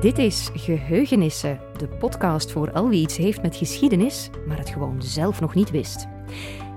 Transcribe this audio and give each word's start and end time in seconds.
Dit 0.00 0.18
is 0.18 0.50
Geheugenissen, 0.54 1.60
de 1.76 1.88
podcast 1.88 2.52
voor 2.52 2.72
al 2.72 2.88
wie 2.88 3.00
iets 3.00 3.16
heeft 3.16 3.42
met 3.42 3.56
geschiedenis, 3.56 4.30
maar 4.46 4.58
het 4.58 4.68
gewoon 4.68 5.02
zelf 5.02 5.40
nog 5.40 5.54
niet 5.54 5.70
wist. 5.70 6.06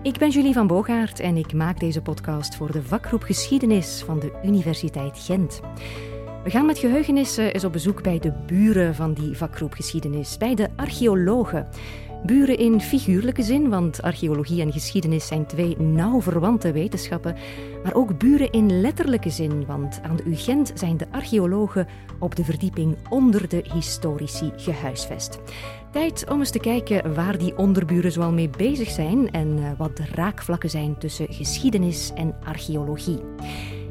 Ik 0.04 0.18
ben 0.18 0.30
Julie 0.30 0.54
van 0.54 0.68
Bogaert 0.68 1.20
en 1.20 1.38
ik 1.38 1.54
maak 1.54 1.80
deze 1.80 2.02
podcast 2.02 2.56
voor 2.56 2.72
de 2.72 2.84
vakgroep 2.84 3.24
Geschiedenis 3.24 4.04
van 4.06 4.20
de 4.20 4.32
Universiteit 4.44 5.20
Gent. 5.20 5.60
We 6.44 6.50
gaan 6.50 6.66
met 6.66 6.80
geheugenissen 6.80 7.54
eens 7.54 7.64
op 7.64 7.72
bezoek 7.72 8.04
bij 8.04 8.20
de 8.20 8.32
buren 8.46 8.96
van 8.96 9.14
die 9.14 9.38
vakgroep 9.38 9.74
Geschiedenis, 9.74 10.38
bij 10.38 10.56
de 10.56 10.70
archeologen. 10.76 11.68
Buren 12.26 12.58
in 12.58 12.82
figuurlijke 12.82 13.44
zin, 13.44 13.70
want 13.70 14.02
archeologie 14.02 14.62
en 14.62 14.72
geschiedenis 14.72 15.28
zijn 15.28 15.46
twee 15.46 15.78
nauw 15.78 16.22
verwante 16.22 16.72
wetenschappen, 16.72 17.36
maar 17.84 17.94
ook 17.94 18.18
buren 18.18 18.52
in 18.52 18.82
letterlijke 18.82 19.30
zin, 19.30 19.66
want 19.66 20.00
aan 20.04 20.16
de 20.16 20.24
UGent 20.24 20.72
zijn 20.76 20.98
de 20.98 21.08
archeologen 21.12 21.88
op 22.20 22.36
de 22.36 22.44
verdieping 22.44 22.98
onder 23.10 23.50
de 23.50 23.64
historici 23.74 24.52
gehuisvest. 24.56 25.40
Tijd 25.92 26.30
om 26.30 26.40
eens 26.40 26.52
te 26.52 26.60
kijken 26.60 27.14
waar 27.14 27.38
die 27.38 27.58
onderburen 27.58 28.12
zoal 28.12 28.32
mee 28.32 28.50
bezig 28.50 28.90
zijn 28.90 29.32
en 29.32 29.58
eh, 29.58 29.72
wat 29.78 29.98
de 29.98 30.06
raakvlakken 30.14 30.70
zijn 30.70 30.98
tussen 30.98 31.34
geschiedenis 31.34 32.12
en 32.16 32.36
archeologie. 32.44 33.20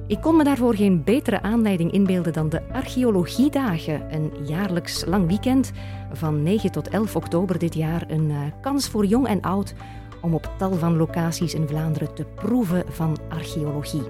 Ik 0.09 0.21
kon 0.21 0.37
me 0.37 0.45
daarvoor 0.45 0.75
geen 0.75 1.05
betere 1.05 1.43
aanleiding 1.43 1.93
inbeelden 1.93 2.33
dan 2.33 2.49
de 2.49 2.63
Archeologiedagen, 2.73 4.15
een 4.15 4.33
jaarlijks 4.47 5.05
lang 5.05 5.27
weekend 5.27 5.73
van 6.13 6.43
9 6.43 6.73
tot 6.73 6.89
11 6.89 7.17
oktober 7.17 7.59
dit 7.59 7.75
jaar. 7.75 8.05
Een 8.09 8.31
uh, 8.31 8.41
kans 8.61 8.89
voor 8.89 9.05
jong 9.05 9.27
en 9.27 9.41
oud 9.41 9.75
om 10.21 10.35
op 10.35 10.51
tal 10.59 10.73
van 10.73 10.97
locaties 10.97 11.55
in 11.55 11.69
Vlaanderen 11.69 12.15
te 12.15 12.25
proeven 12.25 12.85
van 12.89 13.19
archeologie. 13.29 14.03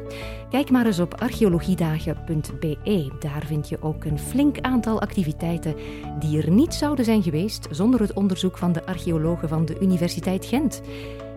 Kijk 0.51 0.71
maar 0.71 0.87
eens 0.87 1.01
op 1.01 1.15
archeologiedagen.be. 1.15 3.13
Daar 3.19 3.45
vind 3.47 3.69
je 3.69 3.83
ook 3.83 4.05
een 4.05 4.19
flink 4.19 4.61
aantal 4.61 5.01
activiteiten 5.01 5.75
die 6.19 6.43
er 6.43 6.51
niet 6.51 6.75
zouden 6.75 7.05
zijn 7.05 7.23
geweest 7.23 7.69
zonder 7.71 8.01
het 8.01 8.13
onderzoek 8.13 8.59
van 8.59 8.73
de 8.73 8.87
archeologen 8.87 9.49
van 9.49 9.65
de 9.65 9.81
Universiteit 9.81 10.45
Gent. 10.45 10.83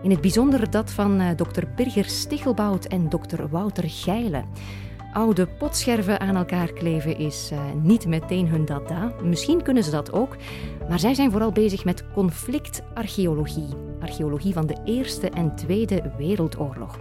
In 0.02 0.10
het 0.10 0.20
bijzonder 0.20 0.70
dat 0.70 0.90
van 0.90 1.20
uh, 1.20 1.28
dokter 1.36 1.68
Birger 1.76 2.04
Stichelbout 2.04 2.84
en 2.84 3.08
dokter 3.08 3.48
Wouter 3.48 3.84
Geile. 3.86 4.44
Oude 5.12 5.46
potscherven 5.46 6.20
aan 6.20 6.36
elkaar 6.36 6.72
kleven 6.72 7.18
is 7.18 7.50
uh, 7.52 7.60
niet 7.82 8.06
meteen 8.06 8.48
hun 8.48 8.64
dada. 8.64 9.12
Misschien 9.22 9.62
kunnen 9.62 9.84
ze 9.84 9.90
dat 9.90 10.12
ook, 10.12 10.36
maar 10.88 10.98
zij 10.98 11.14
zijn 11.14 11.30
vooral 11.30 11.52
bezig 11.52 11.84
met 11.84 12.04
conflictarcheologie. 12.12 13.68
Archeologie 14.00 14.52
van 14.52 14.66
de 14.66 14.76
Eerste 14.84 15.30
en 15.30 15.54
Tweede 15.56 16.12
Wereldoorlog. 16.18 16.98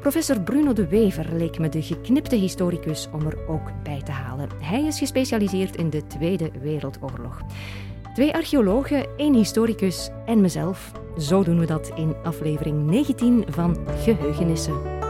Professor 0.00 0.40
Bruno 0.40 0.72
de 0.72 0.88
Wever 0.88 1.36
leek 1.36 1.58
me 1.58 1.68
de 1.68 1.82
geknipte 1.82 2.36
historicus 2.36 3.08
om 3.12 3.26
er 3.26 3.48
ook 3.48 3.82
bij 3.82 4.02
te 4.02 4.12
halen. 4.12 4.48
Hij 4.62 4.82
is 4.84 4.98
gespecialiseerd 4.98 5.76
in 5.76 5.90
de 5.90 6.06
Tweede 6.06 6.50
Wereldoorlog. 6.62 7.40
Twee 8.14 8.34
archeologen, 8.34 9.06
één 9.16 9.34
historicus 9.34 10.10
en 10.26 10.40
mezelf. 10.40 11.01
Zo 11.18 11.42
doen 11.44 11.58
we 11.58 11.66
dat 11.66 11.92
in 11.94 12.14
aflevering 12.22 12.86
19 12.86 13.44
van 13.48 13.76
Geheugenissen. 13.86 15.00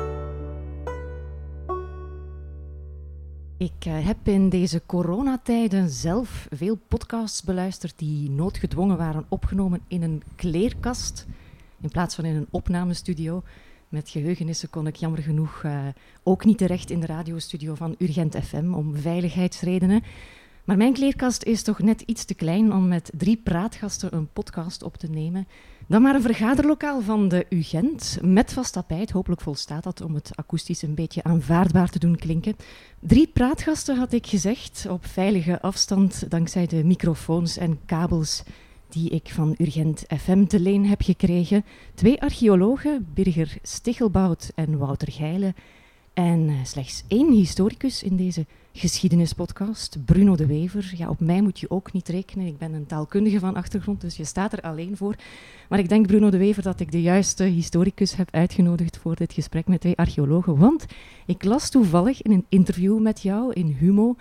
Ik 3.57 3.85
eh, 3.85 4.07
heb 4.07 4.29
in 4.29 4.49
deze 4.49 4.83
coronatijden 4.87 5.91
zelf 5.91 6.47
veel 6.51 6.79
podcasts 6.89 7.43
beluisterd 7.43 7.99
die 7.99 8.31
noodgedwongen 8.31 8.97
waren 8.97 9.25
opgenomen 9.29 9.81
in 9.89 10.03
een 10.03 10.23
kleerkast 10.37 11.27
in 11.81 11.89
plaats 11.89 12.15
van 12.15 12.25
in 12.25 12.37
een 12.37 12.49
opnamestudio. 12.51 13.43
Met 13.89 14.09
geheugenissen 14.09 14.71
kon 14.71 14.87
ik 14.87 14.97
jammer 14.97 15.23
genoeg 15.23 15.63
uh, 15.63 15.87
ook 16.23 16.45
niet 16.45 16.59
terecht 16.59 16.91
in 16.91 17.01
de 17.01 17.07
radiostudio 17.07 17.75
van 17.75 17.95
Urgent 17.99 18.37
FM 18.37 18.75
om 18.75 18.97
veiligheidsredenen. 18.97 20.03
Maar 20.65 20.77
mijn 20.77 20.93
kleerkast 20.93 21.43
is 21.43 21.63
toch 21.63 21.79
net 21.79 22.01
iets 22.01 22.25
te 22.25 22.35
klein 22.35 22.73
om 22.73 22.89
met 22.89 23.13
drie 23.17 23.37
praatgasten 23.37 24.15
een 24.15 24.29
podcast 24.33 24.83
op 24.83 24.97
te 24.97 25.11
nemen. 25.11 25.47
Dan 25.93 26.03
maar 26.03 26.15
een 26.15 26.23
vergaderlokaal 26.23 27.01
van 27.01 27.29
de 27.29 27.47
UGent, 27.49 28.19
met 28.23 28.53
vast 28.53 28.73
tapijt. 28.73 29.11
Hopelijk 29.11 29.41
volstaat 29.41 29.83
dat 29.83 30.01
om 30.01 30.15
het 30.15 30.31
akoestisch 30.35 30.83
een 30.83 30.95
beetje 30.95 31.23
aanvaardbaar 31.23 31.91
te 31.91 31.99
doen 31.99 32.17
klinken. 32.17 32.57
Drie 33.01 33.27
praatgasten 33.27 33.97
had 33.97 34.13
ik 34.13 34.27
gezegd, 34.27 34.87
op 34.91 35.07
veilige 35.07 35.61
afstand, 35.61 36.31
dankzij 36.31 36.67
de 36.67 36.85
microfoons 36.85 37.57
en 37.57 37.81
kabels 37.87 38.43
die 38.89 39.11
ik 39.11 39.31
van 39.33 39.55
Urgent 39.59 40.05
FM 40.09 40.45
te 40.45 40.61
leen 40.61 40.87
heb 40.87 41.03
gekregen. 41.03 41.65
Twee 41.95 42.23
archeologen, 42.23 43.07
Birger 43.15 43.57
Stichelbout 43.63 44.53
en 44.55 44.79
Wouter 44.79 45.13
Geile. 45.13 45.55
En 46.15 46.49
eh, 46.49 46.55
slechts 46.65 47.05
één 47.09 47.33
historicus 47.33 48.03
in 48.03 48.17
deze 48.17 48.47
geschiedenispodcast, 48.73 50.05
Bruno 50.05 50.37
de 50.37 50.47
Wever. 50.47 50.93
Ja, 50.97 51.09
op 51.09 51.21
mij 51.21 51.43
moet 51.43 51.61
je 51.61 51.71
ook 51.71 51.93
niet 51.93 52.09
rekenen. 52.09 52.47
Ik 52.47 52.59
ben 52.59 52.73
een 52.73 52.87
taalkundige 52.87 53.39
van 53.39 53.55
achtergrond, 53.55 54.01
dus 54.01 54.17
je 54.17 54.25
staat 54.25 54.53
er 54.53 54.61
alleen 54.61 54.97
voor. 54.97 55.17
Maar 55.69 55.79
ik 55.79 55.89
denk, 55.89 56.07
Bruno 56.07 56.31
de 56.31 56.39
Wever, 56.39 56.63
dat 56.63 56.81
ik 56.81 56.93
de 56.93 57.03
juiste 57.03 57.45
historicus 57.45 58.17
heb 58.17 58.29
uitgenodigd 58.31 58.97
voor 58.97 59.17
dit 59.17 59.33
gesprek 59.33 59.67
met 59.67 59.81
twee 59.81 59.97
archeologen. 59.97 60.59
Want 60.59 60.87
ik 61.27 61.45
las 61.45 61.71
toevallig 61.71 62.23
in 62.23 62.31
een 62.31 62.47
interview 62.49 63.01
met 63.01 63.23
jou 63.23 63.53
in 63.53 63.77
Humo 63.79 64.17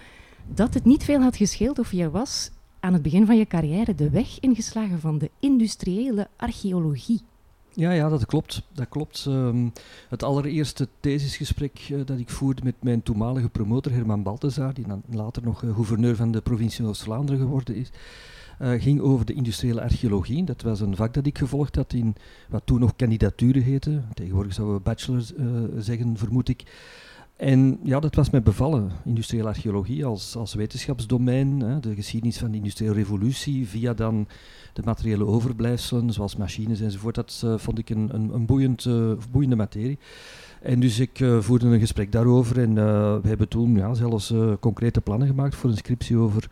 dat 0.48 0.74
het 0.74 0.86
niet 0.86 1.04
veel 1.04 1.22
had 1.22 1.36
gescheeld 1.36 1.80
of 1.80 1.92
je 1.92 2.10
was 2.10 2.52
aan 2.80 2.94
het 2.94 3.02
begin 3.02 3.26
van 3.26 3.38
je 3.38 3.46
carrière 3.46 3.96
de 3.96 4.10
weg 4.10 4.40
ingeslagen 4.40 5.00
van 5.00 5.18
de 5.18 5.30
industriële 5.40 6.28
archeologie. 6.36 7.22
Ja, 7.74 7.92
ja, 7.92 8.10
dat 8.10 8.26
klopt. 8.26 8.62
Dat 8.74 8.90
klopt. 8.90 9.26
Um, 9.28 9.72
het 10.10 10.24
allereerste 10.24 10.88
thesisgesprek 11.00 11.88
uh, 11.92 12.06
dat 12.06 12.20
ik 12.20 12.30
voerde 12.30 12.62
met 12.64 12.76
mijn 12.84 13.04
toenmalige 13.04 13.50
promotor 13.50 13.92
Herman 13.92 14.24
Baltezaar, 14.24 14.74
die 14.74 14.88
dan 14.88 15.04
later 15.10 15.44
nog 15.44 15.62
uh, 15.64 15.74
gouverneur 15.74 16.16
van 16.16 16.32
de 16.32 16.42
provincie 16.42 16.86
Oost-Vlaanderen 16.86 17.42
geworden 17.42 17.76
is, 17.76 17.92
uh, 18.62 18.82
ging 18.82 19.00
over 19.00 19.26
de 19.26 19.34
industriële 19.34 19.82
archeologie. 19.82 20.44
Dat 20.44 20.62
was 20.62 20.80
een 20.80 20.96
vak 20.96 21.14
dat 21.14 21.26
ik 21.26 21.38
gevolgd 21.38 21.76
had 21.76 21.94
in 21.94 22.16
wat 22.50 22.62
toen 22.66 22.80
nog 22.80 22.96
kandidaturen 22.96 23.64
heette. 23.64 24.02
Tegenwoordig 24.14 24.54
zouden 24.54 24.76
we 24.78 24.84
bachelor 24.84 25.24
zeggen, 25.78 26.18
vermoed 26.18 26.50
ik. 26.50 26.64
En 27.42 27.80
ja, 27.84 28.00
dat 28.00 28.16
was 28.16 28.30
mij 28.30 28.42
bevallen, 28.42 28.92
industriële 29.06 29.48
archeologie 29.48 30.06
als, 30.06 30.36
als 30.36 30.54
wetenschapsdomein, 30.54 31.60
hè, 31.60 31.80
de 31.80 31.96
geschiedenis 31.96 32.38
van 32.38 32.52
de 32.52 32.58
industriële 32.58 32.94
revolutie, 32.94 33.68
via 33.68 33.94
dan 33.94 34.28
de 34.74 34.82
materiële 34.86 35.26
overblijfselen, 35.26 36.14
zoals 36.14 36.36
machines 36.36 36.82
enzovoort. 36.82 37.16
Dat 37.16 37.42
uh, 37.46 37.58
vond 37.58 37.80
ik 37.80 37.90
een, 37.90 38.10
een, 38.14 38.34
een 38.34 38.46
boeiend, 38.46 38.86
uh, 38.86 39.12
boeiende 39.32 39.56
materie. 39.56 40.00
En 40.62 40.80
dus 40.80 41.00
ik 41.00 41.20
uh, 41.20 41.40
voerde 41.40 41.66
een 41.66 41.80
gesprek 41.80 42.12
daarover 42.12 42.60
en 42.60 42.74
we 43.22 43.28
hebben 43.28 43.48
toen 43.48 43.76
ja, 43.76 43.94
zelfs 43.94 44.34
concrete 44.60 45.02
plannen 45.02 45.28
gemaakt 45.28 45.56
voor 45.56 45.70
een 45.70 45.78
scriptie 45.78 46.18
over 46.18 46.50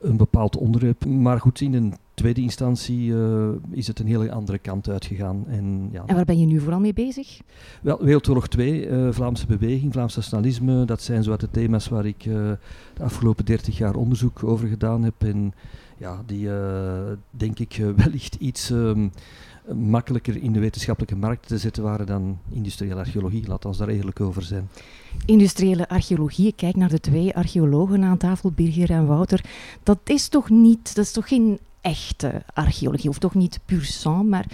een 0.00 0.16
bepaald 0.16 0.56
onderwerp. 0.56 1.04
Maar 1.04 1.40
goed, 1.40 1.60
in 1.60 1.74
een 1.74 1.94
tweede 2.14 2.40
instantie 2.40 3.08
uh, 3.08 3.48
is 3.70 3.86
het 3.86 3.98
een 3.98 4.06
hele 4.06 4.32
andere 4.32 4.58
kant 4.58 4.88
uitgegaan. 4.88 5.44
En, 5.48 5.88
ja. 5.92 6.02
en 6.06 6.14
waar 6.14 6.24
ben 6.24 6.38
je 6.38 6.46
nu 6.46 6.60
vooral 6.60 6.80
mee 6.80 6.92
bezig? 6.92 7.40
Wel, 7.82 7.98
Wereldoorlog 8.04 8.48
2, 8.48 8.86
uh, 8.86 9.08
Vlaamse 9.12 9.46
beweging, 9.46 9.92
Vlaams 9.92 10.16
nationalisme, 10.16 10.84
dat 10.84 11.02
zijn 11.02 11.22
zo 11.22 11.36
de 11.36 11.50
thema's 11.50 11.88
waar 11.88 12.06
ik 12.06 12.24
uh, 12.24 12.34
de 12.94 13.02
afgelopen 13.02 13.44
30 13.44 13.78
jaar 13.78 13.94
onderzoek 13.94 14.44
over 14.44 14.68
gedaan 14.68 15.02
heb. 15.02 15.14
En 15.18 15.52
ja, 15.96 16.22
die 16.26 16.48
denk 17.30 17.58
ik 17.58 17.82
wellicht 18.04 18.34
iets 18.34 18.70
um, 18.70 19.10
makkelijker 19.74 20.42
in 20.42 20.52
de 20.52 20.60
wetenschappelijke 20.60 21.16
markt 21.16 21.48
te 21.48 21.58
zetten 21.58 21.82
waren 21.82 22.06
dan 22.06 22.38
industriële 22.52 22.94
archeologie. 22.94 23.46
Laat 23.46 23.64
ons 23.64 23.78
daar 23.78 23.88
eerlijk 23.88 24.20
over 24.20 24.42
zijn. 24.42 24.68
Industriële 25.26 25.88
archeologie, 25.88 26.46
ik 26.46 26.56
kijk 26.56 26.76
naar 26.76 26.88
de 26.88 27.00
twee 27.00 27.34
archeologen 27.34 28.04
aan 28.04 28.16
tafel, 28.16 28.50
Birger 28.50 28.90
en 28.90 29.06
Wouter. 29.06 29.44
Dat 29.82 29.98
is 30.04 30.28
toch 30.28 30.50
niet, 30.50 30.94
dat 30.94 31.04
is 31.04 31.12
toch 31.12 31.28
geen 31.28 31.58
echte 31.80 32.42
archeologie, 32.54 33.10
of 33.10 33.18
toch 33.18 33.34
niet 33.34 33.60
puur 33.64 33.84
sang, 33.84 34.28
maar 34.28 34.46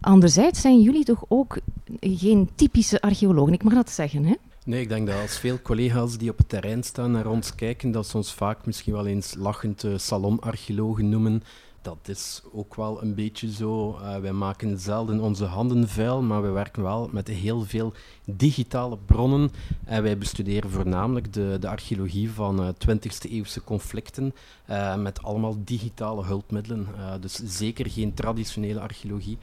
anderzijds 0.00 0.60
zijn 0.60 0.80
jullie 0.80 1.04
toch 1.04 1.24
ook 1.28 1.58
geen 2.00 2.50
typische 2.54 3.00
archeologen, 3.00 3.52
ik 3.52 3.62
mag 3.62 3.74
dat 3.74 3.90
zeggen, 3.90 4.24
hè? 4.24 4.34
Nee, 4.64 4.80
ik 4.80 4.88
denk 4.88 5.06
dat 5.06 5.20
als 5.20 5.38
veel 5.38 5.62
collega's 5.62 6.18
die 6.18 6.30
op 6.30 6.38
het 6.38 6.48
terrein 6.48 6.82
staan 6.82 7.10
naar 7.10 7.26
ons 7.26 7.54
kijken, 7.54 7.90
dat 7.90 8.06
ze 8.06 8.16
ons 8.16 8.34
vaak 8.34 8.66
misschien 8.66 8.92
wel 8.92 9.06
eens 9.06 9.34
lachend 9.38 9.84
uh, 9.84 9.98
salonarcheologen 9.98 11.08
noemen 11.08 11.42
dat 11.84 12.08
is 12.08 12.42
ook 12.52 12.74
wel 12.74 13.02
een 13.02 13.14
beetje 13.14 13.52
zo. 13.52 13.98
Uh, 14.00 14.16
wij 14.16 14.32
maken 14.32 14.78
zelden 14.78 15.20
onze 15.20 15.44
handen 15.44 15.88
vuil, 15.88 16.22
maar 16.22 16.42
we 16.42 16.48
werken 16.48 16.82
wel 16.82 17.08
met 17.12 17.28
heel 17.28 17.64
veel 17.64 17.92
digitale 18.24 18.98
bronnen. 19.06 19.50
En 19.84 20.02
wij 20.02 20.18
bestuderen 20.18 20.70
voornamelijk 20.70 21.32
de, 21.32 21.56
de 21.60 21.68
archeologie 21.68 22.30
van 22.30 22.60
uh, 22.60 22.68
eh, 22.68 22.74
20e 22.88 23.30
eeuwse 23.30 23.64
conflicten 23.64 24.34
uh, 24.70 24.96
met 24.96 25.22
allemaal 25.22 25.56
digitale 25.64 26.24
hulpmiddelen. 26.24 26.86
dus 27.20 27.34
zeker 27.44 27.90
geen 27.90 28.14
traditionele 28.14 28.80
archeologie. 28.80 29.38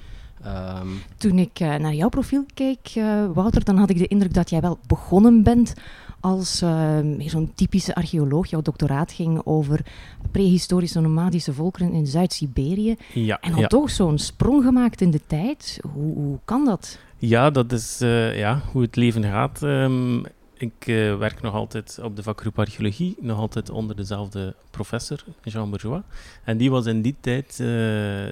Um, 0.46 1.02
Toen 1.18 1.40
ik 1.40 1.60
naar 1.60 1.94
jouw 1.94 2.10
profiel 2.10 2.46
keek, 2.54 2.92
Wouter, 3.34 3.64
dan 3.64 3.78
had 3.78 3.90
ik 3.90 3.98
de 3.98 4.08
indruk 4.08 4.34
dat 4.34 4.50
jij 4.50 4.62
wel 4.62 4.80
begonnen 4.88 5.44
bent 5.44 5.74
als 6.22 6.62
uh, 6.62 6.98
zo'n 7.18 7.52
typische 7.56 7.96
archeoloog. 7.96 8.48
Jouw 8.48 8.62
doctoraat 8.62 9.12
ging 9.12 9.42
over 9.44 9.86
prehistorische 10.32 11.00
nomadische 11.00 11.54
volkeren 11.54 11.94
in 11.94 12.08
Zuid-Siberië. 12.08 12.96
Ja, 13.14 13.40
en 13.40 13.52
had 13.52 13.70
toch 13.70 13.90
zo'n 13.90 14.18
sprong 14.18 14.64
gemaakt 14.64 15.02
in 15.02 15.12
de 15.12 15.22
tijd. 15.28 15.80
Hoe, 15.94 16.14
hoe, 16.14 16.40
kan 16.46 16.66
dat? 16.66 17.00
Ja, 17.18 17.50
dat 17.50 17.72
is 17.72 18.00
uh, 18.02 18.38
ja, 18.38 18.62
hoe 18.72 18.82
het 18.82 18.96
leven 18.96 19.24
gaat. 19.24 19.62
Um, 19.62 20.24
ik 20.62 20.88
uh, 20.88 21.18
werk 21.18 21.42
nog 21.42 21.54
altijd 21.54 22.00
op 22.04 22.16
de 22.16 22.24
vakgroep 22.24 22.60
archeologie, 22.60 23.16
nog 23.20 23.40
altijd 23.40 23.70
onder 23.70 23.96
dezelfde 23.96 24.56
professor, 24.72 25.24
Jean 25.44 25.70
Bourgeois. 25.70 26.02
En 26.44 26.58
die 26.58 26.72
was 26.72 26.86
in 26.86 27.02
die 27.02 27.16
tijd 27.20 27.58
uh, 27.62 27.68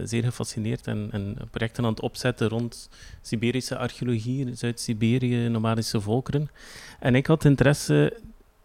zeer 0.04 0.24
gefascineerd 0.24 0.88
en, 0.88 1.08
en, 1.12 1.38
projecten 1.52 1.84
aan 1.84 1.90
het 1.90 2.02
opzetten 2.02 2.48
rond 2.48 2.90
Siberische 3.22 3.78
archeologie, 3.78 4.56
Zuid-Siberië, 4.56 5.48
nomadische 5.48 6.02
volkeren. 6.02 6.50
En 7.00 7.16
ik 7.16 7.26
had 7.26 7.46
interesse 7.46 8.18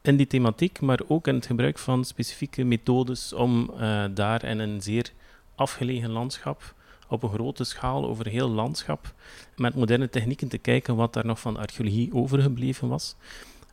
in 0.02 0.16
die 0.16 0.26
thematiek, 0.26 0.80
maar 0.80 1.00
ook 1.08 1.26
in 1.26 1.34
het 1.34 1.46
gebruik 1.46 1.78
van 1.78 2.04
specifieke 2.04 2.64
methodes 2.64 3.32
om 3.32 3.70
uh, 3.74 4.04
daar 4.14 4.44
in 4.44 4.58
een 4.58 4.82
zeer 4.82 5.10
afgelegen 5.54 6.10
landschap 6.10 6.74
op 7.08 7.22
een 7.22 7.28
grote 7.28 7.64
schaal 7.64 8.06
over 8.06 8.26
heel 8.26 8.48
landschap 8.48 9.14
met 9.56 9.74
moderne 9.74 10.10
technieken 10.10 10.48
te 10.48 10.58
kijken 10.58 10.96
wat 10.96 11.12
daar 11.12 11.26
nog 11.26 11.40
van 11.40 11.56
archeologie 11.56 12.14
overgebleven 12.14 12.88
was. 12.88 13.14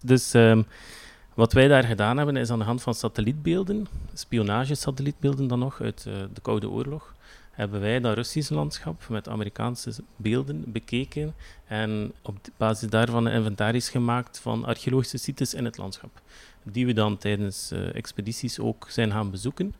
Dus 0.04 0.34
um, 0.34 0.66
wat 1.34 1.54
wij 1.54 1.68
daar 1.68 1.84
gedaan 1.84 2.18
hebben 2.18 2.36
is 2.36 2.50
aan 2.50 2.60
de 2.60 2.66
hand 2.66 2.82
van 2.82 2.94
satellietbeelden, 2.94 3.88
spionagesatellietbeelden 4.14 5.48
dan 5.48 5.60
nog 5.60 5.82
uit 5.82 6.06
uh, 6.08 6.14
de 6.34 6.42
Koude 6.42 6.70
Oorlog, 6.70 7.16
hebben 7.52 7.82
wij 7.82 8.00
dat 8.00 8.16
Russische 8.16 8.54
landschap 8.54 9.10
met 9.10 9.30
Amerikaanse 9.30 9.94
beelden 10.16 10.72
bekeken 10.72 11.34
en 11.66 12.14
op 12.22 12.38
basis 12.58 12.90
daarvan 12.90 13.26
een 13.26 13.34
inventaris 13.34 13.90
gemaakt 13.90 14.40
van 14.40 14.66
archeologische 14.66 15.18
sites 15.18 15.54
in 15.54 15.66
het 15.66 15.78
landschap, 15.78 16.22
die 16.64 16.86
we 16.86 16.94
dan 16.94 17.18
tijdens 17.18 17.72
uh, 17.72 17.96
expedities 17.96 18.60
ook 18.60 18.86
zijn 18.90 19.12
gaan 19.12 19.32
bezoeken. 19.32 19.74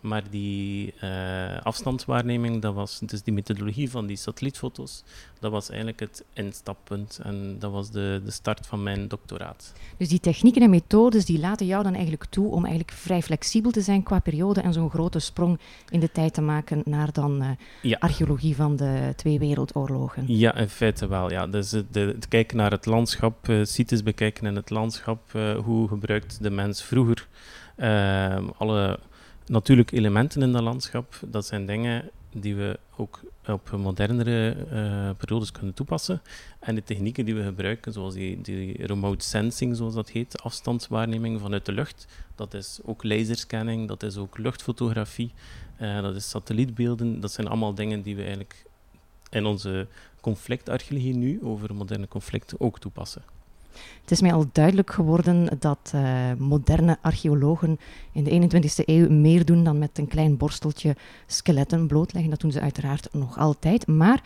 Maar 0.00 0.22
die 0.30 0.94
uh, 1.04 1.60
afstandswaarneming, 1.62 2.62
dat 2.62 2.74
was 2.74 2.98
dus 2.98 3.22
die 3.22 3.34
methodologie 3.34 3.90
van 3.90 4.06
die 4.06 4.16
satellietfoto's, 4.16 5.04
dat 5.40 5.50
was 5.50 5.68
eigenlijk 5.68 6.00
het 6.00 6.24
instappunt 6.32 7.20
en 7.22 7.56
dat 7.58 7.72
was 7.72 7.90
de, 7.90 8.20
de 8.24 8.30
start 8.30 8.66
van 8.66 8.82
mijn 8.82 9.08
doctoraat. 9.08 9.72
Dus 9.96 10.08
die 10.08 10.20
technieken 10.20 10.62
en 10.62 10.70
methodes 10.70 11.24
die 11.24 11.38
laten 11.38 11.66
jou 11.66 11.82
dan 11.82 11.92
eigenlijk 11.92 12.24
toe 12.24 12.50
om 12.50 12.64
eigenlijk 12.64 12.96
vrij 12.96 13.22
flexibel 13.22 13.70
te 13.70 13.80
zijn 13.80 14.02
qua 14.02 14.18
periode 14.18 14.60
en 14.60 14.72
zo'n 14.72 14.90
grote 14.90 15.18
sprong 15.18 15.58
in 15.88 16.00
de 16.00 16.12
tijd 16.12 16.34
te 16.34 16.40
maken 16.40 16.82
naar 16.84 17.12
dan 17.12 17.42
uh, 17.42 17.48
ja. 17.82 17.96
archeologie 18.00 18.56
van 18.56 18.76
de 18.76 19.12
twee 19.16 19.38
wereldoorlogen. 19.38 20.24
Ja, 20.26 20.54
in 20.54 20.68
feite 20.68 21.08
wel. 21.08 21.30
Ja. 21.30 21.46
Dus 21.46 21.70
het, 21.70 21.94
het 21.94 22.28
kijken 22.28 22.56
naar 22.56 22.70
het 22.70 22.86
landschap, 22.86 23.48
uh, 23.48 23.64
sites 23.64 24.02
bekijken 24.02 24.46
in 24.46 24.56
het 24.56 24.70
landschap, 24.70 25.32
hoe 25.64 25.88
gebruikt 25.88 26.42
de 26.42 26.50
mens 26.50 26.82
vroeger 26.82 27.28
alle 28.56 28.98
natuurlijk 29.46 29.92
elementen 29.92 30.42
in 30.42 30.52
dat 30.52 30.62
landschap, 30.62 31.20
dat 31.26 31.46
zijn 31.46 31.66
dingen 31.66 32.10
die 32.32 32.56
we 32.56 32.78
ook 32.96 33.20
op 33.46 33.70
modernere 33.70 34.56
uh, 34.56 35.10
periodes 35.16 35.52
kunnen 35.52 35.74
toepassen. 35.74 36.22
En 36.60 36.74
de 36.74 36.82
technieken 36.82 37.24
die 37.24 37.34
we 37.34 37.42
gebruiken, 37.42 37.92
zoals 37.92 38.14
die, 38.14 38.86
remote 38.86 39.24
sensing, 39.24 39.76
zoals 39.76 39.94
dat 39.94 40.10
heet, 40.10 40.42
afstandswaarneming 40.42 41.40
vanuit 41.40 41.64
de 41.64 41.72
lucht, 41.72 42.06
dat 42.34 42.54
is 42.54 42.80
ook 42.84 43.04
laserscanning, 43.04 43.88
dat 43.88 44.02
is 44.02 44.16
ook 44.16 44.38
luchtfotografie, 44.38 45.32
uh, 45.80 46.02
dat 46.02 46.14
is 46.14 46.28
satellietbeelden, 46.28 47.20
dat 47.20 47.32
zijn 47.32 47.46
allemaal 47.46 47.74
dingen 47.74 48.02
die 48.02 48.16
we 48.16 48.22
eigenlijk 48.22 48.64
in 49.30 49.44
onze 49.44 49.86
conflictarcheologie 50.20 51.14
nu, 51.14 51.42
over 51.42 51.74
moderne 51.74 52.08
conflicten, 52.08 52.60
ook 52.60 52.78
toepassen. 52.78 53.22
Het 54.00 54.10
is 54.10 54.20
mij 54.20 54.32
al 54.32 54.46
duidelijk 54.52 54.90
geworden 54.90 55.56
dat 55.58 55.92
uh, 55.94 56.32
moderne 56.38 56.98
archeologen 57.02 57.78
in 58.12 58.24
de 58.24 58.48
21ste 58.50 58.84
eeuw 58.84 59.10
meer 59.10 59.44
doen 59.44 59.64
dan 59.64 59.78
met 59.78 59.98
een 59.98 60.08
klein 60.08 60.36
borsteltje 60.36 60.96
skeletten 61.26 61.86
blootleggen. 61.86 62.30
Dat 62.30 62.40
doen 62.40 62.52
ze 62.52 62.60
uiteraard 62.60 63.08
nog 63.12 63.38
altijd. 63.38 63.86
Maar 63.86 64.22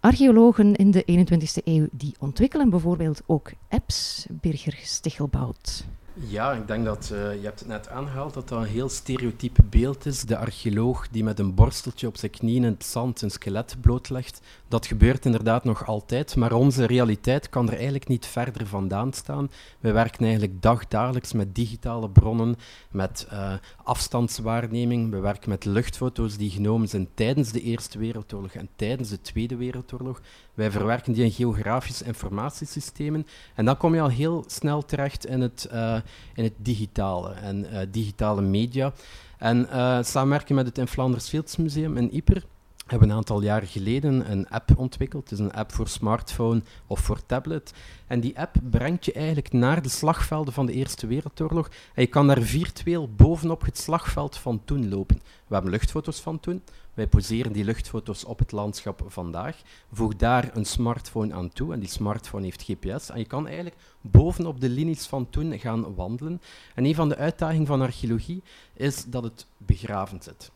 archeologen 0.00 0.74
in 0.74 0.90
de 0.90 1.26
21ste 1.26 1.64
eeuw 1.64 1.86
die 1.92 2.14
ontwikkelen 2.18 2.70
bijvoorbeeld 2.70 3.22
ook 3.26 3.50
apps, 3.68 4.26
Birger 4.30 4.78
Stichelbout. 4.82 5.84
Ja, 6.14 6.52
ik 6.52 6.66
denk 6.66 6.84
dat, 6.84 7.10
uh, 7.12 7.34
je 7.34 7.44
hebt 7.44 7.58
het 7.58 7.68
net 7.68 7.88
aangehaald, 7.88 8.34
dat 8.34 8.48
dat 8.48 8.58
een 8.58 8.66
heel 8.68 8.88
stereotype 8.88 9.62
beeld 9.62 10.06
is. 10.06 10.22
De 10.22 10.36
archeoloog 10.36 11.08
die 11.08 11.24
met 11.24 11.38
een 11.38 11.54
borsteltje 11.54 12.06
op 12.06 12.16
zijn 12.16 12.30
knieën 12.30 12.64
in 12.64 12.72
het 12.72 12.84
zand 12.84 13.22
een 13.22 13.30
skelet 13.30 13.76
blootlegt. 13.80 14.40
Dat 14.74 14.86
gebeurt 14.86 15.24
inderdaad 15.24 15.64
nog 15.64 15.86
altijd, 15.86 16.36
maar 16.36 16.52
onze 16.52 16.84
realiteit 16.84 17.48
kan 17.48 17.66
er 17.66 17.74
eigenlijk 17.74 18.08
niet 18.08 18.26
verder 18.26 18.66
vandaan 18.66 19.12
staan. 19.12 19.50
We 19.80 19.92
werken 19.92 20.22
eigenlijk 20.24 20.62
dagdagelijks 20.62 21.32
met 21.32 21.54
digitale 21.54 22.10
bronnen, 22.10 22.56
met 22.90 23.26
uh, 23.32 23.52
afstandswaarneming. 23.82 25.10
We 25.10 25.18
werken 25.18 25.50
met 25.50 25.64
luchtfoto's 25.64 26.36
die 26.36 26.50
genomen 26.50 26.88
zijn 26.88 27.08
tijdens 27.14 27.52
de 27.52 27.62
Eerste 27.62 27.98
Wereldoorlog 27.98 28.52
en 28.52 28.68
tijdens 28.76 29.08
de 29.08 29.20
Tweede 29.20 29.56
Wereldoorlog. 29.56 30.20
Wij 30.54 30.70
verwerken 30.70 31.12
die 31.12 31.24
in 31.24 31.30
geografische 31.30 32.04
informatiesystemen. 32.04 33.26
En 33.54 33.64
dan 33.64 33.76
kom 33.76 33.94
je 33.94 34.00
al 34.00 34.08
heel 34.08 34.44
snel 34.46 34.84
terecht 34.84 35.26
in 35.26 35.40
het, 35.40 35.68
uh, 35.72 35.96
in 36.34 36.44
het 36.44 36.54
digitale 36.56 37.32
en 37.32 37.66
uh, 37.72 37.78
digitale 37.90 38.42
media. 38.42 38.92
En 39.38 39.68
samenwerken 40.04 40.54
met 40.54 40.66
het 40.66 40.78
In 40.78 40.86
Flanders 40.88 41.28
Fields 41.28 41.56
Museum 41.56 41.96
in 41.96 42.08
Yper 42.12 42.44
hebben 42.86 43.10
een 43.10 43.16
aantal 43.16 43.42
jaren 43.42 43.68
geleden 43.68 44.30
een 44.30 44.48
app 44.48 44.78
ontwikkeld. 44.78 45.30
Het 45.30 45.38
is 45.38 45.44
een 45.44 45.52
app 45.52 45.72
voor 45.72 45.88
smartphone 45.88 46.62
of 46.86 47.00
voor 47.00 47.26
tablet. 47.26 47.72
En 48.06 48.20
die 48.20 48.38
app 48.38 48.56
brengt 48.70 49.04
je 49.04 49.12
eigenlijk 49.12 49.52
naar 49.52 49.82
de 49.82 49.88
slagvelden 49.88 50.54
van 50.54 50.66
de 50.66 50.72
Eerste 50.72 51.06
Wereldoorlog. 51.06 51.68
En 51.94 52.02
je 52.02 52.06
kan 52.08 52.26
daar 52.26 52.42
virtueel 52.42 53.08
bovenop 53.08 53.64
het 53.64 53.78
slagveld 53.78 54.36
van 54.36 54.64
toen 54.64 54.88
lopen. 54.88 55.20
We 55.46 55.54
hebben 55.54 55.70
luchtfoto's 55.70 56.20
van 56.20 56.40
toen. 56.40 56.62
Wij 56.94 57.06
poseren 57.06 57.52
die 57.52 57.64
luchtfoto's 57.64 58.24
op 58.24 58.38
het 58.38 58.52
landschap 58.52 59.04
vandaag. 59.06 59.56
Voeg 59.92 60.16
daar 60.16 60.50
een 60.56 60.64
smartphone 60.64 61.34
aan 61.34 61.52
toe. 61.52 61.72
En 61.72 61.80
die 61.80 61.88
smartphone 61.88 62.44
heeft 62.44 62.62
GPS. 62.62 63.10
En 63.10 63.18
je 63.18 63.24
kan 63.24 63.46
eigenlijk 63.46 63.76
bovenop 64.00 64.60
de 64.60 64.68
linies 64.68 65.06
van 65.06 65.30
toen 65.30 65.58
gaan 65.58 65.94
wandelen. 65.94 66.40
En 66.74 66.84
een 66.84 66.94
van 66.94 67.08
de 67.08 67.16
uitdagingen 67.16 67.66
van 67.66 67.80
archeologie 67.80 68.42
is 68.74 69.04
dat 69.04 69.22
het 69.22 69.46
begraven 69.56 70.22
zit. 70.22 70.50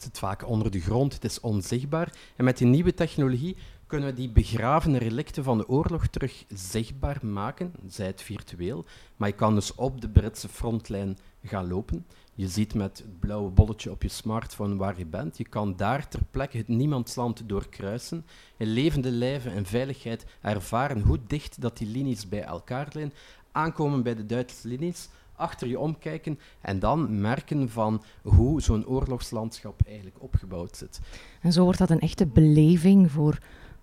Het 0.00 0.08
zit 0.08 0.18
vaak 0.18 0.46
onder 0.46 0.70
de 0.70 0.80
grond, 0.80 1.12
het 1.12 1.24
is 1.24 1.40
onzichtbaar. 1.40 2.12
En 2.36 2.44
met 2.44 2.58
die 2.58 2.66
nieuwe 2.66 2.94
technologie 2.94 3.56
kunnen 3.86 4.08
we 4.08 4.14
die 4.14 4.30
begravene 4.30 4.98
relicten 4.98 5.44
van 5.44 5.58
de 5.58 5.68
oorlog 5.68 6.06
terug 6.06 6.44
zichtbaar 6.48 7.18
maken, 7.26 7.72
zij 7.88 8.06
het 8.06 8.22
virtueel. 8.22 8.84
Maar 9.16 9.28
je 9.28 9.34
kan 9.34 9.54
dus 9.54 9.74
op 9.74 10.00
de 10.00 10.08
Britse 10.08 10.48
frontlijn 10.48 11.18
gaan 11.44 11.68
lopen. 11.68 12.06
Je 12.34 12.48
ziet 12.48 12.74
met 12.74 12.98
het 12.98 13.20
blauwe 13.20 13.50
bolletje 13.50 13.90
op 13.90 14.02
je 14.02 14.08
smartphone 14.08 14.76
waar 14.76 14.98
je 14.98 15.06
bent. 15.06 15.38
Je 15.38 15.48
kan 15.48 15.76
daar 15.76 16.08
ter 16.08 16.22
plekke 16.30 16.56
het 16.56 16.68
niemandsland 16.68 17.48
doorkruisen. 17.48 18.26
In 18.56 18.66
levende 18.66 19.10
lijven 19.10 19.52
en 19.52 19.66
veiligheid 19.66 20.24
ervaren 20.40 21.00
hoe 21.00 21.18
dicht 21.26 21.60
dat 21.60 21.78
die 21.78 21.88
linies 21.88 22.28
bij 22.28 22.42
elkaar 22.42 22.88
liggen. 22.92 23.12
Aankomen 23.52 24.02
bij 24.02 24.14
de 24.14 24.26
Duitse 24.26 24.68
linies, 24.68 25.08
achter 25.40 25.68
je 25.68 25.78
omkijken 25.78 26.38
en 26.60 26.78
dan 26.78 27.20
merken 27.20 27.68
van 27.68 28.02
hoe 28.22 28.62
zo'n 28.62 28.86
oorlogslandschap 28.86 29.80
eigenlijk 29.86 30.22
opgebouwd 30.22 30.76
zit. 30.76 31.00
En 31.40 31.52
zo 31.52 31.64
wordt 31.64 31.78
dat 31.78 31.90
een 31.90 32.00
echte 32.00 32.26
beleving 32.26 33.10
voor 33.10 33.38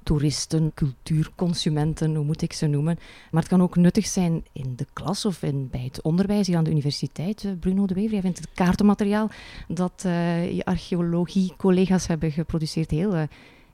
toeristen, 0.08 0.72
cultuurconsumenten, 0.74 2.16
hoe 2.16 2.26
moet 2.26 2.42
ik 2.42 2.54
ze 2.54 2.68
noemen. 2.68 2.98
Maar 3.32 3.42
het 3.42 3.52
kan 3.52 3.62
ook 3.62 3.76
nuttig 3.76 4.06
zijn 4.06 4.46
in 4.52 4.74
de 4.76 4.86
klas 4.94 5.26
of 5.26 5.44
in, 5.44 5.70
bij 5.70 5.84
het 5.84 6.02
onderwijs 6.02 6.48
hier 6.48 6.58
aan 6.58 6.64
de 6.64 6.72
universiteit. 6.72 7.44
Eh, 7.44 7.52
Bruno 7.60 7.86
de 7.86 7.94
Wever, 7.94 8.12
jij 8.12 8.22
vindt 8.22 8.38
het 8.38 8.50
kaartenmateriaal 8.54 9.30
dat 9.68 10.04
uh, 10.06 10.52
je 10.52 10.66
archeologie-collega's 10.66 12.08
hebben 12.08 12.32
geproduceerd 12.32 12.92
heel 12.92 13.16
uh, 13.16 13.24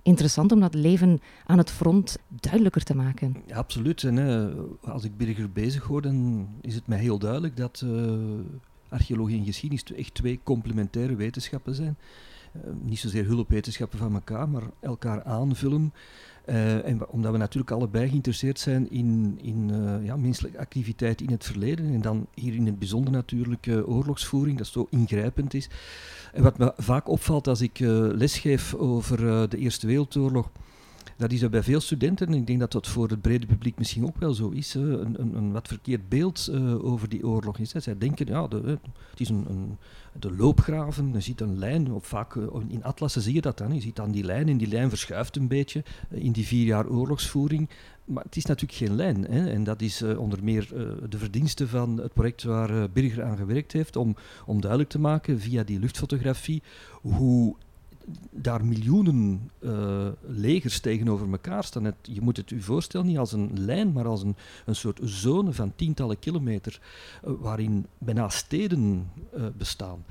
interessant 0.04 0.52
om 0.52 0.60
dat 0.60 0.74
leven 0.74 1.20
aan 1.46 1.58
het 1.58 1.70
front 1.72 2.18
duidelijker 2.28 2.84
te 2.84 2.96
maken. 2.96 3.36
Absoluut. 3.54 4.04
En 4.04 4.18
als 4.82 5.04
ik 5.04 5.18
Birger 5.18 5.52
bezig 5.52 5.84
hoor, 5.84 6.02
dan 6.02 6.48
is 6.62 6.76
het 6.76 6.88
mij 6.88 7.00
heel 7.00 7.20
duidelijk 7.20 7.58
dat 7.58 7.86
archeologie 8.90 9.40
en 9.40 9.46
geschiedenis 9.46 9.84
echt 9.84 10.14
twee 10.14 10.40
complementaire 10.44 11.16
wetenschappen 11.16 11.76
zijn. 11.76 11.98
Uh, 12.56 12.62
niet 12.82 13.00
zozeer 13.00 13.26
hulpwetenschappen 13.26 14.00
van 14.00 14.14
elkaar, 14.14 14.50
maar 14.50 14.64
elkaar 14.80 15.24
aanvullen. 15.24 15.94
En 16.46 17.08
omdat 17.08 17.32
we 17.32 17.38
natuurlijk 17.38 17.72
allebei 17.72 18.10
geïnteresseerd 18.10 18.60
zijn 18.60 18.92
in, 18.92 19.40
in 19.42 19.72
ja, 20.04 20.16
menselijke 20.16 20.60
activiteit 20.60 21.22
in 21.22 21.32
het 21.32 21.46
verleden. 21.46 21.94
En 21.94 22.02
dan 22.02 22.28
hier 22.34 22.54
in 22.54 22.66
het 22.66 22.80
bijzonder 22.80 23.14
natuurlijk 23.14 23.68
oorlogsvoering, 23.86 24.58
dat 24.58 24.68
zo 24.68 24.88
ingrijpend 24.90 25.54
is. 25.54 25.70
En 26.34 26.44
wat 26.44 26.58
me 26.58 26.74
vaak 26.78 27.08
opvalt 27.08 27.48
als 27.48 27.62
ik 27.62 27.80
lesgeef 27.80 28.74
over 28.74 29.50
de 29.50 29.58
Eerste 29.58 29.88
Wereldoorlog 29.88 30.50
dat 31.18 31.32
is 31.32 31.50
bij 31.50 31.64
veel 31.64 31.80
studenten, 31.80 32.28
en 32.28 32.34
ik 32.34 32.48
denk 32.48 32.60
dat 32.60 32.72
dat 32.72 32.88
voor 32.88 33.10
het 33.10 33.22
brede 33.22 33.46
publiek 33.46 33.78
misschien 33.78 34.06
ook 34.06 34.18
wel 34.18 34.34
zo 34.34 34.50
is, 34.50 34.74
een, 34.74 35.22
een, 35.22 35.36
een, 35.36 35.52
wat 35.52 35.68
verkeerd 35.68 36.10
beeld 36.10 36.50
uh, 36.52 36.86
over 36.86 37.10
die 37.10 37.28
oorlog 37.28 37.58
is. 37.58 37.70
Zij 37.70 37.98
denken, 37.98 38.28
ja, 38.28 38.48
het 38.48 39.20
is 39.20 39.30
een, 39.30 39.46
een, 39.50 39.78
de 40.20 40.36
loopgraven, 40.36 41.14
je 41.14 41.20
ziet 41.20 41.42
een 41.42 41.58
lijn, 41.58 41.92
of 41.92 42.06
vaak 42.08 42.36
uh, 42.36 42.46
in 42.68 42.84
atlassen 42.84 43.22
zie 43.22 43.34
je 43.34 43.42
dat 43.42 43.58
dan, 43.58 43.74
je 43.74 43.82
ziet 43.82 43.96
dan 43.96 44.12
die 44.12 44.24
lijn 44.24 44.50
en 44.50 44.58
die 44.58 44.68
lijn 44.68 44.90
verschuift 44.90 45.36
een 45.36 45.48
beetje 45.48 45.84
uh, 46.12 46.24
in 46.24 46.32
die 46.32 46.46
vier 46.46 46.66
jaar 46.66 46.88
oorlogsvoering. 46.88 47.70
Maar 48.06 48.24
het 48.24 48.36
is 48.36 48.46
natuurlijk 48.46 48.80
geen 48.80 48.96
lijn. 48.96 49.26
Hè. 49.30 49.52
En 49.52 49.64
dat 49.64 49.82
is 49.82 50.02
onder 50.02 50.44
meer 50.44 50.68
de 51.10 51.18
verdienste 51.18 51.68
van 51.68 51.98
het 51.98 52.14
project 52.14 52.44
waar 52.44 52.90
Birger 52.90 53.24
aan 53.24 53.38
gewerkt 53.38 53.72
heeft, 53.72 53.96
om, 53.96 54.16
om 54.46 54.62
duidelijk 54.62 54.90
te 54.90 55.00
maken 55.00 55.40
via 55.40 55.64
die 55.64 55.80
luchtfotografie 55.80 56.62
hoe 57.02 57.56
daar 58.32 58.66
miljoenen 58.66 59.50
uh, 59.60 60.08
legers 60.28 60.80
tegenover 60.80 61.32
elkaar 61.32 61.64
staan. 61.64 61.94
Je 62.02 62.22
moet 62.22 62.38
het 62.38 62.52
u 62.52 62.62
voorstellen 62.62 63.08
niet 63.08 63.18
als 63.18 63.32
een 63.32 63.52
lijn, 63.54 63.92
maar 63.92 64.06
als 64.06 64.24
een, 64.24 64.36
een 64.66 64.76
soort 64.76 65.00
zone 65.04 65.54
van 65.54 65.74
tientallen 65.76 66.20
kilometer, 66.20 66.80
uh, 67.28 67.34
waarin 67.40 67.86
bijna 67.98 68.30
steden 68.30 69.12
uh, 69.36 69.46
bestaan. 69.58 70.06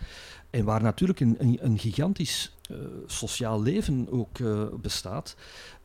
En 0.50 0.64
waar 0.64 0.82
natuurlijk 0.82 1.20
een, 1.20 1.36
een, 1.38 1.58
een 1.60 1.78
gigantisch 1.78 2.56
sociaal 3.06 3.62
leven 3.62 4.06
ook 4.10 4.38
bestaat. 4.80 5.36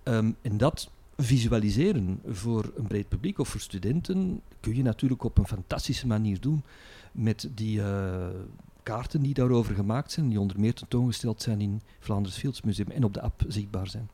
Um, 0.03 0.35
en 0.41 0.57
dat 0.57 0.89
visualiseren 1.17 2.21
voor 2.27 2.71
een 2.75 2.87
breed 2.87 3.09
publiek 3.09 3.39
of 3.39 3.47
voor 3.47 3.59
studenten 3.59 4.41
kun 4.59 4.75
je 4.75 4.83
natuurlijk 4.83 5.23
op 5.23 5.37
een 5.37 5.47
fantastische 5.47 6.07
manier 6.07 6.39
doen 6.39 6.63
met 7.11 7.49
die 7.55 7.81
kaarten 8.87 9.21
die 9.21 9.33
daarover 9.33 9.75
gemaakt 9.75 10.11
zijn, 10.11 10.29
die 10.29 10.39
onder 10.39 10.59
meer 10.59 10.73
tentoongesteld 10.73 11.41
zijn 11.41 11.61
in 11.61 11.81
Vlaanders 11.99 12.35
Fields 12.37 12.61
Museum 12.61 12.89
en 12.89 13.03
op 13.03 13.13
de 13.13 13.21
app 13.21 13.41
zichtbaar 13.47 13.87
zijn. 13.87 14.09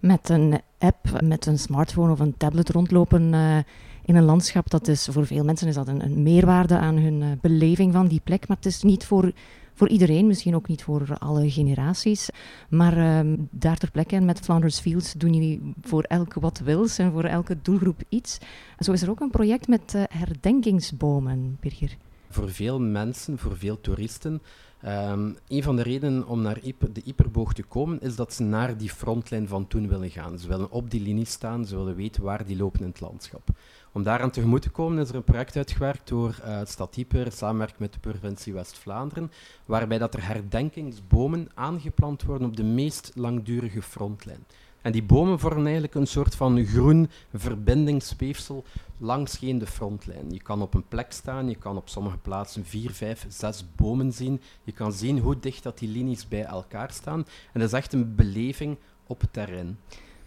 Met 0.00 0.28
een 0.28 0.60
app, 0.78 1.20
met 1.24 1.46
een 1.46 1.58
smartphone 1.58 2.12
of 2.12 2.20
een 2.20 2.36
tablet 2.36 2.68
rondlopen 2.68 3.32
uh, 3.32 3.56
in 4.04 4.16
een 4.16 4.24
landschap, 4.24 4.70
dat 4.70 4.88
is 4.88 5.08
voor 5.10 5.26
veel 5.26 5.44
mensen 5.44 5.68
is 5.68 5.74
dat 5.74 5.88
een, 5.88 6.04
een 6.04 6.22
meerwaarde 6.22 6.78
aan 6.78 6.96
hun 6.96 7.20
uh, 7.20 7.28
beleving 7.40 7.92
van 7.92 8.06
die 8.06 8.20
plek, 8.24 8.48
maar 8.48 8.56
het 8.56 8.66
is 8.66 8.82
niet 8.82 9.04
voor 9.04 9.32
voor 9.76 9.88
iedereen, 9.88 10.26
misschien 10.26 10.54
ook 10.54 10.68
niet 10.68 10.82
voor 10.82 11.16
alle 11.18 11.50
generaties. 11.50 12.28
Maar 12.68 12.96
uh, 12.98 13.32
daar 13.50 13.76
ter 13.76 13.90
plekke 13.90 14.20
met 14.20 14.40
Flanders 14.40 14.78
Fields 14.78 15.12
doen 15.12 15.34
jullie 15.34 15.72
voor 15.80 16.02
elke 16.02 16.40
wat 16.40 16.58
wils 16.58 16.98
en 16.98 17.12
voor 17.12 17.24
elke 17.24 17.56
doelgroep 17.62 18.02
iets. 18.08 18.38
Zo 18.78 18.92
is 18.92 19.02
er 19.02 19.10
ook 19.10 19.20
een 19.20 19.30
project 19.30 19.68
met 19.68 19.94
uh, 19.94 20.02
herdenkingsbomen, 20.08 21.56
Birger 21.60 21.96
voor 22.30 22.50
veel 22.50 22.80
mensen, 22.80 23.38
voor 23.38 23.56
veel 23.56 23.80
toeristen, 23.80 24.42
um, 24.84 25.36
een 25.48 25.62
van 25.62 25.76
de 25.76 25.82
redenen 25.82 26.26
om 26.26 26.42
naar 26.42 26.60
de 26.92 27.02
Iperboog 27.04 27.54
te 27.54 27.62
komen, 27.62 28.00
is 28.00 28.16
dat 28.16 28.32
ze 28.32 28.42
naar 28.42 28.76
die 28.76 28.90
frontlijn 28.90 29.48
van 29.48 29.66
toen 29.66 29.88
willen 29.88 30.10
gaan. 30.10 30.38
Ze 30.38 30.48
willen 30.48 30.70
op 30.70 30.90
die 30.90 31.00
linie 31.00 31.24
staan, 31.24 31.66
ze 31.66 31.76
willen 31.76 31.96
weten 31.96 32.22
waar 32.22 32.46
die 32.46 32.56
lopen 32.56 32.80
in 32.80 32.86
het 32.86 33.00
landschap. 33.00 33.48
Om 33.92 34.02
daaraan 34.02 34.30
tegemoet 34.30 34.62
te 34.62 34.70
komen 34.70 35.02
is 35.02 35.08
er 35.08 35.14
een 35.14 35.24
project 35.24 35.56
uitgewerkt 35.56 36.08
door 36.08 36.38
uh, 36.44 36.60
Stad 36.64 36.96
Ieper, 36.96 37.32
samenwerking 37.32 37.80
met 37.80 37.92
de 37.92 37.98
provincie 37.98 38.52
West-Vlaanderen, 38.52 39.30
waarbij 39.64 39.98
dat 39.98 40.14
er 40.14 40.26
herdenkingsbomen 40.26 41.48
aangeplant 41.54 42.22
worden 42.22 42.48
op 42.48 42.56
de 42.56 42.64
meest 42.64 43.10
langdurige 43.14 43.82
frontlijn. 43.82 44.44
En 44.82 44.92
die 44.92 45.02
bomen 45.02 45.38
vormen 45.38 45.64
eigenlijk 45.64 45.94
een 45.94 46.06
soort 46.06 46.34
van 46.34 46.64
groen 46.64 47.10
verbindingsweefsel 47.34 48.64
langs 48.98 49.38
de 49.38 49.66
frontlijn. 49.66 50.30
Je 50.30 50.42
kan 50.42 50.62
op 50.62 50.74
een 50.74 50.88
plek 50.88 51.12
staan, 51.12 51.48
je 51.48 51.56
kan 51.56 51.76
op 51.76 51.88
sommige 51.88 52.18
plaatsen 52.18 52.64
vier, 52.64 52.90
vijf, 52.90 53.26
zes 53.28 53.64
bomen 53.76 54.12
zien. 54.12 54.40
Je 54.64 54.72
kan 54.72 54.92
zien 54.92 55.18
hoe 55.18 55.40
dicht 55.40 55.62
dat 55.62 55.78
die 55.78 55.88
linies 55.88 56.28
bij 56.28 56.44
elkaar 56.44 56.92
staan. 56.92 57.18
En 57.52 57.60
dat 57.60 57.68
is 57.68 57.72
echt 57.72 57.92
een 57.92 58.14
beleving 58.14 58.76
op 59.06 59.20
het 59.20 59.32
terrein. 59.32 59.78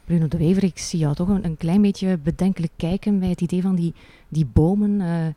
Bruno 0.05 0.27
de 0.27 0.37
Wever, 0.37 0.63
ik 0.63 0.77
zie 0.77 0.99
jou 0.99 1.15
toch 1.15 1.27
een, 1.27 1.45
een 1.45 1.57
klein 1.57 1.81
beetje 1.81 2.17
bedenkelijk 2.17 2.71
kijken 2.75 3.19
bij 3.19 3.29
het 3.29 3.41
idee 3.41 3.61
van 3.61 3.75
die, 3.75 3.93
die 4.27 4.45
bomen. 4.45 4.99
Uh, 4.99 5.27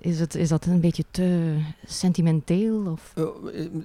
is, 0.00 0.20
het, 0.20 0.34
is 0.34 0.48
dat 0.48 0.66
een 0.66 0.80
beetje 0.80 1.04
te 1.10 1.56
sentimenteel? 1.86 2.86
Of? 2.86 3.12
Uh, 3.16 3.26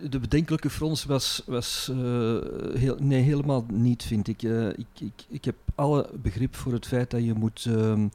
de 0.09 0.19
bedenkelijke 0.19 0.69
frons 0.69 1.05
was, 1.05 1.43
was 1.45 1.89
uh, 1.91 2.37
heel, 2.73 2.97
nee, 2.99 3.21
helemaal 3.21 3.65
niet, 3.71 4.03
vind 4.03 4.27
ik. 4.27 4.43
Uh, 4.43 4.67
ik, 4.69 4.99
ik. 4.99 5.25
Ik 5.27 5.45
heb 5.45 5.55
alle 5.75 6.09
begrip 6.21 6.55
voor 6.55 6.73
het 6.73 6.87
feit 6.87 7.11
dat 7.11 7.23
je 7.23 7.33
moet 7.33 7.65
ehm, 7.65 8.07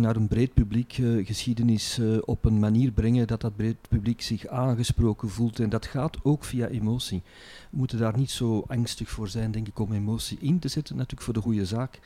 naar 0.00 0.16
een 0.16 0.28
breed 0.28 0.54
publiek 0.54 0.92
geschiedenis 1.24 2.00
op 2.24 2.44
een 2.44 2.58
manier 2.58 2.90
brengen 2.92 3.26
dat 3.26 3.40
dat 3.40 3.56
breed 3.56 3.76
publiek 3.88 4.22
zich 4.22 4.46
aangesproken 4.46 5.28
voelt. 5.28 5.60
En 5.60 5.68
dat 5.68 5.86
gaat 5.86 6.16
ook 6.22 6.44
via 6.44 6.66
emotie. 6.66 7.22
We 7.70 7.76
moeten 7.76 7.98
daar 7.98 8.16
niet 8.16 8.30
zo 8.30 8.64
angstig 8.66 9.10
voor 9.10 9.28
zijn, 9.28 9.50
denk 9.50 9.68
ik, 9.68 9.78
om 9.78 9.92
emotie 9.92 10.38
in 10.40 10.58
te 10.58 10.68
zetten, 10.68 10.96
natuurlijk 10.96 11.22
voor 11.22 11.34
de 11.34 11.40
goede 11.40 11.66
zaak. 11.66 12.00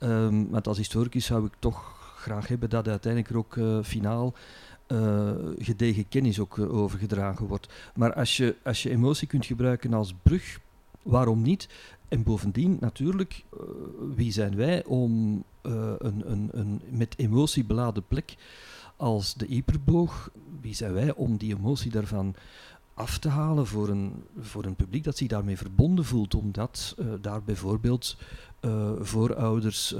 Um, 0.00 0.50
want 0.50 0.68
als 0.68 0.78
historicus 0.78 1.24
zou 1.24 1.46
ik 1.46 1.52
toch 1.58 1.98
graag 2.16 2.48
hebben 2.48 2.70
dat 2.70 2.88
uiteindelijk 2.88 3.32
er 3.32 3.38
ook 3.38 3.56
uh, 3.56 3.78
finaal 3.82 4.34
gedegen 5.58 6.08
kennis 6.08 6.38
ook 6.38 6.58
overgedragen 6.58 7.46
wordt. 7.46 7.68
Maar 7.94 8.14
als 8.14 8.36
je, 8.36 8.56
als 8.64 8.82
je 8.82 8.90
emotie 8.90 9.28
kunt 9.28 9.46
gebruiken 9.46 9.94
als 9.94 10.14
brug, 10.22 10.60
waarom 11.02 11.42
niet? 11.42 11.68
En 12.08 12.22
bovendien, 12.22 12.76
natuurlijk, 12.80 13.44
wie 14.14 14.32
zijn 14.32 14.56
wij 14.56 14.84
om 14.84 15.44
een, 15.62 16.30
een, 16.30 16.48
een 16.52 16.80
met 16.90 17.14
emotie 17.18 17.64
beladen 17.64 18.04
plek 18.08 18.36
als 18.96 19.34
de 19.34 19.46
Iperboog, 19.46 20.30
wie 20.60 20.74
zijn 20.74 20.92
wij 20.92 21.14
om 21.14 21.36
die 21.36 21.56
emotie 21.56 21.90
daarvan 21.90 22.34
af 22.94 23.18
te 23.18 23.28
halen 23.28 23.66
voor 23.66 23.88
een, 23.88 24.12
voor 24.40 24.64
een 24.64 24.76
publiek 24.76 25.04
dat 25.04 25.16
zich 25.16 25.28
daarmee 25.28 25.56
verbonden 25.56 26.04
voelt, 26.04 26.34
omdat 26.34 26.94
uh, 26.98 27.06
daar 27.20 27.42
bijvoorbeeld 27.42 28.16
uh, 28.60 28.90
voorouders 29.00 29.94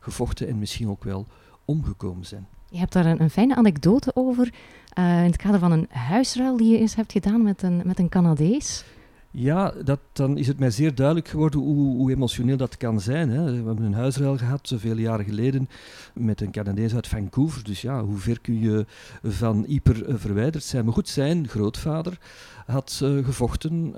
gevochten 0.00 0.48
en 0.48 0.58
misschien 0.58 0.88
ook 0.88 1.04
wel 1.04 1.26
omgekomen 1.64 2.26
zijn. 2.26 2.46
Je 2.70 2.78
hebt 2.78 2.92
daar 2.92 3.06
een, 3.06 3.20
een 3.20 3.30
fijne 3.30 3.56
anekdote 3.56 4.10
over 4.14 4.54
in 4.94 5.02
het 5.02 5.36
kader 5.36 5.60
van 5.60 5.72
een 5.72 5.86
huisruil 5.90 6.56
die 6.56 6.72
je 6.72 6.78
eens 6.78 6.94
hebt 6.94 7.12
gedaan 7.12 7.42
met 7.42 7.62
een, 7.62 7.82
met 7.84 7.98
een 7.98 8.08
Canadees. 8.08 8.84
Ja, 9.34 9.72
dat, 9.84 10.00
dan 10.12 10.38
is 10.38 10.46
het 10.46 10.58
mij 10.58 10.70
zeer 10.70 10.94
duidelijk 10.94 11.28
geworden 11.28 11.60
hoe, 11.60 11.96
hoe 11.96 12.10
emotioneel 12.10 12.56
dat 12.56 12.76
kan 12.76 13.00
zijn. 13.00 13.30
Hè. 13.30 13.44
We 13.44 13.66
hebben 13.66 13.84
een 13.84 13.94
huisruil 13.94 14.36
gehad, 14.36 14.68
zoveel 14.68 14.96
jaren 14.96 15.24
geleden, 15.24 15.68
met 16.14 16.40
een 16.40 16.50
Canadees 16.50 16.94
uit 16.94 17.08
Vancouver. 17.08 17.64
Dus 17.64 17.80
ja, 17.80 18.04
hoe 18.04 18.18
ver 18.18 18.40
kun 18.40 18.60
je 18.60 18.86
van 19.22 19.64
Ieper 19.64 20.08
uh, 20.08 20.14
verwijderd 20.16 20.64
zijn? 20.64 20.84
Maar 20.84 20.94
goed, 20.94 21.08
zijn 21.08 21.48
grootvader 21.48 22.18
had 22.66 23.00
uh, 23.02 23.24
gevochten 23.24 23.94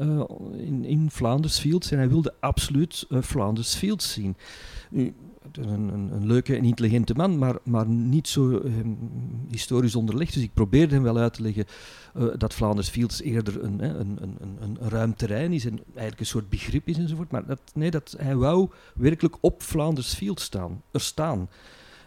in, 0.57 0.85
in 0.85 1.11
Flanders 1.11 1.59
Fields 1.59 1.91
en 1.91 1.99
hij 1.99 2.09
wilde 2.09 2.35
absoluut 2.41 3.07
Flanders 3.23 3.75
Fields 3.75 4.13
zien. 4.13 4.37
Een, 5.53 5.69
een, 5.69 6.13
een, 6.13 6.27
leuke 6.27 6.57
en 6.57 6.65
intelligente 6.65 7.15
man, 7.15 7.39
maar, 7.39 7.57
maar 7.65 7.87
niet 7.87 8.29
zo 8.29 8.51
um, 8.51 8.99
historisch 9.51 9.95
onderlegd. 9.95 10.35
Dus 10.35 10.43
ik 10.43 10.55
probeerde 10.55 10.95
hem 10.95 11.03
wel 11.03 11.17
uit 11.17 11.35
te 11.35 11.43
leggen 11.43 11.65
uh, 12.17 12.27
dat 12.37 12.55
Flanders 12.55 12.89
Fields 12.89 13.23
eerder 13.23 13.65
een, 13.65 13.85
een, 14.01 14.19
een, 14.21 14.57
een, 14.61 14.79
ruim 14.81 15.17
terrein 15.17 15.53
is 15.53 15.65
en 15.65 15.79
eigenlijk 15.87 16.21
een 16.21 16.27
soort 16.27 16.49
begrip 16.49 16.89
is 16.89 16.99
enzovoort. 16.99 17.31
Maar 17.31 17.47
dat, 17.47 17.61
nee, 17.75 17.91
dat, 17.91 18.15
hij 18.19 18.37
wou 18.37 18.69
werkelijk 18.95 19.37
op 19.41 19.63
Flanders 19.63 20.15
Fields 20.15 20.45
staan, 20.45 20.83
er 20.91 21.01
staan. 21.01 21.49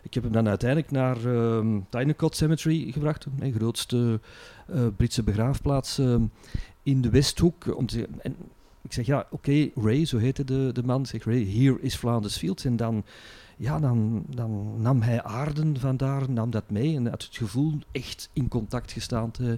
Ik 0.04 0.14
heb 0.14 0.24
hem 0.24 0.32
dan 0.32 0.48
uiteindelijk 0.48 0.92
naar 0.92 1.26
um, 1.26 1.86
Tynecott 1.90 2.36
Cemetery 2.36 2.92
gebracht, 2.92 3.26
de 3.40 3.52
grootste 3.52 4.20
uh, 4.70 4.88
Britse 4.98 5.24
begraafplaats 5.24 6.00
uh, 6.00 6.16
in 6.84 7.02
de 7.02 7.10
Westhoek. 7.10 7.78
Om 7.78 7.86
te, 7.86 8.08
en 8.22 8.36
ik 8.88 8.94
zeg, 8.94 9.06
ja, 9.06 9.28
oké, 9.30 9.70
Ray, 9.76 10.06
zo 10.06 10.18
heette 10.18 10.44
de, 10.44 10.70
de 10.74 10.84
man. 10.84 11.06
Zeg, 11.06 11.24
Ray, 11.24 11.38
hier 11.38 11.78
is 11.82 11.96
Flanders 11.96 12.38
Fields. 12.38 12.66
En 12.66 12.76
dan, 12.76 13.04
ja, 13.58 13.80
dan, 13.80 14.24
dan 14.28 14.82
nam 14.82 15.02
hij 15.02 15.24
aarden 15.24 15.80
vandaar, 15.80 16.32
nam 16.32 16.50
dat 16.50 16.70
mee. 16.70 16.96
En 16.96 17.08
had 17.08 17.24
het 17.24 17.36
gevoel 17.36 17.74
echt 17.92 18.30
in 18.34 18.48
contact 18.48 18.92
gestaan 18.92 19.32
te, 19.32 19.58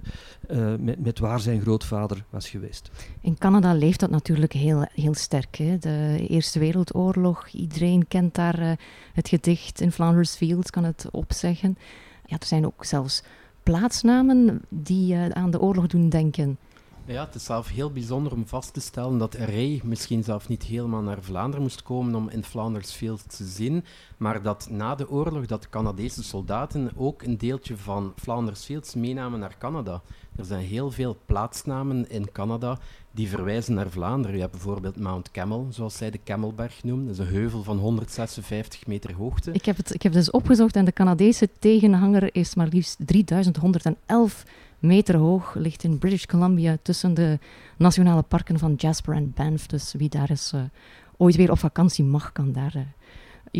uh, 0.50 0.74
met, 0.78 0.98
met 1.00 1.18
waar 1.18 1.40
zijn 1.40 1.60
grootvader 1.60 2.24
was 2.30 2.48
geweest. 2.48 2.90
In 3.20 3.38
Canada 3.38 3.74
leeft 3.74 4.00
dat 4.00 4.10
natuurlijk 4.10 4.52
heel, 4.52 4.86
heel 4.94 5.14
sterk. 5.14 5.56
Hè? 5.56 5.78
De 5.78 6.26
Eerste 6.28 6.58
Wereldoorlog, 6.58 7.48
iedereen 7.48 8.08
kent 8.08 8.34
daar 8.34 8.60
uh, 8.60 8.72
het 9.12 9.28
gedicht 9.28 9.80
in 9.80 9.92
Flanders 9.92 10.34
Fields, 10.34 10.70
kan 10.70 10.84
het 10.84 11.06
opzeggen. 11.10 11.78
Ja, 12.26 12.38
er 12.38 12.46
zijn 12.46 12.66
ook 12.66 12.84
zelfs 12.84 13.22
plaatsnamen 13.62 14.60
die 14.68 15.14
uh, 15.14 15.28
aan 15.28 15.50
de 15.50 15.60
oorlog 15.60 15.86
doen 15.86 16.08
denken. 16.08 16.58
Ja, 17.04 17.24
het 17.24 17.34
is 17.34 17.44
zelf 17.44 17.68
heel 17.68 17.90
bijzonder 17.90 18.32
om 18.32 18.46
vast 18.46 18.72
te 18.72 18.80
stellen 18.80 19.18
dat 19.18 19.34
Ray 19.34 19.80
misschien 19.84 20.24
zelf 20.24 20.48
niet 20.48 20.62
helemaal 20.62 21.02
naar 21.02 21.22
Vlaanderen 21.22 21.62
moest 21.62 21.82
komen 21.82 22.14
om 22.14 22.28
in 22.28 22.44
Flanders 22.44 22.92
Field 22.92 23.36
te 23.36 23.44
zien, 23.44 23.84
maar 24.16 24.42
dat 24.42 24.68
na 24.70 24.94
de 24.94 25.10
oorlog 25.10 25.46
dat 25.46 25.68
Canadese 25.68 26.22
soldaten 26.22 26.90
ook 26.96 27.22
een 27.22 27.38
deeltje 27.38 27.76
van 27.76 28.12
Flanders 28.16 28.64
Fields 28.64 28.94
meenamen 28.94 29.40
naar 29.40 29.58
Canada. 29.58 30.02
Er 30.36 30.44
zijn 30.44 30.64
heel 30.64 30.90
veel 30.90 31.16
plaatsnamen 31.26 32.10
in 32.10 32.32
Canada 32.32 32.78
die 33.10 33.28
verwijzen 33.28 33.74
naar 33.74 33.90
Vlaanderen. 33.90 34.34
Je 34.34 34.40
hebt 34.40 34.52
bijvoorbeeld 34.52 34.96
Mount 34.96 35.30
Camel, 35.30 35.66
zoals 35.70 35.96
zij 35.96 36.10
de 36.10 36.20
Camelberg 36.24 36.84
noemen. 36.84 37.06
Dat 37.06 37.18
is 37.18 37.26
een 37.26 37.34
heuvel 37.34 37.62
van 37.62 37.78
156 37.78 38.86
meter 38.86 39.14
hoogte. 39.14 39.52
Ik 39.52 39.64
heb 39.64 39.76
het, 39.76 39.94
ik 39.94 40.02
heb 40.02 40.12
dus 40.12 40.30
opgezocht 40.30 40.76
en 40.76 40.84
de 40.84 40.92
Canadese 40.92 41.48
tegenhanger 41.58 42.34
is 42.34 42.54
maar 42.54 42.68
liefst 42.68 42.96
3111 43.06 44.44
meter 44.78 45.16
hoog, 45.16 45.54
ligt 45.54 45.84
in 45.84 45.98
British 45.98 46.24
Columbia 46.24 46.78
tussen 46.82 47.14
de 47.14 47.38
nationale 47.76 48.22
parken 48.22 48.58
van 48.58 48.74
Jasper 48.76 49.14
en 49.14 49.32
Banff. 49.34 49.66
Dus 49.66 49.94
wie 49.98 50.08
daar 50.08 50.30
eens 50.30 50.52
uh, 50.54 50.60
ooit 51.16 51.36
weer 51.36 51.50
op 51.50 51.58
vakantie 51.58 52.04
mag, 52.04 52.32
kan 52.32 52.52
daar 52.52 52.76
uh, 52.76 52.82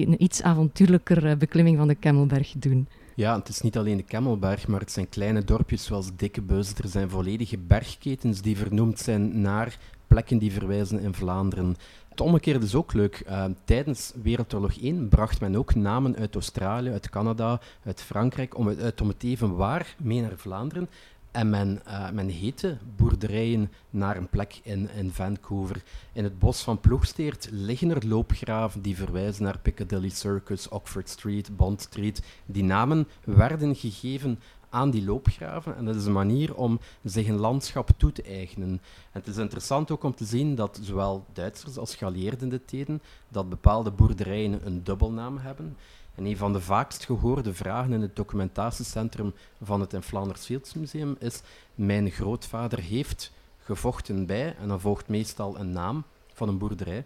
een 0.02 0.22
iets 0.22 0.42
avontuurlijker 0.42 1.26
uh, 1.26 1.36
beklimming 1.36 1.76
van 1.76 1.88
de 1.88 1.98
Camelberg 1.98 2.52
doen. 2.58 2.88
Ja, 3.20 3.38
het 3.38 3.48
is 3.48 3.60
niet 3.60 3.76
alleen 3.76 3.96
de 3.96 4.04
Camelberg, 4.04 4.66
maar 4.66 4.80
het 4.80 4.92
zijn 4.92 5.08
kleine 5.08 5.44
dorpjes 5.44 5.84
zoals 5.84 6.16
Dikkebeus. 6.16 6.74
Er 6.74 6.88
zijn 6.88 7.10
volledige 7.10 7.58
bergketens 7.58 8.40
die 8.40 8.56
vernoemd 8.56 8.98
zijn 8.98 9.40
naar 9.40 9.78
plekken 10.06 10.38
die 10.38 10.52
verwijzen 10.52 11.00
in 11.00 11.14
Vlaanderen. 11.14 11.76
Het 12.08 12.20
omgekeerde 12.20 12.66
is 12.66 12.74
ook 12.74 12.92
leuk. 12.92 13.22
Uh, 13.28 13.44
tijdens 13.64 14.12
Wereldoorlog 14.22 14.80
1 14.80 15.08
bracht 15.08 15.40
men 15.40 15.56
ook 15.56 15.74
namen 15.74 16.16
uit 16.16 16.34
Australië, 16.34 16.90
uit 16.90 17.10
Canada, 17.10 17.60
uit 17.84 18.02
Frankrijk, 18.02 18.56
om 18.56 18.66
het, 18.66 18.80
uit, 18.80 19.00
om 19.00 19.08
het 19.08 19.22
even 19.22 19.56
waar 19.56 19.94
mee 19.98 20.20
naar 20.20 20.36
Vlaanderen. 20.36 20.88
En 21.30 21.50
men, 21.50 21.80
uh, 21.86 22.10
men 22.10 22.28
heette 22.28 22.76
boerderijen 22.96 23.72
naar 23.90 24.16
een 24.16 24.28
plek 24.28 24.60
in, 24.62 24.90
in 24.90 25.10
Vancouver. 25.10 25.82
In 26.12 26.24
het 26.24 26.38
bos 26.38 26.62
van 26.62 26.80
Ploegsteert 26.80 27.48
liggen 27.50 27.90
er 27.90 28.06
loopgraven 28.06 28.82
die 28.82 28.96
verwijzen 28.96 29.44
naar 29.44 29.58
Piccadilly 29.58 30.08
Circus, 30.08 30.68
Oxford 30.68 31.08
Street, 31.08 31.56
Bond 31.56 31.80
Street. 31.80 32.22
Die 32.46 32.64
namen 32.64 33.08
werden 33.24 33.76
gegeven 33.76 34.38
aan 34.70 34.90
die 34.90 35.04
loopgraven. 35.04 35.76
En 35.76 35.84
dat 35.84 35.96
is 35.96 36.04
een 36.04 36.12
manier 36.12 36.54
om 36.54 36.80
zich 37.04 37.26
een 37.28 37.38
landschap 37.38 37.90
toe 37.96 38.12
te 38.12 38.22
eigenen. 38.22 38.68
En 38.70 38.80
het 39.20 39.26
is 39.26 39.36
interessant 39.36 39.90
ook 39.90 40.02
om 40.02 40.14
te 40.14 40.24
zien 40.24 40.54
dat 40.54 40.78
zowel 40.82 41.24
Duitsers 41.32 41.76
als 41.76 41.94
geallieerden 41.94 42.40
in 42.40 42.48
de 42.48 42.64
tijden 42.64 43.02
dat 43.28 43.48
bepaalde 43.48 43.90
boerderijen 43.90 44.66
een 44.66 44.84
dubbelnaam 44.84 45.38
hebben. 45.38 45.76
En 46.20 46.26
een 46.26 46.36
van 46.36 46.52
de 46.52 46.60
vaakst 46.60 47.04
gehoorde 47.04 47.54
vragen 47.54 47.92
in 47.92 48.00
het 48.00 48.16
documentatiecentrum 48.16 49.34
van 49.62 49.80
het 49.80 49.92
in 49.92 50.02
Flanders 50.02 50.44
Fields 50.44 50.74
is: 51.18 51.42
Mijn 51.74 52.10
grootvader 52.10 52.80
heeft 52.80 53.32
gevochten 53.58 54.26
bij, 54.26 54.56
en 54.56 54.68
dan 54.68 54.80
volgt 54.80 55.08
meestal 55.08 55.58
een 55.58 55.72
naam 55.72 56.04
van 56.32 56.48
een 56.48 56.58
boerderij. 56.58 57.04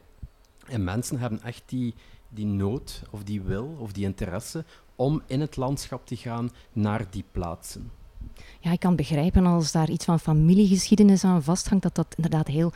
En 0.66 0.84
mensen 0.84 1.18
hebben 1.18 1.42
echt 1.42 1.62
die, 1.66 1.94
die 2.28 2.46
nood, 2.46 3.02
of 3.10 3.22
die 3.22 3.42
wil, 3.42 3.76
of 3.78 3.92
die 3.92 4.04
interesse 4.04 4.64
om 4.96 5.22
in 5.26 5.40
het 5.40 5.56
landschap 5.56 6.06
te 6.06 6.16
gaan 6.16 6.50
naar 6.72 7.06
die 7.10 7.24
plaatsen. 7.32 7.90
Ja, 8.60 8.72
ik 8.72 8.80
kan 8.80 8.96
begrijpen 8.96 9.46
als 9.46 9.72
daar 9.72 9.90
iets 9.90 10.04
van 10.04 10.20
familiegeschiedenis 10.20 11.24
aan 11.24 11.42
vasthangt, 11.42 11.82
dat 11.82 11.94
dat 11.94 12.14
inderdaad 12.16 12.46
heel 12.46 12.72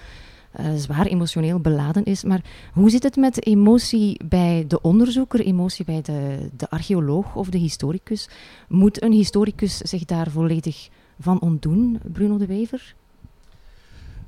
zwaar 0.76 1.06
emotioneel 1.06 1.60
beladen 1.60 2.04
is. 2.04 2.24
Maar 2.24 2.44
hoe 2.72 2.90
zit 2.90 3.02
het 3.02 3.16
met 3.16 3.46
emotie 3.46 4.24
bij 4.24 4.64
de 4.68 4.80
onderzoeker, 4.80 5.40
emotie 5.40 5.84
bij 5.84 6.02
de, 6.02 6.48
de 6.56 6.70
archeoloog 6.70 7.34
of 7.36 7.48
de 7.48 7.58
historicus? 7.58 8.28
Moet 8.68 9.02
een 9.02 9.12
historicus 9.12 9.76
zich 9.76 10.04
daar 10.04 10.30
volledig 10.30 10.88
van 11.18 11.40
ontdoen, 11.40 12.00
Bruno 12.12 12.36
de 12.38 12.46
Wever? 12.46 12.94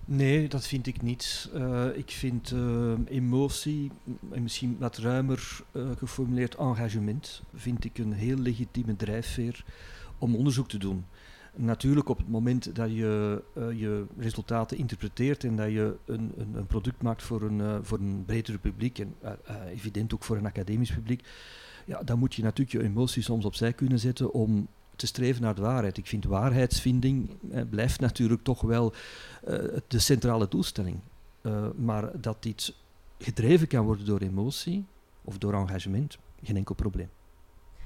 Nee, 0.05 0.49
dat 0.49 0.67
vind 0.67 0.87
ik 0.87 1.03
niet. 1.03 1.51
Uh, 1.55 1.85
ik 1.95 2.11
vind 2.11 2.51
uh, 2.51 2.93
emotie, 3.09 3.91
en 4.31 4.43
misschien 4.43 4.77
wat 4.79 4.99
ruimer 4.99 5.61
geformuleerd 5.99 6.55
engagement, 6.55 7.43
vind 7.55 7.85
ik 7.85 7.99
een 7.99 8.13
heel 8.13 8.37
legitieme 8.37 8.97
drijfveer 8.97 9.65
om 10.19 10.37
onderzoek 10.37 10.69
te 10.69 10.79
doen. 10.79 11.05
Natuurlijk, 11.55 12.09
op 12.09 12.19
het 12.19 12.29
moment 12.29 12.75
dat 12.75 12.91
je 12.91 13.43
je 13.55 14.05
resultaten 14.19 14.79
interpreteert 14.79 15.45
en 15.45 15.57
dat 15.57 15.71
je 15.71 15.97
een, 16.05 16.33
een, 16.37 16.55
een 16.55 16.67
product 16.67 17.03
maakt 17.03 17.23
voor 17.23 17.43
een, 17.43 17.85
voor 17.85 17.99
een 17.99 18.25
bredere 18.27 18.59
publiek, 18.59 18.99
en 18.99 19.15
evident 19.69 20.15
ook 20.15 20.25
voor 20.25 20.37
een 20.37 20.47
academisch 20.47 20.93
publiek, 20.93 21.23
ja, 21.87 22.03
dan 22.03 22.19
moet 22.19 22.35
je 22.35 22.43
natuurlijk 22.43 22.77
je 22.83 22.89
emoties 22.89 23.25
soms 23.25 23.45
opzij 23.45 23.73
kunnen 23.73 23.99
zetten 23.99 24.33
om 24.33 24.69
te 24.97 25.07
streven 25.07 25.43
naar 25.43 25.55
de 25.55 25.61
waarheid. 25.61 25.99
Ik 25.99 26.07
vind 26.07 26.25
waarheidsvinding 26.25 27.31
eh, 27.51 27.63
blijft 27.71 28.01
natuurlijk 28.01 28.43
toch 28.43 28.61
wel 28.61 28.93
uh, 29.49 29.59
de 29.89 29.99
centrale 29.99 30.49
doelstelling. 30.49 31.01
Uh, 31.43 31.67
maar 31.77 32.21
dat 32.21 32.43
dit 32.43 32.75
gedreven 33.19 33.67
kan 33.67 33.85
worden 33.85 34.07
door 34.07 34.21
emotie 34.21 34.85
of 35.25 35.39
door 35.39 35.55
engagement, 35.55 36.19
geen 36.43 36.57
enkel 36.57 36.75
probleem. 36.75 37.09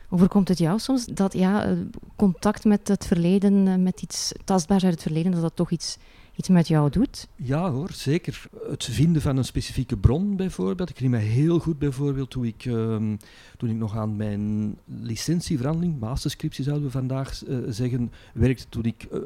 Overkomt 0.08 0.48
het 0.48 0.58
jou 0.58 0.78
soms 0.78 1.04
dat 1.04 1.32
ja, 1.32 1.76
contact 2.16 2.64
met 2.64 2.88
het 2.88 3.06
verleden, 3.06 3.82
met 3.82 4.02
iets 4.02 4.32
tastbaars 4.44 4.84
uit 4.84 4.92
het 4.92 5.02
verleden, 5.02 5.32
dat 5.32 5.40
dat 5.40 5.56
toch 5.56 5.70
iets 5.70 5.96
iets 6.36 6.48
met 6.48 6.68
jou 6.68 6.90
doet? 6.90 7.28
Ja 7.36 7.70
hoor, 7.70 7.90
zeker. 7.92 8.42
Het 8.68 8.84
vinden 8.84 9.22
van 9.22 9.36
een 9.36 9.44
specifieke 9.44 9.96
bron 9.96 10.36
bijvoorbeeld. 10.36 10.90
Ik 10.90 10.98
herinner 10.98 11.20
me 11.20 11.26
heel 11.26 11.58
goed 11.58 11.78
bijvoorbeeld 11.78 12.30
toen 12.30 12.44
ik, 12.44 12.64
um, 12.64 13.18
toen 13.56 13.70
ik 13.70 13.76
nog 13.76 13.96
aan 13.96 14.16
mijn 14.16 14.74
licentieverhandeling, 14.84 16.00
masterscriptie 16.00 16.64
zouden 16.64 16.86
we 16.86 16.90
vandaag 16.90 17.46
uh, 17.46 17.58
zeggen, 17.68 18.12
werkte. 18.34 18.68
Toen 18.68 18.84
ik 18.84 19.06
uh, 19.12 19.18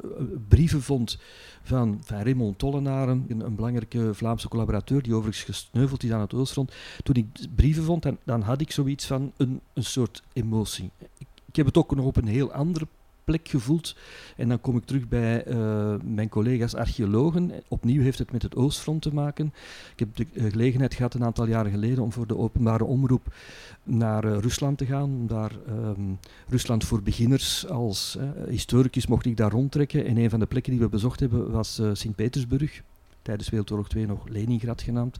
brieven 0.48 0.82
vond 0.82 1.18
van, 1.62 2.00
van 2.04 2.22
Raymond 2.22 2.58
Tollenaren, 2.58 3.24
een, 3.28 3.40
een, 3.40 3.54
belangrijke 3.54 4.14
Vlaamse 4.14 4.48
collaborateur 4.48 5.02
die 5.02 5.14
overigens 5.14 5.44
gesneuveld 5.44 6.02
is 6.02 6.10
aan 6.10 6.20
het 6.20 6.34
Oostfront. 6.34 6.72
Toen 7.02 7.14
ik 7.14 7.26
brieven 7.54 7.82
vond, 7.82 8.02
dan, 8.02 8.18
dan 8.24 8.42
had 8.42 8.60
ik 8.60 8.70
zoiets 8.70 9.06
van 9.06 9.32
een, 9.36 9.60
een 9.72 9.84
soort 9.84 10.22
emotie. 10.32 10.90
Ik, 11.18 11.26
ik 11.48 11.56
heb 11.56 11.66
het 11.66 11.76
ook 11.76 11.94
nog 11.94 12.06
op 12.06 12.16
een 12.16 12.26
heel 12.26 12.52
andere 12.52 12.86
plek 13.28 13.48
gevoeld. 13.48 13.96
En 14.36 14.48
dan 14.48 14.60
kom 14.60 14.76
ik 14.76 14.84
terug 14.84 15.08
bij 15.08 15.46
uh, 15.46 15.94
mijn 16.02 16.28
collega's 16.28 16.74
archeologen. 16.74 17.50
Opnieuw 17.68 18.02
heeft 18.02 18.18
het 18.18 18.32
met 18.32 18.42
het 18.42 18.56
Oostfront 18.56 19.02
te 19.02 19.14
maken. 19.14 19.52
Ik 19.92 19.98
heb 19.98 20.16
de 20.16 20.26
uh, 20.32 20.50
gelegenheid 20.50 20.94
gehad 20.94 21.14
een 21.14 21.24
aantal 21.24 21.46
jaren 21.46 21.70
geleden 21.70 22.04
om 22.04 22.12
voor 22.12 22.26
de 22.26 22.36
openbare 22.36 22.84
omroep 22.84 23.34
naar 23.82 24.24
uh, 24.24 24.38
Rusland 24.38 24.78
te 24.78 24.86
gaan. 24.86 25.02
Om 25.02 25.26
daar 25.26 25.52
um, 25.68 26.18
Rusland 26.48 26.84
voor 26.84 27.02
beginners 27.02 27.68
als 27.68 28.18
historicus 28.48 29.06
mocht 29.06 29.26
ik 29.26 29.36
daar 29.36 29.50
rondtrekken. 29.50 30.04
En 30.04 30.16
een 30.16 30.30
van 30.30 30.40
de 30.40 30.46
plekken 30.46 30.72
die 30.72 30.80
we 30.80 30.88
bezocht 30.88 31.20
hebben 31.20 31.50
was 31.50 31.80
Sint-Petersburg 31.92 32.82
tijdens 33.28 33.48
Wereldoorlog 33.48 33.88
2 33.88 34.06
nog 34.06 34.28
Leningrad 34.28 34.82
genaamd. 34.82 35.18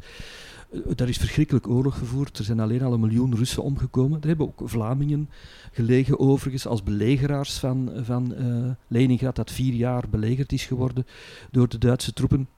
Uh, 0.71 0.83
daar 0.95 1.09
is 1.09 1.17
verschrikkelijk 1.17 1.69
oorlog 1.69 1.99
gevoerd. 1.99 2.39
Er 2.39 2.45
zijn 2.45 2.61
alleen 2.61 2.83
al 2.83 2.93
een 2.93 3.01
miljoen 3.01 3.37
Russen 3.37 3.63
omgekomen. 3.63 4.21
Er 4.21 4.29
hebben 4.29 4.47
ook 4.47 4.69
Vlamingen 4.69 5.31
gelegen, 5.73 6.19
overigens, 6.19 6.67
als 6.67 6.83
belegeraars 6.83 7.59
van, 7.59 7.91
van 7.97 8.35
uh, 8.39 8.71
Leningrad, 8.87 9.37
dat 9.37 9.51
vier 9.51 9.75
jaar 9.75 10.09
belegerd 10.11 10.53
is 10.53 10.67
geworden 10.67 11.07
door 11.51 11.69
de 11.69 11.79
Duitse 11.79 12.13
troepen. 12.13 12.49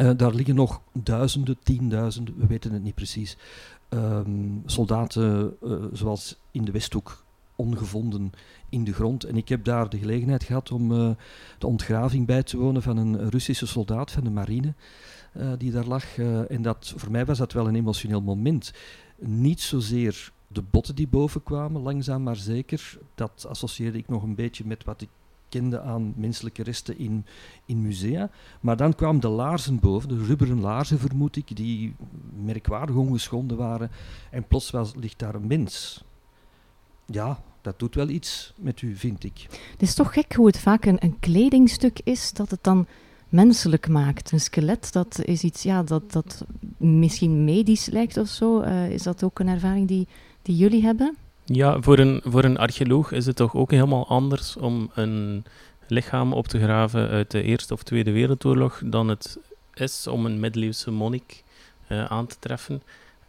Uh, 0.00 0.10
daar 0.16 0.34
liggen 0.34 0.54
nog 0.54 0.80
duizenden, 0.92 1.56
tienduizenden, 1.62 2.34
we 2.38 2.46
weten 2.46 2.72
het 2.72 2.82
niet 2.82 2.94
precies, 2.94 3.36
um, 3.90 4.62
soldaten 4.66 5.56
zoals 5.92 6.38
in 6.50 6.64
de 6.64 6.72
Westhoek 6.72 7.21
ongevonden 7.62 8.32
in 8.68 8.84
de 8.84 8.92
grond. 8.92 9.24
En 9.24 9.36
ik 9.36 9.48
heb 9.48 9.64
daar 9.64 9.88
de 9.88 9.98
gelegenheid 9.98 10.42
gehad 10.42 10.70
om 10.70 10.92
uh, 10.92 11.10
de 11.58 11.66
ontgraving 11.66 12.26
bij 12.26 12.42
te 12.42 12.56
wonen 12.56 12.82
van 12.82 12.96
een 12.96 13.30
Russische 13.30 13.66
soldaat 13.66 14.10
van 14.10 14.24
de 14.24 14.30
marine 14.30 14.74
uh, 15.36 15.52
die 15.58 15.70
daar 15.70 15.86
lag. 15.86 16.16
Uh, 16.16 16.50
en 16.50 16.62
dat, 16.62 16.94
voor 16.96 17.10
mij 17.10 17.24
was 17.24 17.38
dat 17.38 17.52
wel 17.52 17.68
een 17.68 17.74
emotioneel 17.74 18.22
moment. 18.22 18.72
Niet 19.18 19.60
zozeer 19.60 20.32
de 20.48 20.62
botten 20.70 20.94
die 20.94 21.08
boven 21.08 21.42
kwamen, 21.42 21.82
langzaam 21.82 22.22
maar 22.22 22.36
zeker. 22.36 22.98
Dat 23.14 23.46
associeerde 23.48 23.98
ik 23.98 24.08
nog 24.08 24.22
een 24.22 24.34
beetje 24.34 24.66
met 24.66 24.84
wat 24.84 25.00
ik 25.00 25.08
kende 25.52 25.80
aan 25.80 26.12
menselijke 26.16 26.62
resten 26.62 26.98
in, 26.98 27.26
in 27.66 27.82
musea. 27.82 28.30
Maar 28.60 28.76
dan 28.76 28.94
kwamen 28.94 29.20
de 29.20 29.28
laarzen 29.28 29.80
boven, 29.80 30.08
de 30.08 30.24
rubberen 30.24 30.60
laarzen 30.60 30.98
vermoed 30.98 31.36
ik, 31.36 31.56
die 31.56 31.94
merkwaardig 32.44 32.96
ongeschonden 32.96 33.56
waren. 33.56 33.90
En 34.30 34.46
plots 34.46 34.70
was, 34.70 34.94
ligt 34.94 35.18
daar 35.18 35.34
een 35.34 35.46
mens. 35.46 36.04
Ja, 37.06 37.42
dat 37.62 37.78
doet 37.78 37.94
wel 37.94 38.08
iets 38.08 38.52
met 38.56 38.82
u, 38.82 38.96
vind 38.96 39.24
ik. 39.24 39.46
Het 39.70 39.82
is 39.82 39.94
toch 39.94 40.12
gek 40.12 40.34
hoe 40.34 40.46
het 40.46 40.58
vaak 40.58 40.84
een, 40.84 40.96
een 41.00 41.16
kledingstuk 41.20 42.00
is 42.04 42.32
dat 42.32 42.50
het 42.50 42.62
dan 42.62 42.86
menselijk 43.28 43.88
maakt. 43.88 44.32
Een 44.32 44.40
skelet, 44.40 44.92
dat 44.92 45.20
is 45.24 45.42
iets 45.42 45.62
ja, 45.62 45.82
dat, 45.82 46.12
dat 46.12 46.44
misschien 46.76 47.44
medisch 47.44 47.86
lijkt 47.86 48.16
of 48.16 48.28
zo. 48.28 48.62
Uh, 48.62 48.90
is 48.90 49.02
dat 49.02 49.24
ook 49.24 49.38
een 49.38 49.48
ervaring 49.48 49.88
die, 49.88 50.08
die 50.42 50.56
jullie 50.56 50.82
hebben? 50.82 51.16
Ja, 51.44 51.80
voor 51.80 51.98
een, 51.98 52.20
voor 52.24 52.44
een 52.44 52.58
archeoloog 52.58 53.12
is 53.12 53.26
het 53.26 53.36
toch 53.36 53.54
ook 53.54 53.70
helemaal 53.70 54.08
anders 54.08 54.56
om 54.56 54.90
een 54.94 55.44
lichaam 55.86 56.32
op 56.32 56.48
te 56.48 56.58
graven 56.58 57.08
uit 57.08 57.30
de 57.30 57.42
Eerste 57.42 57.74
of 57.74 57.82
Tweede 57.82 58.10
Wereldoorlog 58.10 58.82
dan 58.84 59.08
het 59.08 59.38
is 59.74 60.06
om 60.06 60.26
een 60.26 60.40
middeleeuwse 60.40 60.90
monnik 60.90 61.44
uh, 61.88 62.04
aan 62.04 62.26
te 62.26 62.36
treffen. 62.38 62.82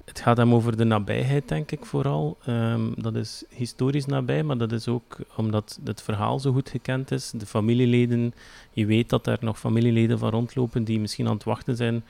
Het 0.06 0.20
gaat 0.20 0.38
hem 0.38 0.54
over 0.54 0.78
de 0.78 0.84
nabijheid, 0.84 1.48
denk 1.48 1.72
ik 1.72 1.86
vooral. 1.86 2.38
Um, 2.48 2.94
dat 2.98 3.16
is 3.16 3.44
historisch 3.50 4.06
nabij, 4.06 4.44
maar 4.44 4.58
dat 4.58 4.72
is 4.72 4.88
ook 4.88 5.18
omdat 5.36 5.80
het 5.84 6.02
verhaal 6.02 6.40
zo 6.40 6.52
goed 6.52 6.70
gekend 6.70 7.12
is. 7.12 7.32
De 7.36 7.46
familieleden, 7.46 8.34
je 8.72 8.86
weet 8.86 9.10
dat 9.10 9.28
er 9.28 9.38
nog 9.42 9.60
familieleden 9.60 10.20
van 10.20 10.30
rondlopen 10.30 10.84
die 10.84 11.00
misschien 11.00 11.28
aan 11.28 11.34
het 11.34 11.44
wachten 11.44 11.76
zijn 11.76 12.04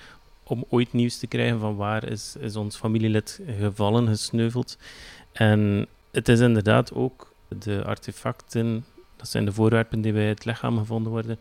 om 0.43 0.65
ooit 0.69 0.93
nieuws 0.93 1.17
te 1.17 1.27
krijgen 1.27 1.59
van 1.59 1.75
waar 1.75 2.09
is, 2.09 2.35
is 2.39 2.55
ons 2.55 2.75
familielid 2.75 3.41
gevallen, 3.59 4.07
gesneuveld. 4.07 4.77
En 5.31 5.87
het 6.11 6.29
is 6.29 6.39
inderdaad 6.39 6.93
ook 6.93 7.33
de 7.47 7.83
artefacten, 7.85 8.85
dat 9.15 9.29
zijn 9.29 9.45
de 9.45 9.53
voorwerpen 9.53 10.01
die 10.01 10.13
bij 10.13 10.27
het 10.27 10.45
lichaam 10.45 10.77
gevonden 10.77 11.11
worden, 11.11 11.39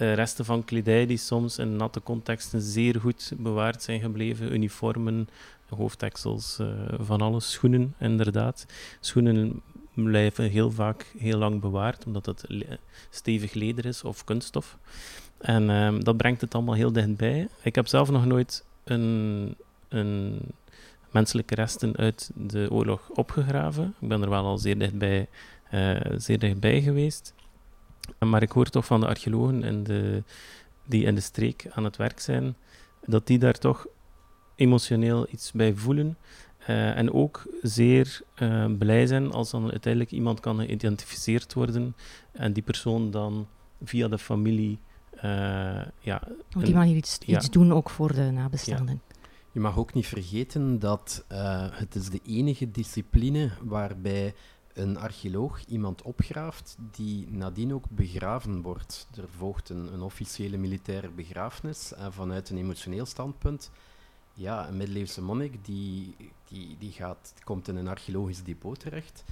uh, 0.00 0.14
resten 0.14 0.44
van 0.44 0.64
kledij 0.64 1.06
die 1.06 1.16
soms 1.16 1.58
in 1.58 1.76
natte 1.76 2.02
contexten 2.02 2.60
zeer 2.60 3.00
goed 3.00 3.32
bewaard 3.36 3.82
zijn 3.82 4.00
gebleven, 4.00 4.52
uniformen, 4.52 5.28
hoofddeksels, 5.74 6.58
uh, 6.60 6.68
van 6.98 7.20
alles. 7.20 7.50
Schoenen, 7.50 7.94
inderdaad. 7.98 8.66
Schoenen 9.00 9.62
blijven 9.94 10.50
heel 10.50 10.70
vaak 10.70 11.12
heel 11.18 11.38
lang 11.38 11.60
bewaard, 11.60 12.06
omdat 12.06 12.26
het 12.26 12.44
stevig 13.10 13.52
leder 13.52 13.86
is 13.86 14.04
of 14.04 14.24
kunststof. 14.24 14.78
En 15.38 15.68
uh, 15.70 15.94
dat 15.98 16.16
brengt 16.16 16.40
het 16.40 16.54
allemaal 16.54 16.74
heel 16.74 16.92
dichtbij. 16.92 17.48
Ik 17.62 17.74
heb 17.74 17.86
zelf 17.86 18.10
nog 18.10 18.26
nooit 18.26 18.64
een, 18.84 19.56
een 19.88 20.38
menselijke 21.10 21.54
resten 21.54 21.96
uit 21.96 22.30
de 22.34 22.68
oorlog 22.70 23.08
opgegraven. 23.08 23.94
Ik 24.00 24.08
ben 24.08 24.22
er 24.22 24.30
wel 24.30 24.44
al 24.44 24.58
zeer 24.58 24.78
dichtbij, 24.78 25.28
uh, 25.74 26.00
zeer 26.16 26.38
dichtbij 26.38 26.82
geweest. 26.82 27.34
Maar 28.18 28.42
ik 28.42 28.52
hoor 28.52 28.66
toch 28.66 28.84
van 28.84 29.00
de 29.00 29.06
archeologen 29.06 29.64
in 29.64 29.84
de, 29.84 30.22
die 30.86 31.04
in 31.04 31.14
de 31.14 31.20
streek 31.20 31.66
aan 31.70 31.84
het 31.84 31.96
werk 31.96 32.20
zijn, 32.20 32.56
dat 33.04 33.26
die 33.26 33.38
daar 33.38 33.58
toch 33.58 33.86
emotioneel 34.54 35.26
iets 35.30 35.52
bij 35.52 35.74
voelen. 35.74 36.16
Uh, 36.60 36.96
en 36.96 37.12
ook 37.12 37.46
zeer 37.62 38.20
uh, 38.38 38.66
blij 38.78 39.06
zijn 39.06 39.32
als 39.32 39.50
dan 39.50 39.70
uiteindelijk 39.70 40.12
iemand 40.12 40.40
kan 40.40 40.56
geïdentificeerd 40.56 41.54
worden 41.54 41.96
en 42.32 42.52
die 42.52 42.62
persoon 42.62 43.10
dan 43.10 43.46
via 43.84 44.08
de 44.08 44.18
familie 44.18 44.78
ja, 46.00 46.22
op 46.56 46.64
die 46.64 46.74
manier 46.74 46.96
iets, 46.96 47.18
iets 47.18 47.50
doen 47.50 47.72
ook 47.72 47.90
voor 47.90 48.14
de 48.14 48.30
nabestaanden. 48.30 49.02
Je 49.52 49.60
mag 49.60 49.78
ook 49.78 49.94
niet 49.94 50.06
vergeten 50.06 50.78
dat 50.78 51.24
het 51.72 51.94
is 51.94 52.10
de 52.10 52.20
enige 52.26 52.70
discipline 52.70 53.50
waarbij 53.62 54.34
een 54.74 54.98
archeoloog 54.98 55.64
iemand 55.64 56.02
opgraaft 56.02 56.76
die 56.90 57.26
nadien 57.30 57.74
ook 57.74 57.84
begraven 57.90 58.62
wordt. 58.62 59.08
Er 59.16 59.28
volgt 59.36 59.68
een, 59.68 59.92
een 59.92 60.00
officiële 60.00 60.56
militaire 60.56 61.10
begrafenis 61.10 61.94
en 61.94 62.12
vanuit 62.12 62.50
een 62.50 62.58
emotioneel 62.58 63.06
standpunt, 63.06 63.70
ja, 64.34 64.68
een 64.68 64.76
middeleeuwse 64.76 65.22
monnik 65.22 65.64
die, 65.64 66.14
die, 66.48 66.76
die 66.78 66.92
gaat, 66.92 67.34
komt 67.44 67.68
in 67.68 67.76
een 67.76 67.88
archeologisch 67.88 68.42
depot 68.42 68.80
terecht. 68.80 69.24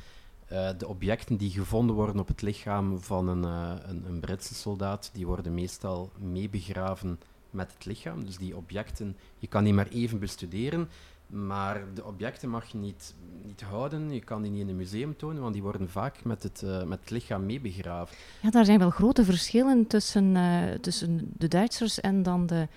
Uh, 0.52 0.68
de 0.78 0.88
objecten 0.88 1.36
die 1.36 1.50
gevonden 1.50 1.96
worden 1.96 2.18
op 2.18 2.28
het 2.28 2.42
lichaam 2.42 3.00
van 3.00 3.28
een, 3.28 3.42
uh, 3.42 3.72
een, 3.88 4.04
een, 4.06 4.20
Britse 4.20 4.54
soldaat, 4.54 5.10
die 5.12 5.26
worden 5.26 5.54
meestal 5.54 6.10
meebegraven 6.18 7.20
met 7.50 7.72
het 7.72 7.84
lichaam. 7.84 8.24
Dus 8.24 8.36
die 8.36 8.56
objecten, 8.56 9.16
je 9.38 9.46
kan 9.46 9.64
die 9.64 9.74
maar 9.74 9.88
even 9.88 10.18
bestuderen. 10.18 10.88
Maar 11.26 11.82
de 11.94 12.04
objecten 12.04 12.48
mag 12.48 12.66
je 12.66 12.78
niet, 12.78 13.14
niet 13.42 13.60
houden, 13.60 14.12
je 14.12 14.20
kan 14.20 14.42
die 14.42 14.50
niet 14.50 14.60
in 14.60 14.68
een 14.68 14.76
museum 14.76 15.16
tonen, 15.16 15.42
want 15.42 15.52
die 15.52 15.62
worden 15.62 15.90
vaak 15.90 16.24
met 16.24 16.42
het, 16.42 16.62
uh, 16.64 16.82
met 16.82 17.00
het 17.00 17.10
lichaam 17.10 17.46
meebegraven. 17.46 18.16
Ja, 18.42 18.50
daar 18.50 18.64
zijn 18.64 18.78
wel 18.78 18.90
grote 18.90 19.24
verschillen 19.24 19.86
tussen, 19.86 20.36
tussen 20.80 21.32
de 21.36 21.48
Duitsers 21.48 22.00
en 22.00 22.22
dan 22.22 22.46
de, 22.46 22.68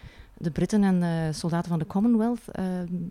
de 0.43 0.51
Britten 0.51 0.84
en 0.84 0.99
de 0.99 1.29
soldaten 1.34 1.69
van 1.69 1.79
de 1.79 1.88
Commonwealth. 1.88 2.41
Uh, 2.47 2.65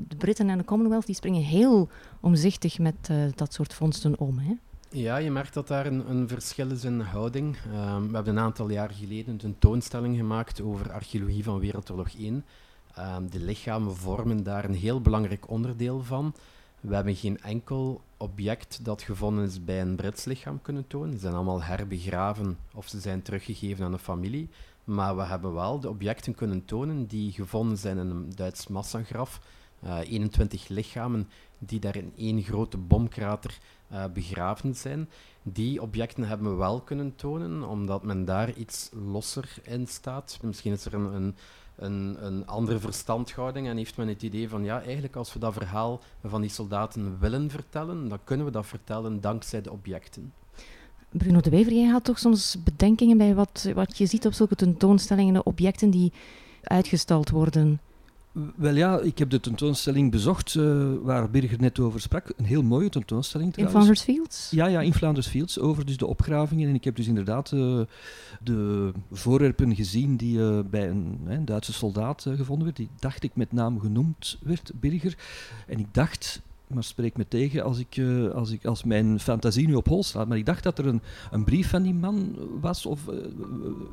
de 0.08 0.16
Britten 0.16 0.48
en 0.48 0.58
de 0.58 0.64
Commonwealth 0.64 1.06
die 1.06 1.14
springen 1.14 1.42
heel 1.42 1.88
omzichtig 2.20 2.78
met 2.78 3.10
dat 3.34 3.52
soort 3.52 3.74
vondsten 3.74 4.18
om. 4.18 4.38
Hè? 4.38 4.54
Ja, 4.94 5.16
je 5.16 5.30
merkt 5.30 5.54
dat 5.54 5.68
daar 5.68 5.86
een, 5.86 6.10
een 6.10 6.28
verschil 6.28 6.70
is 6.70 6.84
in 6.84 7.00
houding. 7.00 7.56
Ehm, 7.56 8.06
we 8.08 8.14
hebben 8.14 8.36
een 8.36 8.42
aantal 8.42 8.70
jaar 8.70 8.90
geleden 8.90 9.32
een 9.32 9.36
tentoonstelling 9.36 10.16
gemaakt 10.16 10.60
over 10.60 10.92
archeologie 10.92 11.44
van 11.44 11.60
Wereldoorlog 11.60 12.08
1. 12.18 12.44
Um, 12.98 13.30
de 13.30 13.40
lichamen 13.40 13.96
vormen 13.96 14.42
daar 14.42 14.64
een 14.64 14.74
heel 14.74 15.00
belangrijk 15.00 15.50
onderdeel 15.50 16.02
van. 16.02 16.34
We 16.80 16.94
hebben 16.94 17.16
geen 17.16 17.40
enkel 17.40 18.00
object 18.16 18.84
dat 18.84 19.02
gevonden 19.02 19.44
is 19.44 19.64
bij 19.64 19.80
een 19.80 19.96
Brits 19.96 20.24
lichaam 20.24 20.62
kunnen 20.62 20.86
tonen. 20.86 21.12
Ze 21.12 21.18
zijn 21.18 21.34
allemaal 21.34 21.62
herbegraven 21.62 22.58
of 22.74 22.88
ze 22.88 23.00
zijn 23.00 23.22
teruggegeven 23.22 23.84
aan 23.84 23.92
een 23.92 23.98
familie. 23.98 24.48
Maar 24.84 25.16
we 25.16 25.22
hebben 25.22 25.52
wel 25.54 25.80
de 25.80 25.88
objecten 25.88 26.34
kunnen 26.34 26.64
tonen 26.64 27.06
die 27.06 27.32
gevonden 27.32 27.78
zijn 27.78 27.98
in 27.98 28.10
een 28.10 28.30
Duits 28.34 28.66
massagraf. 28.66 29.40
Uh, 29.84 29.98
21 29.98 30.68
lichamen 30.68 31.28
die 31.58 31.80
daar 31.80 31.96
in 31.96 32.12
één 32.16 32.42
grote 32.42 32.76
bomkrater 32.76 33.58
uh, 33.92 34.04
begraven 34.12 34.74
zijn. 34.74 35.10
Die 35.42 35.82
objecten 35.82 36.24
hebben 36.24 36.50
we 36.50 36.56
wel 36.56 36.80
kunnen 36.80 37.14
tonen, 37.14 37.68
omdat 37.68 38.02
men 38.02 38.24
daar 38.24 38.52
iets 38.52 38.90
losser 38.92 39.54
in 39.62 39.86
staat. 39.86 40.38
Misschien 40.42 40.72
is 40.72 40.84
er 40.84 40.94
een, 40.94 41.14
een 41.14 41.36
een, 41.76 42.26
een 42.26 42.46
andere 42.46 42.78
verstandhouding 42.78 43.68
en 43.68 43.76
heeft 43.76 43.96
men 43.96 44.08
het 44.08 44.22
idee 44.22 44.48
van 44.48 44.64
ja, 44.64 44.82
eigenlijk 44.82 45.16
als 45.16 45.32
we 45.32 45.38
dat 45.38 45.52
verhaal 45.52 46.00
van 46.24 46.40
die 46.40 46.50
soldaten 46.50 47.18
willen 47.18 47.50
vertellen, 47.50 48.08
dan 48.08 48.24
kunnen 48.24 48.46
we 48.46 48.52
dat 48.52 48.66
vertellen 48.66 49.20
dankzij 49.20 49.62
de 49.62 49.72
objecten. 49.72 50.32
Bruno 51.12 51.40
de 51.40 51.50
Wever, 51.50 51.72
jij 51.72 51.88
had 51.88 52.04
toch 52.04 52.18
soms 52.18 52.56
bedenkingen 52.64 53.16
bij 53.16 53.34
wat, 53.34 53.70
wat 53.74 53.98
je 53.98 54.06
ziet 54.06 54.26
op 54.26 54.32
zulke 54.32 54.54
tentoonstellingen, 54.54 55.34
de 55.34 55.42
objecten 55.42 55.90
die 55.90 56.12
uitgestald 56.62 57.30
worden? 57.30 57.80
Wel 58.56 58.74
ja, 58.74 59.00
ik 59.00 59.18
heb 59.18 59.30
de 59.30 59.40
tentoonstelling 59.40 60.10
bezocht 60.10 60.54
uh, 60.54 60.92
waar 61.02 61.30
Birger 61.30 61.60
net 61.60 61.78
over 61.78 62.00
sprak. 62.00 62.32
Een 62.36 62.44
heel 62.44 62.62
mooie 62.62 62.88
tentoonstelling 62.88 63.52
trouwens. 63.52 63.78
In 63.78 63.82
Flanders 63.82 64.06
Fields? 64.06 64.50
Ja, 64.50 64.66
ja, 64.66 64.80
in 64.80 64.94
Flanders 64.94 65.26
Fields, 65.26 65.58
over 65.58 65.86
dus 65.86 65.96
de 65.96 66.06
opgravingen. 66.06 66.68
En 66.68 66.74
ik 66.74 66.84
heb 66.84 66.96
dus 66.96 67.06
inderdaad 67.06 67.52
uh, 67.52 67.80
de 68.42 68.92
voorwerpen 69.10 69.74
gezien 69.74 70.16
die 70.16 70.38
uh, 70.38 70.58
bij 70.70 70.88
een, 70.88 71.20
een, 71.26 71.44
Duitse 71.44 71.72
soldaat 71.72 72.26
gevonden 72.36 72.64
werd. 72.64 72.76
Die 72.76 72.88
dacht 72.98 73.22
ik 73.22 73.36
met 73.36 73.52
naam 73.52 73.80
genoemd 73.80 74.38
werd, 74.42 74.72
Birger. 74.74 75.16
En 75.66 75.78
ik 75.78 75.86
dacht, 75.94 76.42
maar 76.74 76.84
spreek 76.84 77.16
me 77.16 77.28
tegen 77.28 77.62
als, 77.62 77.78
ik, 77.78 78.00
als, 78.34 78.50
ik, 78.50 78.64
als 78.64 78.84
mijn 78.84 79.20
fantasie 79.20 79.66
nu 79.66 79.74
op 79.74 79.88
hol 79.88 80.02
slaat. 80.02 80.28
Maar 80.28 80.38
ik 80.38 80.46
dacht 80.46 80.62
dat 80.62 80.78
er 80.78 80.86
een, 80.86 81.02
een 81.30 81.44
brief 81.44 81.70
van 81.70 81.82
die 81.82 81.94
man 81.94 82.36
was, 82.60 82.86
of 82.86 83.00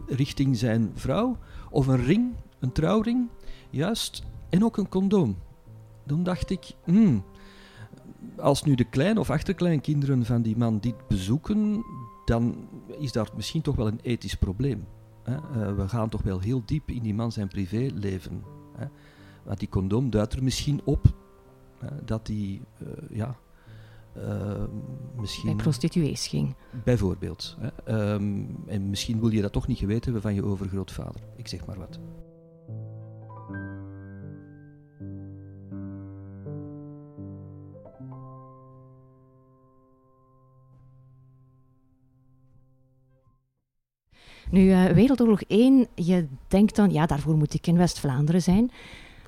richting 0.08 0.58
zijn 0.58 0.92
vrouw, 0.94 1.38
of 1.70 1.88
een 1.88 2.04
ring, 2.04 2.34
een 2.60 2.72
trouwring. 2.72 3.28
Juist, 3.70 4.24
en 4.50 4.64
ook 4.64 4.78
een 4.78 4.90
condoom. 4.90 5.38
Dan 6.04 6.24
dacht 6.24 6.50
ik, 6.50 6.72
hmm, 6.84 7.24
als 8.38 8.64
nu 8.64 8.76
de 8.76 8.90
klein- 8.90 9.18
of 9.18 9.30
achterkleinkinderen 9.30 10.26
van 10.26 10.42
die 10.42 10.58
man 10.58 10.80
dit 10.80 11.08
bezoeken, 11.08 11.84
dan 12.26 12.68
is 13.00 13.12
daar 13.12 13.30
misschien 13.36 13.62
toch 13.62 13.76
wel 13.76 13.88
een 13.88 14.00
ethisch 14.02 14.36
probleem. 14.36 14.86
Hè? 15.24 15.76
We 15.76 15.88
gaan 15.88 16.10
toch 16.10 16.22
wel 16.22 16.40
heel 16.40 16.62
diep 16.66 16.90
in 16.90 17.04
die 17.04 17.14
man 17.14 17.32
zijn 17.32 17.48
privéleven. 17.48 18.44
Hè? 18.76 18.86
Want 19.44 19.60
die 19.60 19.70
condoom 19.70 20.10
duidt 20.10 20.34
er 20.34 20.44
misschien 20.44 20.82
op 20.84 21.14
dat 22.06 22.28
hij, 22.28 22.62
uh, 22.82 22.88
ja, 23.10 23.36
uh, 24.18 24.64
misschien... 25.16 25.56
Bij 25.56 25.64
prostituees 25.64 26.28
ging. 26.28 26.56
Bijvoorbeeld. 26.84 27.58
Hè? 27.60 28.14
Um, 28.14 28.58
en 28.68 28.90
misschien 28.90 29.20
wil 29.20 29.30
je 29.30 29.42
dat 29.42 29.52
toch 29.52 29.68
niet 29.68 29.78
geweten 29.78 30.04
hebben 30.04 30.22
van 30.22 30.34
je 30.34 30.44
overgrootvader. 30.44 31.22
Ik 31.36 31.48
zeg 31.48 31.66
maar 31.66 31.78
wat. 31.78 32.00
Nu, 44.52 44.62
uh, 44.62 44.86
Wereldoorlog 44.86 45.42
1, 45.42 45.88
je 45.96 46.28
denkt 46.48 46.76
dan, 46.76 46.92
ja, 46.92 47.06
daarvoor 47.06 47.36
moet 47.36 47.54
ik 47.54 47.68
in 47.68 47.78
West-Vlaanderen 47.78 48.42
zijn. 48.42 48.72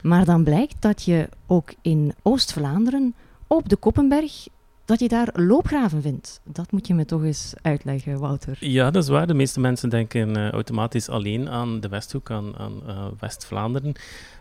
Maar 0.02 0.26
dan 0.26 0.44
blijkt 0.44 0.76
dat 0.80 1.04
je 1.04 1.30
ook 1.48 1.74
in 1.82 2.14
Oost-Vlaanderen, 2.22 3.16
op 3.48 3.70
de 3.70 3.76
Koppenberg, 3.76 4.48
dat 4.86 5.00
je 5.00 5.08
daar 5.08 5.30
loopgraven 5.34 6.02
vindt. 6.02 6.42
Dat 6.44 6.72
moet 6.72 6.88
je 6.88 6.94
me 6.94 7.06
toch 7.06 7.24
eens 7.24 7.54
uitleggen, 7.62 8.20
Wouter. 8.20 8.58
Ja, 8.60 8.92
dat 8.92 9.04
is 9.04 9.10
waar. 9.10 9.28
De 9.28 9.34
meeste 9.34 9.60
mensen 9.60 9.90
denken 9.90 10.38
uh, 10.38 10.50
automatisch 10.50 11.10
alleen 11.10 11.50
aan 11.50 11.80
de 11.80 11.88
Westhoek, 11.88 12.32
aan, 12.32 12.58
aan 12.58 12.82
uh, 12.88 13.06
West-Vlaanderen. 13.20 13.94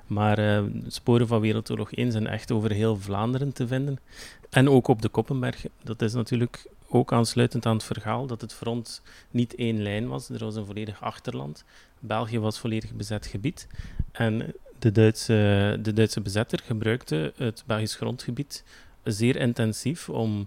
Maar 0.07 0.39
uh, 0.39 0.63
sporen 0.87 1.27
van 1.27 1.41
Wereldoorlog 1.41 1.93
1 1.93 2.13
zijn 2.13 2.27
echt 2.27 2.51
over 2.51 2.71
heel 2.71 2.97
Vlaanderen 2.97 3.53
te 3.53 3.67
vinden. 3.67 3.99
En 4.51 4.69
ook 4.69 4.89
op 4.89 5.03
de 5.03 5.09
Koppenberg. 5.09 5.65
Dat 5.83 6.03
is 6.03 6.15
natuurlijk 6.15 6.67
ook 6.89 7.13
aansluitend 7.13 7.67
aan 7.67 7.75
het 7.75 7.85
verhaal 7.85 8.27
dat 8.27 8.41
het 8.41 8.55
front 8.55 9.03
niet 9.31 9.55
één 9.55 9.83
lijn 9.83 10.09
was. 10.09 10.29
Er 10.29 10.45
was 10.45 10.57
een 10.57 10.67
volledig 10.67 11.03
achterland. 11.03 11.65
België 11.99 12.39
was 12.39 12.59
volledig 12.59 12.93
bezet 12.93 13.27
gebied. 13.27 13.67
En 14.13 14.55
de 14.81 14.93
Duitse, 14.93 15.79
de 15.83 15.93
Duitse 15.93 16.21
bezetter 16.21 16.61
gebruikte 16.65 17.33
het 17.37 17.63
Belgisch 17.67 17.95
grondgebied 17.95 18.65
zeer 19.05 19.37
intensief 19.37 20.09
om 20.09 20.47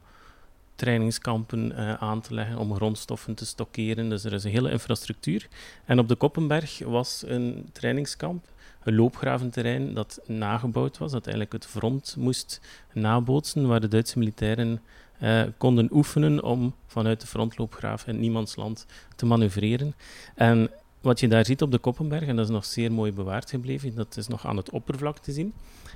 trainingskampen 0.76 1.72
uh, 1.72 1.94
aan 1.94 2.22
te 2.22 2.34
leggen, 2.34 2.58
om 2.58 2.76
grondstoffen 2.76 3.34
te 3.34 3.46
stockeren. 3.46 4.10
Dus 4.10 4.24
er 4.24 4.34
is 4.34 4.44
een 4.44 4.52
hele 4.52 4.72
infrastructuur. 4.72 5.48
En 5.86 6.00
op 6.00 6.08
de 6.08 6.16
Koppenberg 6.16 6.80
was 6.80 7.24
een 7.28 7.70
trainingskamp, 7.72 8.46
een 8.84 8.96
loopgraventerrein 8.96 9.94
dat 9.94 10.20
nagebouwd 10.26 10.98
was, 10.98 11.12
dat 11.12 11.26
eigenlijk 11.26 11.54
het 11.54 11.66
front 11.66 12.16
moest 12.18 12.62
nabootsen, 12.94 13.68
waar 13.68 13.82
de 13.82 13.88
Duitse 13.88 14.20
militairen 14.20 14.82
uh, 15.22 15.44
konden 15.58 15.90
oefenen 15.92 16.44
om 16.44 16.76
vanuit 16.88 17.22
de 17.22 17.28
frontloopgraaf 17.28 18.08
in 18.08 18.20
niemandsland 18.20 18.86
te 19.16 19.26
manoeuvreren. 19.26 19.96
En 20.36 20.70
wat 21.04 21.20
je 21.20 21.28
daar 21.28 21.46
ziet 21.46 21.62
op 21.62 21.72
de 21.72 21.78
Koppenberg, 21.78 22.28
en 22.28 22.36
dat 22.36 22.46
is 22.46 22.52
nog 22.52 22.66
zeer 22.66 22.92
mooi 22.92 23.14
bewaard 23.14 23.50
gebleven, 23.50 23.96
dat 23.96 24.18
is 24.18 24.28
nog 24.28 24.48
aan 24.48 24.58
het 24.58 24.70
oppervlak 24.70 25.18
te 25.18 25.32
zien. 25.32 25.54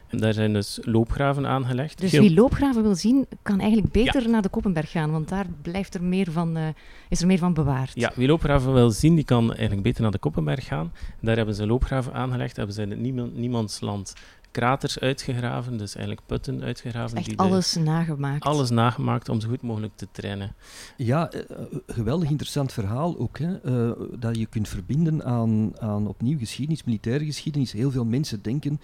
En 0.07 0.17
daar 0.17 0.33
zijn 0.33 0.53
dus 0.53 0.79
loopgraven 0.81 1.47
aangelegd. 1.47 1.99
Dus 1.99 2.11
wie 2.11 2.33
loopgraven 2.33 2.83
wil 2.83 2.95
zien, 2.95 3.27
kan 3.41 3.59
eigenlijk 3.59 3.91
beter 3.91 4.29
naar 4.29 4.41
de 4.41 4.49
Koppenberg 4.49 4.91
gaan, 4.91 5.11
want 5.11 5.29
daar 5.29 5.45
blijft 5.61 5.93
er 5.93 6.03
meer 6.03 6.31
van, 6.31 6.57
uh, 6.57 6.67
is 7.09 7.21
er 7.21 7.27
meer 7.27 7.37
van 7.37 7.53
bewaard. 7.53 7.91
Ja, 7.93 8.11
wie 8.15 8.27
loopgraven 8.27 8.73
wil 8.73 8.89
zien, 8.91 9.15
die 9.15 9.23
kan 9.23 9.49
eigenlijk 9.49 9.81
beter 9.81 10.01
naar 10.01 10.11
de 10.11 10.17
Koppenberg 10.17 10.65
gaan. 10.65 10.93
Daar 11.21 11.35
hebben 11.35 11.55
ze 11.55 11.67
loopgraven 11.67 12.13
aangelegd, 12.13 12.55
hebben 12.55 12.75
ze 12.75 12.81
in 12.81 12.89
het 12.89 12.99
niemand, 12.99 13.37
niemandsland 13.37 14.13
kraters 14.51 14.99
uitgegraven, 14.99 15.77
dus 15.77 15.95
eigenlijk 15.95 16.25
putten 16.27 16.63
uitgegraven. 16.63 17.17
Echt 17.17 17.25
die 17.25 17.37
alles 17.37 17.75
nagemaakt. 17.75 18.43
Alles 18.43 18.69
nagemaakt 18.69 19.29
om 19.29 19.39
zo 19.39 19.49
goed 19.49 19.61
mogelijk 19.61 19.93
te 19.95 20.07
trainen. 20.11 20.55
Ja, 20.97 21.33
uh, 21.33 21.41
geweldig 21.87 22.29
interessant 22.29 22.73
verhaal 22.73 23.17
ook. 23.19 23.39
Hè? 23.39 23.65
Uh, 23.65 23.91
dat 24.19 24.37
je 24.37 24.45
kunt 24.45 24.67
verbinden 24.67 25.23
aan, 25.23 25.79
aan 25.79 26.07
opnieuw 26.07 26.37
geschiedenis, 26.37 26.83
militaire 26.83 27.25
geschiedenis. 27.25 27.71
Heel 27.71 27.91
veel 27.91 28.05
mensen 28.05 28.41
denken 28.41 28.81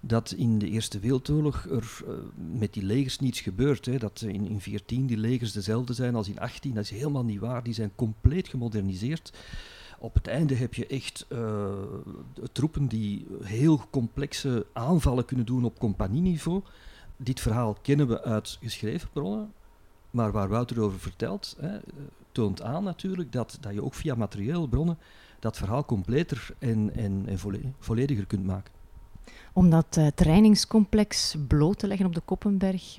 dat 0.00 0.32
in 0.32 0.58
de 0.58 0.68
Eerste 0.68 0.98
Wereldoorlog 0.98 1.66
er 1.70 2.00
uh, 2.08 2.14
met 2.58 2.72
die 2.72 2.84
legers 2.84 3.18
niets 3.18 3.40
gebeurt. 3.40 3.86
Hè? 3.86 3.98
Dat 3.98 4.20
in, 4.20 4.48
in 4.48 4.60
14 4.60 5.06
die 5.06 5.18
legers 5.18 5.52
dezelfde 5.52 5.92
zijn 5.92 6.14
als 6.14 6.28
in 6.28 6.40
18. 6.40 6.74
Dat 6.74 6.84
is 6.84 6.90
helemaal 6.90 7.24
niet 7.24 7.40
waar. 7.40 7.62
Die 7.62 7.74
zijn 7.74 7.92
compleet 7.94 8.48
gemoderniseerd. 8.48 9.32
Op 10.02 10.14
het 10.14 10.26
einde 10.26 10.54
heb 10.54 10.74
je 10.74 10.86
echt 10.86 11.26
uh, 11.28 11.72
troepen 12.52 12.86
die 12.86 13.26
heel 13.42 13.80
complexe 13.90 14.66
aanvallen 14.72 15.24
kunnen 15.24 15.46
doen 15.46 15.64
op 15.64 15.78
compagnieniveau. 15.78 16.62
Dit 17.16 17.40
verhaal 17.40 17.76
kennen 17.82 18.08
we 18.08 18.22
uit 18.22 18.58
geschreven 18.62 19.08
bronnen. 19.12 19.52
Maar 20.10 20.32
waar 20.32 20.48
Wouter 20.48 20.80
over 20.80 20.98
vertelt, 20.98 21.56
hè, 21.60 21.78
toont 22.32 22.62
aan 22.62 22.84
natuurlijk 22.84 23.32
dat, 23.32 23.58
dat 23.60 23.72
je 23.72 23.84
ook 23.84 23.94
via 23.94 24.14
materiële 24.14 24.68
bronnen 24.68 24.98
dat 25.38 25.56
verhaal 25.56 25.84
completer 25.84 26.48
en, 26.58 26.94
en, 26.94 27.24
en 27.26 27.38
vollediger 27.78 28.26
kunt 28.26 28.44
maken. 28.44 28.72
Om 29.52 29.70
dat 29.70 29.96
uh, 29.98 30.06
trainingscomplex 30.06 31.36
bloot 31.48 31.78
te 31.78 31.86
leggen 31.86 32.06
op 32.06 32.14
de 32.14 32.20
Koppenberg, 32.20 32.96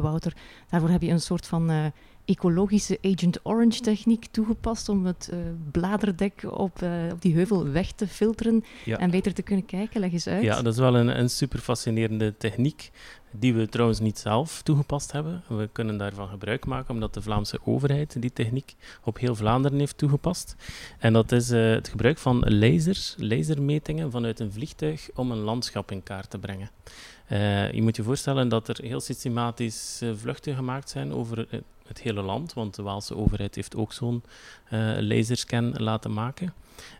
Wouter, 0.00 0.36
daarvoor 0.68 0.90
heb 0.90 1.02
je 1.02 1.10
een 1.10 1.20
soort 1.20 1.46
van 1.46 1.92
ecologische 2.30 2.98
Agent 3.02 3.40
Orange 3.42 3.80
techniek 3.80 4.26
toegepast 4.30 4.88
om 4.88 5.06
het 5.06 5.30
uh, 5.32 5.38
bladerdek 5.70 6.42
op, 6.50 6.82
uh, 6.82 6.90
op 7.12 7.22
die 7.22 7.34
heuvel 7.34 7.68
weg 7.68 7.92
te 7.92 8.06
filteren 8.06 8.64
ja. 8.84 8.98
en 8.98 9.10
beter 9.10 9.34
te 9.34 9.42
kunnen 9.42 9.66
kijken. 9.66 10.00
Leg 10.00 10.12
eens 10.12 10.26
uit. 10.26 10.42
Ja, 10.42 10.62
dat 10.62 10.72
is 10.72 10.78
wel 10.78 10.96
een, 10.96 11.18
een 11.18 11.30
super 11.30 11.58
fascinerende 11.58 12.36
techniek 12.36 12.90
die 13.30 13.54
we 13.54 13.68
trouwens 13.68 14.00
niet 14.00 14.18
zelf 14.18 14.62
toegepast 14.62 15.12
hebben. 15.12 15.42
We 15.48 15.68
kunnen 15.72 15.96
daarvan 15.96 16.28
gebruik 16.28 16.66
maken 16.66 16.94
omdat 16.94 17.14
de 17.14 17.22
Vlaamse 17.22 17.58
overheid 17.64 18.22
die 18.22 18.32
techniek 18.32 18.74
op 19.04 19.18
heel 19.18 19.34
Vlaanderen 19.34 19.78
heeft 19.78 19.98
toegepast. 19.98 20.56
En 20.98 21.12
dat 21.12 21.32
is 21.32 21.50
uh, 21.50 21.70
het 21.72 21.88
gebruik 21.88 22.18
van 22.18 22.58
lasers, 22.58 23.14
lasermetingen 23.18 24.10
vanuit 24.10 24.40
een 24.40 24.52
vliegtuig 24.52 25.08
om 25.14 25.30
een 25.30 25.38
landschap 25.38 25.90
in 25.90 26.02
kaart 26.02 26.30
te 26.30 26.38
brengen. 26.38 26.70
Uh, 27.32 27.72
je 27.72 27.82
moet 27.82 27.96
je 27.96 28.02
voorstellen 28.02 28.48
dat 28.48 28.68
er 28.68 28.78
heel 28.82 29.00
systematisch 29.00 30.00
uh, 30.02 30.10
vluchten 30.16 30.54
gemaakt 30.54 30.90
zijn 30.90 31.12
over 31.12 31.46
het 31.90 32.00
hele 32.00 32.22
land, 32.22 32.52
want 32.52 32.74
de 32.74 32.82
Waalse 32.82 33.16
overheid 33.16 33.54
heeft 33.54 33.76
ook 33.76 33.92
zo'n 33.92 34.22
uh, 34.72 34.96
laserscan 35.00 35.74
laten 35.76 36.12
maken. 36.12 36.52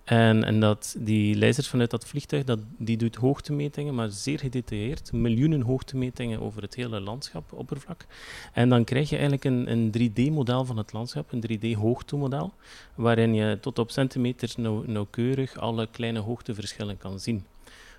En, 0.04 0.44
en 0.44 0.60
dat, 0.60 0.96
die 0.98 1.38
lasers 1.38 1.68
vanuit 1.68 1.90
dat 1.90 2.06
vliegtuig, 2.06 2.44
dat, 2.44 2.58
die 2.78 2.96
doet 2.96 3.16
hoogtemetingen, 3.16 3.94
maar 3.94 4.10
zeer 4.10 4.38
gedetailleerd. 4.38 5.12
Miljoenen 5.12 5.60
hoogtemetingen 5.60 6.40
over 6.40 6.62
het 6.62 6.74
hele 6.74 7.00
landschap, 7.00 7.52
oppervlak. 7.52 8.06
En 8.52 8.68
dan 8.68 8.84
krijg 8.84 9.08
je 9.08 9.16
eigenlijk 9.16 9.44
een, 9.44 9.70
een 9.70 10.10
3D-model 10.10 10.64
van 10.64 10.76
het 10.76 10.92
landschap, 10.92 11.32
een 11.32 11.44
3D-hoogtemodel, 11.50 12.52
waarin 12.94 13.34
je 13.34 13.58
tot 13.60 13.78
op 13.78 13.90
centimeters 13.90 14.56
nauw, 14.56 14.82
nauwkeurig 14.86 15.58
alle 15.58 15.88
kleine 15.90 16.18
hoogteverschillen 16.18 16.98
kan 16.98 17.20
zien. 17.20 17.44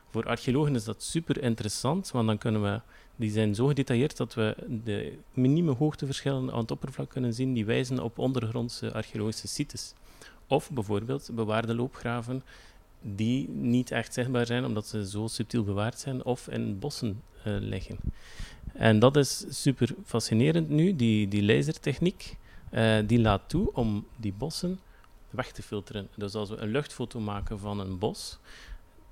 Voor 0.10 0.26
archeologen 0.26 0.76
is 0.76 0.84
dat 0.84 1.04
super 1.04 1.44
interessant, 1.44 2.12
want 2.12 2.28
dan 2.28 2.38
kunnen 2.38 2.62
we 2.62 2.82
die 3.16 3.32
zijn 3.32 3.56
zo 3.56 3.68
gedetailleerd 3.68 4.18
dat 4.18 4.34
we 4.34 4.56
de 4.84 5.14
minieme 5.34 5.72
hoogteverschillen 5.72 6.52
aan 6.52 6.60
het 6.60 6.72
oppervlak 6.72 7.10
kunnen 7.10 7.34
zien 7.34 7.54
die 7.54 7.66
wijzen 7.66 8.00
op 8.00 8.18
ondergrondse 8.18 8.94
archeologische 8.94 9.48
sites. 9.48 9.94
Of 10.48 10.72
bijvoorbeeld 10.72 11.30
bewaarde 11.34 11.76
loopgraven 11.76 12.44
die 13.02 13.50
niet 13.50 13.92
echt 13.92 14.14
zichtbaar 14.14 14.46
zijn 14.46 14.66
omdat 14.66 14.88
ze 14.88 15.10
zo 15.10 15.28
subtiel 15.28 15.64
bewaard 15.64 16.00
zijn 16.00 16.24
of 16.26 16.48
in 16.48 16.80
bossen 16.80 17.22
uh, 17.48 17.58
liggen. 17.60 17.98
En 18.74 19.00
dat 19.00 19.16
is 19.16 19.46
super 19.50 19.96
fascinerend 20.06 20.70
nu, 20.70 20.96
die, 20.96 21.28
die 21.28 21.44
lasertechniek. 21.44 22.38
Uh, 22.72 22.98
die 23.06 23.20
laat 23.20 23.42
toe 23.48 23.74
om 23.74 24.06
die 24.16 24.34
bossen 24.34 24.80
weg 25.30 25.52
te 25.52 25.62
filteren. 25.62 26.08
Dus 26.16 26.34
als 26.34 26.50
we 26.50 26.56
een 26.56 26.72
luchtfoto 26.72 27.20
maken 27.20 27.60
van 27.60 27.80
een 27.80 27.98
bos, 27.98 28.40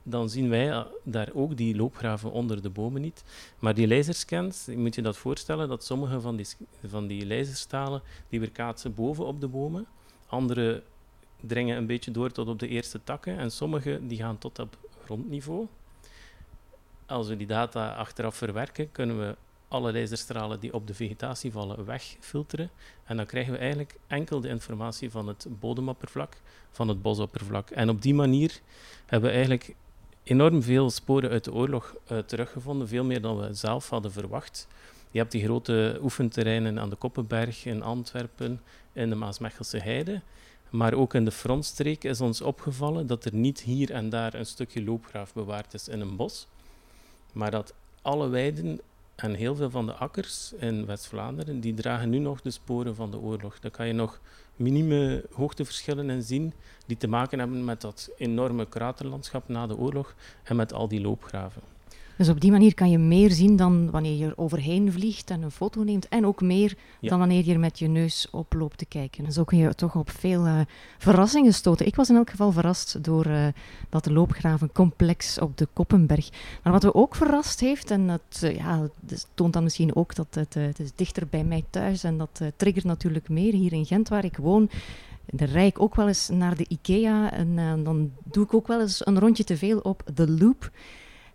dan 0.10 0.30
zien 0.30 0.50
wij 0.50 0.70
eh, 0.70 0.86
daar 1.04 1.30
ook 1.34 1.58
die 1.58 1.76
loopgraven 1.76 2.32
onder 2.32 2.62
de 2.62 2.70
bomen 2.70 3.02
niet. 3.02 3.24
Maar 3.60 3.74
die 3.74 3.88
laserscans, 3.88 4.66
je 4.66 4.78
moet 4.78 4.96
je 4.96 5.02
dat 5.02 5.18
voorstellen, 5.18 5.68
dat 5.68 5.84
sommige 5.84 6.22
van 6.22 6.36
die, 6.36 6.48
van 6.86 7.08
die 7.08 7.28
laserstalen, 7.28 8.02
die 8.30 8.40
weerkaatsen 8.40 8.94
boven 8.94 9.26
op 9.26 9.42
de 9.42 9.48
bomen. 9.48 9.86
Andere 10.28 10.84
dringen 11.42 11.78
een 11.78 11.86
beetje 11.86 12.12
door 12.12 12.32
tot 12.32 12.48
op 12.48 12.60
de 12.60 12.68
eerste 12.68 13.04
takken 13.04 13.38
en 13.38 13.52
sommige 13.52 14.00
die 14.08 14.18
gaan 14.18 14.38
tot 14.38 14.60
op 14.60 14.78
grondniveau. 15.04 15.68
Als 17.06 17.28
we 17.28 17.38
die 17.38 17.48
data 17.48 17.94
achteraf 17.94 18.36
verwerken, 18.36 18.92
kunnen 18.92 19.20
we 19.20 19.36
alle 19.68 19.94
laserstralen 19.94 20.60
die 20.60 20.74
op 20.74 20.88
de 20.88 20.94
vegetatie 20.94 21.52
vallen 21.52 21.86
wegfilteren. 21.86 22.70
En 23.06 23.18
dan 23.18 23.26
krijgen 23.26 23.54
we 23.54 23.60
eigenlijk 23.60 23.96
enkel 24.08 24.40
de 24.42 24.48
informatie 24.48 25.12
van 25.12 25.28
het 25.28 25.48
bodemoppervlak, 25.60 26.38
van 26.72 26.88
het 26.88 27.02
bosoppervlak. 27.02 27.70
En 27.70 27.90
op 27.90 28.02
die 28.02 28.14
manier 28.14 28.60
hebben 29.06 29.30
we 29.30 29.36
eigenlijk 29.36 29.76
enorm 30.30 30.62
veel 30.64 30.90
sporen 30.90 31.30
uit 31.30 31.44
de 31.44 31.54
oorlog 31.54 31.96
uh, 32.12 32.18
teruggevonden, 32.18 32.88
veel 32.88 33.04
meer 33.04 33.22
dan 33.22 33.40
we 33.40 33.54
zelf 33.54 33.90
hadden 33.90 34.12
verwacht. 34.12 34.68
Je 35.12 35.20
hebt 35.20 35.32
die 35.32 35.44
grote 35.44 36.00
oefenterreinen 36.02 36.80
aan 36.80 36.90
de 36.90 36.96
Koppenberg 36.96 37.66
in 37.66 37.82
Antwerpen, 37.82 38.62
in 38.94 39.10
de 39.10 39.16
Maasmechelse 39.16 39.78
Heide. 39.78 40.22
Maar 40.70 40.94
ook 40.94 41.14
in 41.14 41.26
de 41.26 41.32
frontstreek 41.32 42.04
is 42.04 42.22
ons 42.22 42.42
opgevallen 42.42 43.08
dat 43.08 43.26
er 43.26 43.34
niet 43.34 43.62
hier 43.62 43.92
en 43.92 44.10
daar 44.10 44.34
een 44.34 44.46
stukje 44.46 44.84
loopgraaf 44.84 45.34
bewaard 45.34 45.74
is 45.74 45.88
in 45.88 46.02
een 46.02 46.16
bos, 46.16 46.48
maar 47.34 47.52
dat 47.52 47.74
alle 48.02 48.28
weiden 48.28 48.80
en 49.22 49.34
heel 49.34 49.56
veel 49.56 49.70
van 49.70 49.86
de 49.86 49.94
akkers 49.94 50.54
in 50.60 50.86
West-Vlaanderen, 50.86 51.60
die 51.60 51.74
dragen 51.74 52.10
nu 52.10 52.20
nog 52.20 52.42
de 52.42 52.52
sporen 52.52 52.96
van 52.96 53.12
de 53.12 53.18
oorlog. 53.18 53.60
Daar 53.60 53.72
kan 53.72 53.88
je 53.88 53.94
nog 53.94 54.20
minieme 54.56 55.26
hoogteverschillen 55.34 56.10
in 56.10 56.22
zien, 56.22 56.54
die 56.86 56.98
te 56.98 57.08
maken 57.08 57.40
hebben 57.40 57.66
met 57.66 57.82
dat 57.82 58.10
enorme 58.18 58.66
kraterlandschap 58.66 59.48
na 59.48 59.68
de 59.68 59.78
oorlog 59.78 60.16
en 60.44 60.56
met 60.56 60.74
al 60.74 60.88
die 60.88 61.02
loopgraven. 61.02 61.62
Dus 62.20 62.30
op 62.30 62.42
die 62.42 62.52
manier 62.52 62.74
kan 62.74 62.90
je 62.90 62.98
meer 62.98 63.32
zien 63.32 63.56
dan 63.56 63.92
wanneer 63.92 64.16
je 64.16 64.26
er 64.26 64.38
overheen 64.38 64.92
vliegt 64.92 65.30
en 65.30 65.42
een 65.42 65.52
foto 65.52 65.84
neemt. 65.84 66.08
En 66.08 66.26
ook 66.26 66.42
meer 66.42 66.78
dan 67.02 67.20
wanneer 67.20 67.46
je 67.46 67.54
er 67.54 67.60
met 67.60 67.80
je 67.80 67.88
neus 67.88 68.28
op 68.32 68.54
loopt 68.54 68.78
te 68.78 68.86
kijken. 68.86 69.26
En 69.26 69.32
zo 69.32 69.44
kun 69.44 69.58
je 69.58 69.76
toch 69.76 69.96
op 69.96 70.10
veel 70.10 70.48
uh, 70.48 70.60
verrassingen 70.98 71.54
stoten. 71.54 71.86
Ik 71.86 71.96
was 71.96 72.10
in 72.10 72.16
elk 72.16 72.30
geval 72.30 72.52
verrast 72.52 73.04
door 73.04 73.28
uh, 73.28 73.48
dat 73.90 74.06
loopgravencomplex 74.06 75.40
op 75.40 75.58
de 75.58 75.68
Koppenberg. 75.74 76.30
Maar 76.64 76.74
wat 76.74 76.84
we 76.84 76.94
ook 76.94 77.16
verrast 77.16 77.60
heeft, 77.60 77.92
en 77.92 78.08
dat 78.08 78.42
uh, 78.44 78.56
ja, 78.56 78.90
dat 79.00 79.28
toont 79.34 79.54
dan 79.54 79.64
misschien 79.64 79.96
ook 79.96 80.16
dat 80.16 80.28
het, 80.36 80.54
het 80.54 80.80
is 80.80 80.92
dichter 80.96 81.28
bij 81.30 81.44
mij 81.44 81.64
thuis. 81.70 82.04
En 82.04 82.18
dat 82.18 82.42
triggert 82.56 82.86
natuurlijk 82.86 83.30
meer 83.30 83.54
hier 83.54 83.74
in 83.74 83.86
Gent, 83.86 84.10
waar 84.10 84.26
ik 84.26 84.38
woon. 84.38 84.70
Dan 85.26 85.48
rijd 85.48 85.70
ik 85.70 85.82
ook 85.82 85.96
wel 85.96 86.08
eens 86.08 86.30
naar 86.30 86.56
de 86.56 86.66
IKEA 86.68 87.32
en 87.32 87.84
dan 87.84 88.12
doe 88.24 88.44
ik 88.44 88.54
ook 88.54 88.68
wel 88.68 88.82
eens 88.82 89.06
een 89.06 89.20
rondje 89.20 89.44
te 89.44 89.58
veel 89.58 89.80
op 89.80 90.04
The 90.14 90.30
Loop. 90.30 90.72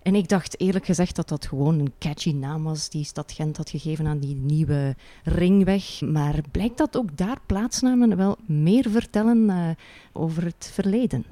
En 0.04 0.14
ik 0.14 0.28
dacht 0.28 0.60
eerlijk 0.60 0.84
gezegd 0.84 1.16
dat 1.16 1.28
dat 1.28 1.46
gewoon 1.46 1.78
een 1.78 1.92
catchy 1.98 2.32
naam 2.32 2.62
was 2.62 2.88
die 2.88 3.04
Stad 3.04 3.32
Gent 3.32 3.56
had 3.56 3.70
gegeven 3.70 4.06
aan 4.06 4.18
die 4.18 4.34
nieuwe 4.34 4.96
ringweg. 5.22 6.00
Maar 6.00 6.40
blijkt 6.50 6.78
dat 6.78 6.96
ook 6.96 7.16
daar 7.16 7.38
plaatsnamen 7.46 8.16
wel 8.16 8.36
meer 8.46 8.90
vertellen 8.90 9.48
uh, 9.48 9.68
over 10.12 10.44
het 10.44 10.70
verleden? 10.72 11.24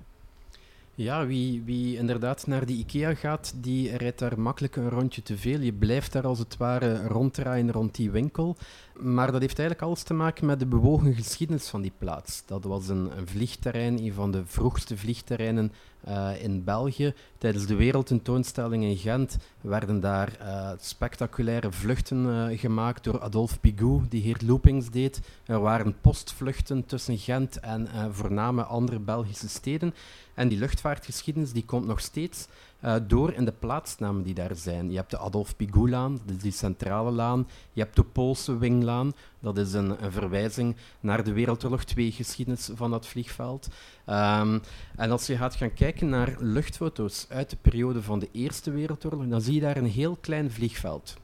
Ja, 0.95 1.27
wie, 1.27 1.63
wie 1.65 1.97
inderdaad 1.97 2.47
naar 2.47 2.67
die 2.67 2.79
IKEA 2.79 3.15
gaat, 3.15 3.55
die 3.57 3.97
rijdt 3.97 4.19
daar 4.19 4.41
makkelijk 4.41 4.77
een 4.77 4.91
rondje 4.91 5.23
te 5.23 5.39
veel. 5.39 5.61
Je 5.61 5.73
blijft 5.73 6.13
daar 6.13 6.27
als 6.27 6.39
het 6.39 6.57
ware 6.57 7.07
ronddraaien 7.07 7.73
rond 7.73 7.95
die 7.95 8.11
winkel. 8.11 8.57
Maar 9.01 9.33
dat 9.33 9.41
heeft 9.41 9.59
eigenlijk 9.59 9.89
alles 9.89 10.03
te 10.03 10.15
maken 10.15 10.47
met 10.47 10.59
de 10.59 10.67
bewogen 10.67 11.15
geschiedenis 11.15 11.69
van 11.69 11.83
die 11.83 11.93
plaats. 11.99 12.43
Dat 12.47 12.65
was 12.65 12.89
een, 12.89 13.19
een 13.19 13.29
vliegterrein, 13.29 13.99
een 13.99 14.13
van 14.13 14.31
de 14.31 14.43
vroegste 14.47 14.97
vliegterreinen 14.97 15.73
uh, 16.09 16.43
in 16.43 16.65
België. 16.65 17.15
Tijdens 17.39 17.67
de 17.67 17.75
wereldtentoonstelling 17.75 18.85
in 18.85 18.97
Gent 18.97 19.39
werden 19.61 20.01
daar 20.01 20.39
uh, 20.41 20.71
spectaculaire 20.79 21.73
vluchten 21.73 22.27
uh, 22.27 22.59
gemaakt 22.59 23.05
door 23.05 23.21
Adolphe 23.21 23.59
Pigou, 23.59 24.03
die 24.09 24.23
hier 24.23 24.41
loopings 24.45 24.91
deed. 24.91 25.21
Er 25.47 25.61
waren 25.61 26.01
postvluchten 26.01 26.87
tussen 26.87 27.19
Gent 27.19 27.61
en 27.61 27.89
voorname 28.11 28.63
andere 28.63 28.99
Belgische 28.99 29.49
steden. 29.49 29.95
En 30.35 30.49
die 30.49 30.59
luchtvaartgeschiedenis 30.59 31.53
die 31.53 31.65
komt 31.65 31.87
nog 31.87 32.01
steeds 32.01 32.47
uh, 32.85 32.95
door 33.07 33.33
in 33.33 33.45
de 33.45 33.53
plaatsnamen 33.53 34.23
die 34.23 34.35
daar 34.35 34.57
zijn. 34.57 34.91
Je 34.91 34.97
hebt 34.97 35.11
de 35.11 35.19
Adolf 35.19 35.57
Pigoulaan, 35.57 36.21
dat 36.25 36.37
is 36.37 36.43
die 36.43 36.53
centrale 36.53 37.11
laan. 37.11 37.49
Je 37.73 37.83
hebt 37.83 37.97
de 37.97 38.05
Poolse 38.05 38.59
Winglaan, 38.59 39.13
dat 39.41 39.59
is 39.59 39.73
een, 39.73 40.05
een 40.05 40.13
verwijzing 40.13 40.77
naar 41.01 41.25
de 41.25 41.33
Wereldoorlog 41.33 41.85
2 41.85 42.13
geschiedenis 42.13 42.71
van 42.75 42.91
dat 42.91 43.07
vliegveld. 43.07 43.69
Um, 44.07 44.61
en 44.97 45.11
als 45.11 45.27
je 45.27 45.37
gaat 45.37 45.55
gaan 45.55 45.75
kijken 45.75 46.09
naar 46.09 46.37
luchtfoto's 46.39 47.27
uit 47.29 47.51
de 47.51 47.57
periode 47.61 48.03
van 48.03 48.19
de 48.19 48.29
Eerste 48.33 48.71
Wereldoorlog, 48.71 49.27
dan 49.27 49.41
zie 49.41 49.55
je 49.55 49.61
daar 49.61 49.77
een 49.77 49.87
heel 49.87 50.17
klein 50.21 50.51
vliegveld 50.51 51.21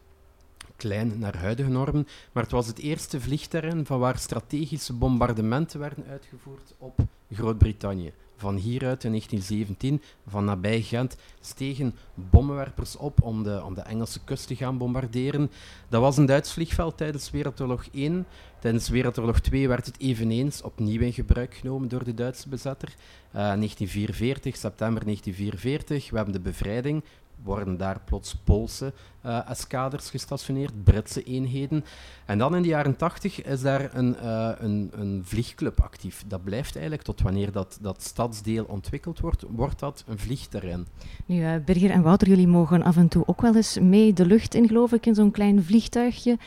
klein 0.79 1.19
naar 1.19 1.37
huidige 1.37 1.71
normen, 1.71 2.07
maar 2.33 2.43
het 2.43 2.53
was 2.53 2.67
het 2.67 2.79
eerste 2.79 3.21
vliegterrein 3.21 3.87
van 3.87 3.99
waar 3.99 4.19
strategische 4.19 4.93
bombardementen 4.93 5.81
werden 5.81 6.05
uitgevoerd 6.09 6.75
op 6.79 6.99
Groot-Brittannië. 7.33 8.13
Van 8.39 8.57
hieruit 8.57 9.05
in 9.05 9.11
1917, 9.11 10.03
van 10.27 10.45
nabij 10.45 10.81
Gent, 10.83 11.17
stegen 11.41 11.95
bommenwerpers 12.15 12.97
op 12.97 13.23
om 13.23 13.43
de, 13.43 13.63
om 13.65 13.75
de 13.75 13.81
Engelse 13.81 14.21
kust 14.25 14.47
te 14.47 14.57
gaan 14.57 14.79
bombarderen. 14.79 15.51
Dat 15.89 16.01
was 16.01 16.17
een 16.17 16.27
Duits 16.27 16.53
vliegveld 16.53 16.97
tijdens 16.97 17.31
Wereldoorlog 17.31 17.87
1. 17.93 18.27
Tijdens 18.61 18.89
Wereldoorlog 18.89 19.41
2 19.41 19.69
werd 19.69 19.87
het 19.87 20.01
eveneens 20.01 20.63
opnieuw 20.63 21.01
in 21.01 21.13
gebruik 21.13 21.55
genomen 21.55 21.89
door 21.89 22.05
de 22.05 22.15
Duitse 22.15 22.49
bezetter. 22.49 22.89
Uh, 22.89 23.33
1944, 23.33 24.57
september 24.57 25.05
1944, 25.05 26.11
we 26.11 26.17
hebben 26.17 26.35
de 26.35 26.41
bevrijding. 26.41 27.03
Worden 27.43 27.77
daar 27.77 28.01
plots 28.05 28.35
Poolse 28.45 28.93
uh, 29.27 29.51
eskaders 29.51 30.11
gestationeerd, 30.11 30.85
Britse 30.85 31.23
eenheden. 31.23 31.85
En 32.25 32.39
dan 32.39 32.57
in 32.57 32.63
de 32.63 32.69
jaren 32.69 32.97
80 32.97 33.43
is 33.43 33.61
daar 33.61 33.91
een, 33.95 34.17
uh, 34.23 34.51
een, 34.59 34.91
een, 34.95 35.23
vliegclub 35.25 35.81
actief. 35.81 36.25
Dat 36.27 36.45
blijft 36.45 36.75
eigenlijk 36.75 37.05
tot 37.05 37.21
wanneer 37.21 37.53
dat, 37.53 37.79
dat 37.81 38.03
stadsdeel 38.03 38.65
ontwikkeld 38.65 39.21
wordt, 39.21 39.45
wordt 39.49 39.79
dat 39.79 40.05
een 40.07 40.19
vliegterrein. 40.19 40.87
Nu, 41.27 41.41
uh, 41.41 41.51
Birger 41.65 41.91
en 41.91 42.03
Wouter, 42.03 42.29
jullie 42.29 42.47
mogen 42.47 42.83
af 42.83 42.97
en 42.97 43.09
toe 43.09 43.27
ook 43.27 43.41
wel 43.41 43.57
eens 43.57 43.79
mee 43.79 44.13
de 44.13 44.27
lucht 44.27 44.55
in, 44.55 44.67
geloof 44.67 44.93
ik, 44.93 45.07
in 45.07 45.15
zo'n 45.15 45.31
klein 45.31 45.65
vliegtuigje. 45.65 46.39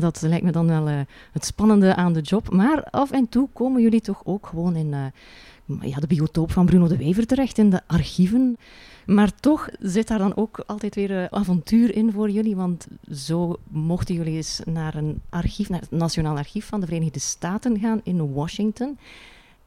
dat 0.00 0.22
lijkt 0.22 0.44
me 0.44 0.52
dan 0.52 0.66
wel 0.66 0.86
het 1.32 1.44
spannende 1.44 1.94
aan 1.94 2.12
de 2.12 2.20
job. 2.20 2.50
Maar 2.50 2.84
af 2.90 3.10
en 3.10 3.28
toe 3.28 3.48
komen 3.52 3.82
jullie 3.82 4.00
toch 4.00 4.20
ook 4.24 4.46
gewoon 4.46 4.76
in 4.76 4.94
ja, 5.80 5.98
de 5.98 6.06
biotoop 6.06 6.52
van 6.52 6.66
Bruno 6.66 6.86
de 6.86 6.96
Wever 6.96 7.26
terecht, 7.26 7.58
in 7.58 7.70
de 7.70 7.80
archieven. 7.86 8.56
Maar 9.06 9.34
toch 9.40 9.68
zit 9.80 10.08
daar 10.08 10.18
dan 10.18 10.36
ook 10.36 10.62
altijd 10.66 10.94
weer 10.94 11.10
een 11.10 11.32
avontuur 11.32 11.94
in 11.94 12.12
voor 12.12 12.30
jullie. 12.30 12.56
Want 12.56 12.86
zo 13.12 13.56
mochten 13.68 14.14
jullie 14.14 14.36
eens 14.36 14.60
naar 14.64 14.94
een 14.94 15.20
archief, 15.28 15.68
naar 15.68 15.80
het 15.80 15.90
Nationaal 15.90 16.36
Archief 16.36 16.66
van 16.66 16.80
de 16.80 16.86
Verenigde 16.86 17.18
Staten 17.18 17.78
gaan 17.78 18.00
in 18.04 18.32
Washington. 18.32 18.98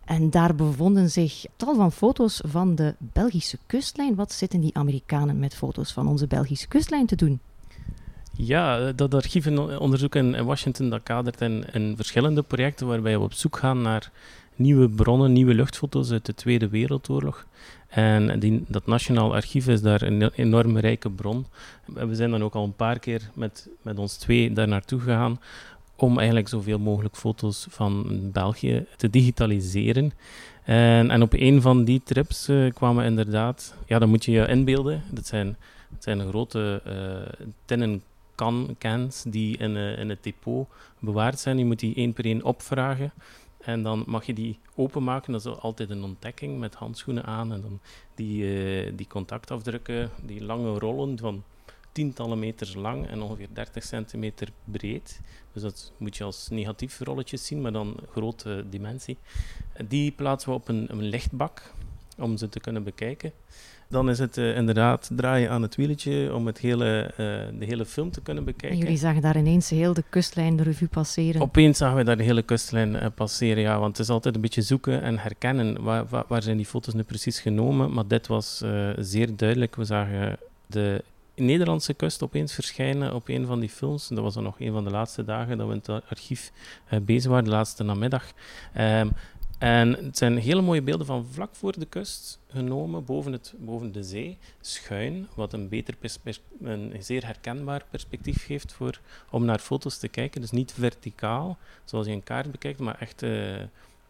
En 0.06 0.30
daar 0.30 0.56
bevonden 0.56 1.10
zich 1.10 1.45
tal 1.56 1.76
van 1.76 1.91
foto's 1.91 2.41
van 2.45 2.76
de 2.76 2.95
Belgische 2.97 3.58
kustlijn. 3.65 4.15
Wat 4.15 4.32
zitten 4.32 4.60
die 4.60 4.76
Amerikanen 4.78 5.39
met 5.39 5.56
foto's 5.56 5.91
van 5.91 6.08
onze 6.08 6.28
Belgische 6.28 6.67
kustlijn 6.67 7.06
te 7.06 7.15
doen? 7.15 7.39
Ja, 8.32 8.91
dat 8.91 9.13
archievenonderzoek 9.13 10.15
in 10.15 10.45
Washington 10.45 10.89
dat 10.89 11.04
kadert 11.04 11.41
in, 11.41 11.65
in 11.73 11.95
verschillende 11.95 12.43
projecten 12.43 12.88
waarbij 12.88 13.17
we 13.17 13.23
op 13.23 13.34
zoek 13.34 13.58
gaan 13.58 13.82
naar 13.82 14.12
nieuwe 14.58 14.89
bronnen, 14.89 15.34
nieuwe 15.34 15.54
luchtfoto's 15.54 16.12
uit 16.12 16.26
de 16.26 16.34
Tweede 16.34 16.67
Wereldoorlog. 16.67 17.46
En 17.88 18.39
die, 18.39 18.63
dat 18.67 18.86
Nationaal 18.86 19.34
Archief 19.34 19.67
is 19.67 19.82
daar 19.82 20.02
een 20.02 20.30
enorm 20.36 20.78
rijke 20.78 21.10
bron. 21.10 21.46
We 21.86 22.15
zijn 22.15 22.32
dan 22.32 22.43
ook 22.43 22.54
al 22.54 22.63
een 22.63 22.76
paar 22.76 23.00
keer 23.00 23.30
met, 23.34 23.70
met 23.82 24.00
ons 24.00 24.17
twee 24.17 24.54
daar 24.54 24.67
naartoe 24.67 25.00
gegaan 25.00 25.39
om 25.96 26.17
eigenlijk 26.17 26.48
zoveel 26.48 26.80
mogelijk 26.80 27.15
foto's 27.15 27.67
van 27.70 28.20
België 28.32 28.86
te 28.98 29.10
digitaliseren. 29.10 30.12
En, 30.63 31.12
en 31.12 31.22
op 31.22 31.34
een 31.34 31.62
van 31.62 31.84
die 31.84 32.02
trips 32.04 32.50
uh, 32.50 32.74
kwamen 32.74 33.06
inderdaad, 33.06 33.76
ja, 33.86 34.00
dan 34.00 34.10
moet 34.10 34.26
je 34.26 34.32
je 34.32 34.48
inbeelden. 34.48 35.04
Dat 35.12 35.28
zijn, 35.28 35.58
dat 35.89 36.04
zijn 36.04 36.28
grote 36.28 36.82
uh, 36.88 37.48
tinnen 37.65 38.02
kan 38.36 38.76
cans 38.80 39.24
die 39.28 39.58
in, 39.58 39.76
uh, 39.76 40.00
in 40.00 40.10
het 40.10 40.24
depot 40.24 40.67
bewaard 41.00 41.39
zijn. 41.39 41.58
Je 41.58 41.65
moet 41.65 41.80
die 41.80 41.96
één 41.96 42.13
per 42.13 42.26
één 42.26 42.43
opvragen. 42.43 43.12
En 43.68 43.84
dan 43.84 44.04
mag 44.06 44.26
je 44.26 44.34
die 44.34 44.60
openmaken. 44.76 45.32
Dat 45.32 45.46
is 45.46 45.60
altijd 45.60 45.90
een 45.90 46.04
ontdekking 46.04 46.60
met 46.60 46.76
handschoenen 46.76 47.24
aan. 47.24 47.54
En 47.54 47.62
dan 47.62 47.80
die, 48.16 48.44
uh, 48.44 48.92
die 48.96 49.08
contactafdrukken, 49.08 50.10
die 50.22 50.44
lange 50.44 50.80
rollen 50.80 51.18
van 51.18 51.44
tientallen 51.92 52.40
meters 52.40 52.74
lang 52.76 53.08
en 53.08 53.22
ongeveer 53.22 53.48
30 53.54 53.84
centimeter 53.84 54.50
breed. 54.64 55.22
Dus 55.54 55.62
dat 55.62 55.92
moet 55.98 56.18
je 56.18 56.24
als 56.24 56.50
negatief 56.50 57.00
rolletjes 57.00 57.46
zien, 57.46 57.62
maar 57.62 57.72
dan 57.72 57.98
grote 58.10 58.66
dimensie. 58.70 59.18
Die 59.88 60.12
plaatsen 60.12 60.50
we 60.50 60.56
op 60.56 60.68
een, 60.68 60.86
een 60.92 61.04
lichtbak 61.04 61.74
om 62.18 62.38
ze 62.38 62.50
te 62.50 62.60
kunnen 62.60 62.84
bekijken. 62.84 63.34
Dan 63.89 64.10
is 64.10 64.19
het 64.19 64.38
uh, 64.38 64.58
inderdaad 64.58 65.10
draaien 65.15 65.50
aan 65.50 65.62
het 65.62 65.76
wieltje 65.76 66.34
om 66.34 66.45
het 66.45 66.58
hele, 66.58 67.04
uh, 67.12 67.15
de 67.60 67.65
hele 67.65 67.86
film 67.86 68.12
te 68.12 68.21
kunnen 68.21 68.43
bekijken. 68.43 68.78
En 68.78 68.84
jullie 68.84 68.97
zagen 68.97 69.21
daar 69.21 69.38
ineens 69.38 69.69
heel 69.69 69.93
de 69.93 70.04
kustlijn 70.10 70.56
de 70.56 70.63
revue 70.63 70.88
passeren. 70.88 71.41
Opeens 71.41 71.78
zagen 71.78 71.97
we 71.97 72.04
daar 72.04 72.17
de 72.17 72.23
hele 72.23 72.41
kustlijn 72.41 72.93
uh, 72.93 73.06
passeren, 73.15 73.63
ja. 73.63 73.80
Want 73.80 73.97
het 73.97 74.06
is 74.06 74.13
altijd 74.13 74.36
een 74.36 74.41
beetje 74.41 74.62
zoeken 74.62 75.02
en 75.02 75.17
herkennen. 75.17 75.84
Waar, 75.84 76.06
waar, 76.10 76.23
waar 76.28 76.41
zijn 76.41 76.58
die 76.58 76.65
foto's 76.65 76.93
nu 76.93 77.04
precies 77.04 77.39
genomen? 77.39 77.93
Maar 77.93 78.08
dit 78.08 78.28
was 78.28 78.63
zeer 78.97 79.36
duidelijk. 79.36 79.76
We 79.76 79.86
zagen 79.86 80.38
de 80.65 81.04
Nederlandse 81.36 81.93
kust 81.93 82.23
opeens 82.23 82.54
verschijnen 82.54 83.13
op 83.13 83.30
een 83.30 83.45
van 83.45 83.60
die 83.60 83.69
films. 83.69 84.08
Dat 84.08 84.19
was 84.19 84.34
dan 84.34 84.43
nog 84.43 84.60
een 84.60 84.71
van 84.71 84.84
de 84.84 84.89
laatste 84.89 85.23
dagen 85.23 85.58
dat 85.58 85.67
we 85.67 85.73
in 85.73 85.82
het 85.86 86.10
archief 86.10 86.52
bezig 87.02 87.30
waren, 87.30 87.45
de 87.45 87.52
laatste 87.52 87.84
namiddag. 87.84 88.23
Um, 88.78 89.12
en 89.58 89.93
het 90.06 90.17
zijn 90.17 90.38
hele 90.38 90.62
mooie 90.62 90.82
beelden 90.82 91.06
van 91.06 91.26
vlak 91.32 91.56
voor 91.56 91.80
de 91.80 91.86
kust 91.86 92.39
genomen, 92.48 93.06
boven, 93.06 93.32
het, 93.32 93.54
boven 93.58 93.91
de 93.91 94.04
zee, 94.04 94.38
schuin, 94.62 95.28
wat 95.36 95.54
een, 95.54 95.70
beter 95.70 95.96
een 96.62 96.93
zeer 97.00 97.26
herkenbaar 97.26 97.86
perspectief 97.89 98.46
geeft 98.46 98.74
voor, 98.74 99.00
om 99.32 99.46
naar 99.46 99.60
foto's 99.60 99.98
te 99.98 100.08
kijken. 100.08 100.41
Dus 100.41 100.52
niet 100.52 100.74
verticaal, 100.74 101.58
zoals 101.86 102.06
je 102.06 102.12
een 102.12 102.24
kaart 102.24 102.52
bekijkt, 102.52 102.80
maar 102.80 103.00
echt 103.00 103.24
uh, 103.24 103.60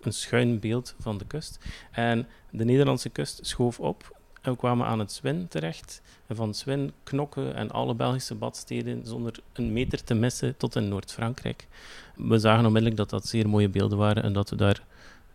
een 0.01 0.13
schuin 0.13 0.60
beeld 0.60 0.95
van 0.99 1.17
de 1.17 1.25
kust. 1.25 1.60
En 1.91 2.27
de 2.49 2.65
Nederlandse 2.65 3.10
kust 3.10 3.39
schoof 3.41 3.79
op 3.79 4.15
en 4.41 4.51
we 4.51 4.57
kwamen 4.57 4.88
aan 4.88 4.99
het 4.99 5.12
Zwin 5.12 5.47
terecht. 5.47 6.01
En 6.27 6.36
van 6.36 6.53
Zwin, 6.53 6.91
Knokke 7.03 7.49
en 7.49 7.71
alle 7.71 7.95
Belgische 7.95 8.36
badsteden 8.36 9.05
zonder 9.05 9.39
een 9.53 9.73
meter 9.73 10.03
te 10.03 10.13
missen 10.13 10.57
tot 10.57 10.75
in 10.75 10.88
Noord-Frankrijk. 10.88 11.67
We 12.15 12.39
zagen 12.39 12.65
onmiddellijk 12.65 12.97
dat 12.97 13.10
dat 13.10 13.27
zeer 13.27 13.49
mooie 13.49 13.69
beelden 13.69 13.97
waren 13.97 14.23
en 14.23 14.33
dat 14.33 14.49
we 14.49 14.55
daar 14.55 14.86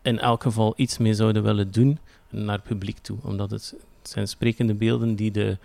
in 0.03 0.19
elk 0.19 0.43
geval 0.43 0.73
iets 0.77 0.99
mee 0.99 1.15
zouden 1.15 1.43
willen 1.43 1.71
doen 1.71 1.99
naar 2.31 2.61
publiek 2.61 2.99
toe. 2.99 3.19
Omdat 3.23 3.51
het, 3.51 3.75
zijn 4.03 4.29
sprekende 4.29 4.75
beelden 4.75 5.15
die 5.15 5.31
de 5.31 5.59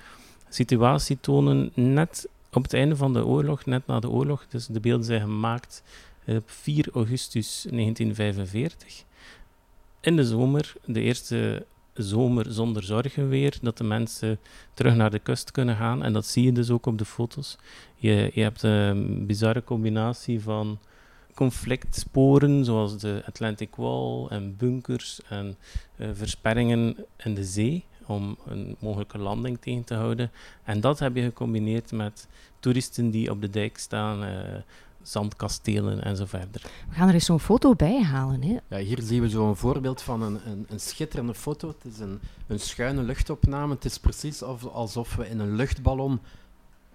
situatie 0.50 1.18
tonen 1.22 1.72
net 1.74 2.28
op 2.54 2.64
het 2.64 2.74
einde 2.74 2.96
van 2.96 3.14
de 3.14 3.26
oorlog, 3.26 3.66
net 3.66 3.88
na 3.88 4.00
de 4.00 4.10
oorlog. 4.10 4.46
Dus 4.50 4.68
de 4.68 4.80
beelden 4.80 5.06
zijn 5.06 5.22
gemaakt 5.22 5.84
op 6.26 6.50
4 6.50 6.90
augustus 6.94 7.66
1945. 7.70 9.04
In 10.02 10.16
de 10.16 10.26
zomer, 10.26 10.74
de 10.86 11.02
eerste 11.02 11.66
zomer 11.94 12.52
zonder 12.52 12.84
zorgen 12.84 13.30
weer, 13.30 13.58
dat 13.62 13.78
de 13.78 13.84
mensen 13.84 14.40
terug 14.74 14.96
naar 14.96 15.12
de 15.12 15.20
kust 15.20 15.52
kunnen 15.52 15.76
gaan. 15.76 16.04
En 16.04 16.14
dat 16.14 16.26
zie 16.26 16.44
je 16.44 16.52
dus 16.52 16.70
ook 16.70 16.86
op 16.86 16.98
de 16.98 17.06
foto's. 17.06 17.58
Je, 17.96 18.32
je 18.34 18.42
hebt 18.42 18.64
een 18.64 19.26
bizarre 19.26 19.64
combinatie 19.64 20.42
van 20.42 20.80
conflictsporen, 21.38 22.66
zoals 22.66 22.98
de 22.98 23.24
Atlantic 23.26 23.76
Wall 23.76 24.26
en 24.30 24.56
bunkers 24.58 25.20
en 25.30 25.58
uh, 25.98 26.10
versperringen 26.14 27.06
in 27.18 27.34
de 27.34 27.44
zee 27.44 27.86
om 28.06 28.38
een 28.46 28.76
mogelijke 28.80 29.18
landing 29.18 29.58
tegen 29.62 29.84
te 29.84 29.94
houden. 29.94 30.32
En 30.64 30.80
dat 30.82 31.00
heb 31.00 31.16
je 31.16 31.22
gecombineerd 31.22 31.92
met 31.92 32.28
toeristen 32.60 33.10
die 33.10 33.32
op 33.32 33.42
de 33.42 33.50
dijk 33.50 33.78
staan, 33.78 34.24
uh, 34.24 34.30
zandkastelen 35.02 36.04
en 36.04 36.16
zo 36.16 36.26
verder. 36.26 36.62
We 36.90 36.96
gaan 36.96 37.08
er 37.08 37.14
eens 37.14 37.26
zo'n 37.26 37.40
foto 37.40 37.76
bij 37.76 38.04
halen. 38.04 38.44
Hè? 38.44 38.58
Ja, 38.68 38.78
hier 38.78 39.02
zien 39.02 39.22
we 39.22 39.30
zo'n 39.30 39.56
voorbeeld 39.56 40.02
van 40.02 40.22
een, 40.22 40.40
een, 40.46 40.66
een, 40.70 40.80
schitterende 40.80 41.34
foto. 41.34 41.68
Het 41.68 41.94
is 41.94 42.00
een, 42.00 42.20
een 42.48 42.60
schuine 42.60 43.02
luchtopname. 43.02 43.74
Het 43.74 43.86
is 43.86 44.00
precies 44.00 44.44
alsof 44.44 45.16
we 45.16 45.30
in 45.30 45.40
een 45.40 45.56
luchtballon 45.56 46.20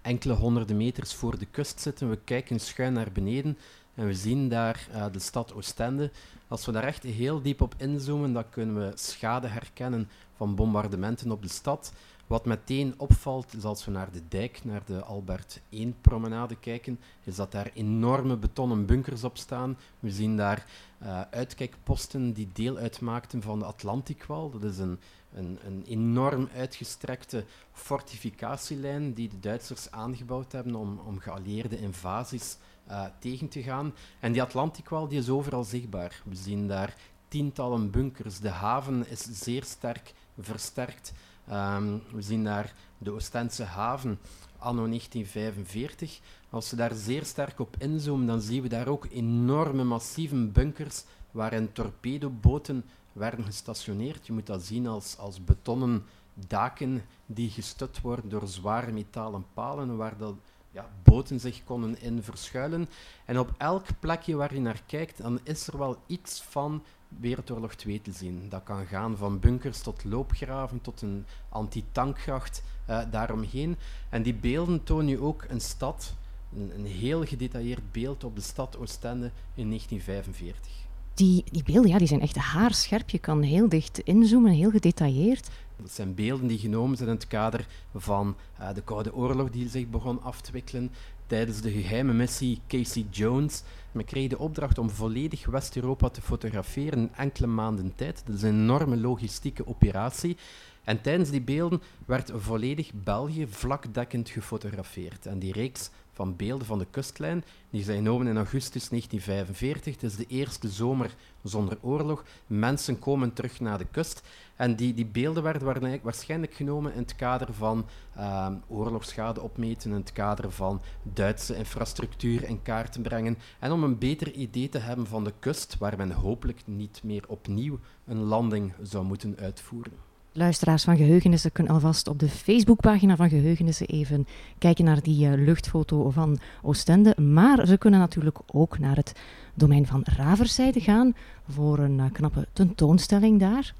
enkele 0.02 0.34
honderden 0.34 0.76
meters 0.76 1.14
voor 1.14 1.38
de 1.38 1.46
kust 1.50 1.80
zitten. 1.80 2.10
We 2.10 2.18
kijken 2.24 2.60
schuin 2.60 2.92
naar 2.92 3.12
beneden 3.12 3.58
en 3.94 4.06
we 4.06 4.14
zien 4.14 4.48
daar 4.48 4.86
uh, 4.94 5.06
de 5.12 5.18
stad 5.18 5.54
Oostende. 5.54 6.10
Als 6.48 6.66
we 6.66 6.72
daar 6.72 6.84
echt 6.84 7.02
heel 7.02 7.42
diep 7.42 7.60
op 7.60 7.74
inzoomen, 7.76 8.32
dan 8.32 8.50
kunnen 8.50 8.74
we 8.74 8.92
schade 8.94 9.46
herkennen 9.46 10.08
van 10.36 10.54
bombardementen 10.54 11.30
op 11.30 11.42
de 11.42 11.48
stad. 11.48 11.92
Wat 12.26 12.44
meteen 12.44 12.94
opvalt, 12.96 13.54
is 13.54 13.64
als 13.64 13.84
we 13.84 13.90
naar 13.90 14.12
de 14.12 14.22
dijk, 14.28 14.60
naar 14.64 14.82
de 14.86 15.02
Albert 15.02 15.60
1 15.68 15.96
promenade 16.00 16.56
kijken, 16.56 17.00
is 17.24 17.36
dat 17.36 17.52
daar 17.52 17.70
enorme 17.74 18.36
betonnen 18.36 18.86
bunkers 18.86 19.24
op 19.24 19.36
staan. 19.36 19.78
We 20.00 20.10
zien 20.10 20.36
daar 20.36 20.66
uh, 21.02 21.20
uitkijkposten 21.30 22.32
die 22.32 22.48
deel 22.52 22.76
uitmaakten 22.76 23.42
van 23.42 23.58
de 23.58 23.64
Atlantikwal. 23.64 24.50
Dat 24.50 24.64
is 24.64 24.78
een, 24.78 24.98
een, 25.34 25.58
een 25.66 25.84
enorm 25.86 26.48
uitgestrekte 26.56 27.44
fortificatielijn 27.72 29.12
die 29.12 29.28
de 29.28 29.40
Duitsers 29.40 29.90
aangebouwd 29.90 30.52
hebben 30.52 30.74
om, 30.74 31.00
om 31.06 31.18
geallieerde 31.18 31.78
invasies 31.78 32.56
uh, 32.88 33.04
tegen 33.18 33.48
te 33.48 33.62
gaan. 33.62 33.94
En 34.20 34.32
die 34.32 34.42
Atlantikwal 34.42 35.08
die 35.08 35.18
is 35.18 35.28
overal 35.28 35.64
zichtbaar. 35.64 36.22
We 36.24 36.34
zien 36.34 36.68
daar 36.68 36.96
tientallen 37.28 37.90
bunkers. 37.90 38.38
De 38.38 38.48
haven 38.48 39.08
is 39.08 39.22
zeer 39.30 39.64
sterk 39.64 40.14
versterkt. 40.38 41.12
Um, 41.50 42.02
we 42.12 42.22
zien 42.22 42.44
daar 42.44 42.74
de 42.98 43.10
Oostense 43.10 43.64
haven 43.64 44.18
anno 44.58 44.86
1945. 44.86 46.20
Als 46.50 46.70
we 46.70 46.76
daar 46.76 46.94
zeer 46.94 47.24
sterk 47.24 47.60
op 47.60 47.76
inzoomen, 47.78 48.26
dan 48.26 48.40
zien 48.40 48.62
we 48.62 48.68
daar 48.68 48.88
ook 48.88 49.06
enorme 49.10 49.84
massieve 49.84 50.46
bunkers 50.46 51.04
waarin 51.30 51.72
torpedoboten 51.72 52.84
werden 53.12 53.44
gestationeerd. 53.44 54.26
Je 54.26 54.32
moet 54.32 54.46
dat 54.46 54.62
zien 54.62 54.86
als, 54.86 55.18
als 55.18 55.44
betonnen 55.44 56.04
daken 56.34 57.02
die 57.26 57.50
gestut 57.50 58.00
worden 58.00 58.28
door 58.28 58.48
zware 58.48 58.92
metalen 58.92 59.44
palen, 59.54 59.96
waar 59.96 60.16
dat 60.16 60.34
ja, 60.72 60.90
boten 61.02 61.40
zich 61.40 61.64
konden 61.64 62.00
in 62.00 62.22
verschuilen. 62.22 62.88
En 63.24 63.38
op 63.38 63.54
elk 63.58 63.86
plekje 64.00 64.36
waar 64.36 64.54
je 64.54 64.60
naar 64.60 64.82
kijkt, 64.86 65.22
dan 65.22 65.40
is 65.42 65.66
er 65.66 65.78
wel 65.78 65.96
iets 66.06 66.42
van 66.42 66.82
Wereldoorlog 67.08 67.74
2 67.74 68.00
te 68.00 68.12
zien. 68.12 68.46
Dat 68.48 68.62
kan 68.62 68.86
gaan 68.86 69.16
van 69.16 69.38
bunkers 69.38 69.80
tot 69.80 70.04
loopgraven, 70.04 70.80
tot 70.80 71.02
een 71.02 71.26
antitankgracht 71.48 72.62
uh, 72.90 73.00
daaromheen. 73.10 73.76
En 74.08 74.22
die 74.22 74.34
beelden 74.34 74.84
tonen 74.84 75.04
nu 75.04 75.18
ook 75.18 75.44
een 75.48 75.60
stad, 75.60 76.14
een, 76.56 76.72
een 76.74 76.86
heel 76.86 77.24
gedetailleerd 77.24 77.92
beeld 77.92 78.24
op 78.24 78.36
de 78.36 78.42
stad 78.42 78.78
Oostende 78.78 79.30
in 79.54 79.66
1945. 79.66 80.70
Die, 81.14 81.44
die 81.50 81.62
beelden 81.62 81.90
ja, 81.90 81.98
die 81.98 82.06
zijn 82.06 82.20
echt 82.20 82.36
haarscherp. 82.36 83.10
Je 83.10 83.18
kan 83.18 83.42
heel 83.42 83.68
dicht 83.68 83.98
inzoomen, 83.98 84.52
heel 84.52 84.70
gedetailleerd. 84.70 85.50
Dat 85.82 85.90
zijn 85.90 86.14
beelden 86.14 86.46
die 86.46 86.58
genomen 86.58 86.96
zijn 86.96 87.08
in 87.08 87.14
het 87.14 87.26
kader 87.26 87.66
van 87.94 88.36
uh, 88.60 88.74
de 88.74 88.82
Koude 88.82 89.14
Oorlog 89.14 89.50
die 89.50 89.68
zich 89.68 89.88
begon 89.88 90.22
af 90.22 90.40
te 90.40 90.52
wikkelen 90.52 90.90
tijdens 91.26 91.60
de 91.60 91.70
geheime 91.70 92.12
missie 92.12 92.60
Casey 92.68 93.06
Jones. 93.10 93.62
Men 93.92 94.04
kreeg 94.04 94.28
de 94.28 94.38
opdracht 94.38 94.78
om 94.78 94.90
volledig 94.90 95.46
West-Europa 95.46 96.08
te 96.08 96.20
fotograferen 96.20 96.98
in 96.98 97.10
enkele 97.16 97.46
maanden 97.46 97.92
tijd. 97.94 98.22
Dat 98.26 98.36
is 98.36 98.42
een 98.42 98.62
enorme 98.62 98.96
logistieke 98.96 99.66
operatie. 99.66 100.36
En 100.84 101.00
tijdens 101.00 101.30
die 101.30 101.40
beelden 101.40 101.82
werd 102.06 102.32
volledig 102.34 102.90
België 102.94 103.46
vlakdekkend 103.46 104.28
gefotografeerd. 104.28 105.26
En 105.26 105.38
die 105.38 105.52
reeks 105.52 105.90
van 106.12 106.36
beelden 106.36 106.66
van 106.66 106.78
de 106.78 106.86
kustlijn. 106.90 107.44
Die 107.70 107.84
zijn 107.84 107.96
genomen 107.96 108.26
in 108.26 108.36
augustus 108.36 108.88
1945. 108.88 109.94
Het 109.94 110.02
is 110.02 110.16
de 110.16 110.26
eerste 110.26 110.68
zomer 110.68 111.14
zonder 111.42 111.78
oorlog. 111.80 112.24
Mensen 112.46 112.98
komen 112.98 113.32
terug 113.32 113.60
naar 113.60 113.78
de 113.78 113.86
kust. 113.90 114.22
En 114.56 114.76
die, 114.76 114.94
die 114.94 115.06
beelden 115.06 115.42
werden 115.42 116.00
waarschijnlijk 116.02 116.54
genomen 116.54 116.92
in 116.92 116.98
het 116.98 117.16
kader 117.16 117.52
van 117.52 117.86
uh, 118.16 118.48
oorlogsschade 118.68 119.40
opmeten, 119.40 119.90
in 119.90 119.96
het 119.96 120.12
kader 120.12 120.50
van 120.50 120.80
Duitse 121.02 121.56
infrastructuur 121.56 122.44
in 122.44 122.62
kaart 122.62 123.02
brengen. 123.02 123.38
En 123.58 123.72
om 123.72 123.82
een 123.82 123.98
beter 123.98 124.32
idee 124.32 124.68
te 124.68 124.78
hebben 124.78 125.06
van 125.06 125.24
de 125.24 125.32
kust, 125.38 125.78
waar 125.78 125.96
men 125.96 126.10
hopelijk 126.10 126.60
niet 126.64 127.00
meer 127.02 127.24
opnieuw 127.28 127.78
een 128.04 128.22
landing 128.22 128.72
zou 128.82 129.04
moeten 129.04 129.36
uitvoeren. 129.38 130.11
Luisteraars 130.34 130.84
van 130.84 130.96
Geheugenissen 130.96 131.52
kunnen 131.52 131.72
alvast 131.72 132.08
op 132.08 132.18
de 132.18 132.28
Facebookpagina 132.28 133.16
van 133.16 133.28
Geheugenissen 133.28 133.86
even 133.86 134.26
kijken 134.58 134.84
naar 134.84 135.02
die 135.02 135.26
uh, 135.26 135.44
luchtfoto 135.44 136.10
van 136.10 136.38
Oostende. 136.62 137.20
Maar 137.20 137.66
ze 137.66 137.78
kunnen 137.78 138.00
natuurlijk 138.00 138.38
ook 138.46 138.78
naar 138.78 138.96
het 138.96 139.12
domein 139.54 139.86
van 139.86 140.04
Raverzijde 140.16 140.80
gaan 140.80 141.14
voor 141.48 141.78
een 141.78 141.98
uh, 141.98 142.04
knappe 142.12 142.46
tentoonstelling 142.52 143.40
daar. 143.40 143.74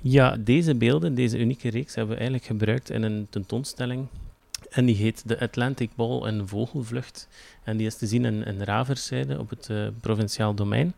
Ja, 0.00 0.36
deze 0.36 0.74
beelden, 0.74 1.14
deze 1.14 1.38
unieke 1.38 1.70
reeks, 1.70 1.94
hebben 1.94 2.16
we 2.16 2.20
eigenlijk 2.20 2.50
gebruikt 2.50 2.90
in 2.90 3.02
een 3.02 3.26
tentoonstelling. 3.30 4.06
En 4.70 4.84
die 4.84 4.96
heet 4.96 5.28
de 5.28 5.40
Atlantic 5.40 5.90
Ball 5.94 6.22
en 6.22 6.48
Vogelvlucht. 6.48 7.28
En 7.62 7.76
die 7.76 7.86
is 7.86 7.96
te 7.96 8.06
zien 8.06 8.24
in, 8.24 8.44
in 8.44 9.38
op 9.38 9.50
het 9.50 9.68
uh, 9.70 9.86
provinciaal 10.00 10.54
domein. 10.54 10.94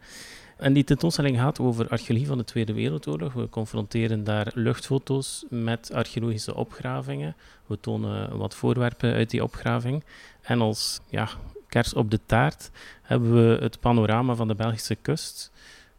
En 0.59 0.73
die 0.73 0.85
tentoonstelling 0.85 1.39
gaat 1.39 1.61
over 1.61 1.89
archeologie 1.89 2.29
van 2.29 2.39
de 2.39 2.45
Tweede 2.45 2.73
Wereldoorlog. 2.73 3.33
We 3.33 3.49
confronteren 3.49 4.25
daar 4.25 4.51
luchtfoto's 4.55 5.45
met 5.49 5.93
archeologische 5.93 6.55
opgravingen. 6.55 7.37
We 7.67 7.81
tonen 7.81 8.39
wat 8.39 8.55
voorwerpen 8.55 9.13
uit 9.13 9.31
die 9.31 9.43
opgraving. 9.43 10.05
En 10.41 10.61
als 10.61 11.01
ja, 11.09 11.29
kers 11.69 11.95
op 11.95 12.11
de 12.11 12.21
taart 12.27 12.71
hebben 13.03 13.35
we 13.35 13.63
het 13.63 13.81
panorama 13.81 14.35
van 14.35 14.49
de 14.49 14.55
Belgische 14.55 14.95
kust. 14.95 15.51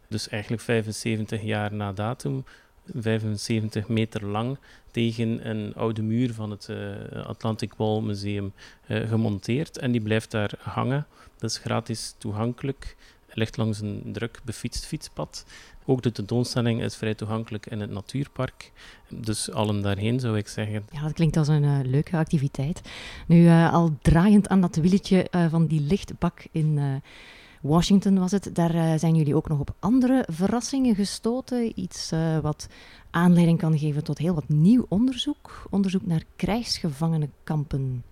Dus 0.08 0.28
eigenlijk 0.28 0.62
75 0.62 1.42
jaar 1.42 1.74
na 1.74 1.92
datum, 1.92 2.44
75 2.94 3.88
meter 3.88 4.26
lang, 4.26 4.58
tegen 4.90 5.48
een 5.48 5.74
oude 5.74 6.02
muur 6.02 6.34
van 6.34 6.50
het 6.50 6.68
uh, 6.70 7.26
Atlantic 7.26 7.72
Wall 7.76 8.00
Museum 8.00 8.52
uh, 8.86 9.08
gemonteerd. 9.08 9.78
En 9.78 9.92
die 9.92 10.00
blijft 10.00 10.30
daar 10.30 10.52
hangen. 10.58 11.06
Dat 11.38 11.50
is 11.50 11.58
gratis 11.58 12.14
toegankelijk 12.18 12.96
ligt 13.32 13.56
langs 13.56 13.80
een 13.80 14.02
druk 14.12 14.40
befietst 14.44 14.86
fietspad. 14.86 15.44
Ook 15.84 16.02
de 16.02 16.12
tentoonstelling 16.12 16.82
is 16.82 16.96
vrij 16.96 17.14
toegankelijk 17.14 17.66
in 17.66 17.80
het 17.80 17.90
natuurpark. 17.90 18.72
Dus 19.08 19.50
allen 19.50 19.82
daarheen 19.82 20.20
zou 20.20 20.36
ik 20.36 20.48
zeggen. 20.48 20.84
Ja, 20.90 21.02
dat 21.02 21.12
klinkt 21.12 21.36
als 21.36 21.48
een 21.48 21.62
uh, 21.62 21.78
leuke 21.82 22.16
activiteit. 22.16 22.80
Nu, 23.26 23.44
uh, 23.44 23.72
al 23.72 23.96
draaiend 24.02 24.48
aan 24.48 24.60
dat 24.60 24.76
wieltje 24.76 25.26
uh, 25.30 25.46
van 25.50 25.66
die 25.66 25.80
lichtbak 25.80 26.44
in 26.50 27.02
Washington 27.60 28.18
was 28.18 28.30
het. 28.30 28.50
Daar 28.52 28.98
zijn 28.98 29.14
jullie 29.14 29.36
ook 29.36 29.48
nog 29.48 29.58
op 29.58 29.74
andere 29.78 30.24
verrassingen 30.30 30.94
gestoten. 30.94 31.80
Iets 31.80 32.12
wat 32.42 32.68
aanleiding 33.10 33.58
kan 33.58 33.78
geven 33.78 34.04
tot 34.04 34.18
heel 34.18 34.34
wat 34.34 34.48
nieuw 34.48 34.86
onderzoek. 34.88 35.66
Onderzoek 35.70 36.06
naar 36.06 36.22
krijgsgevangenenkampen. 36.36 38.04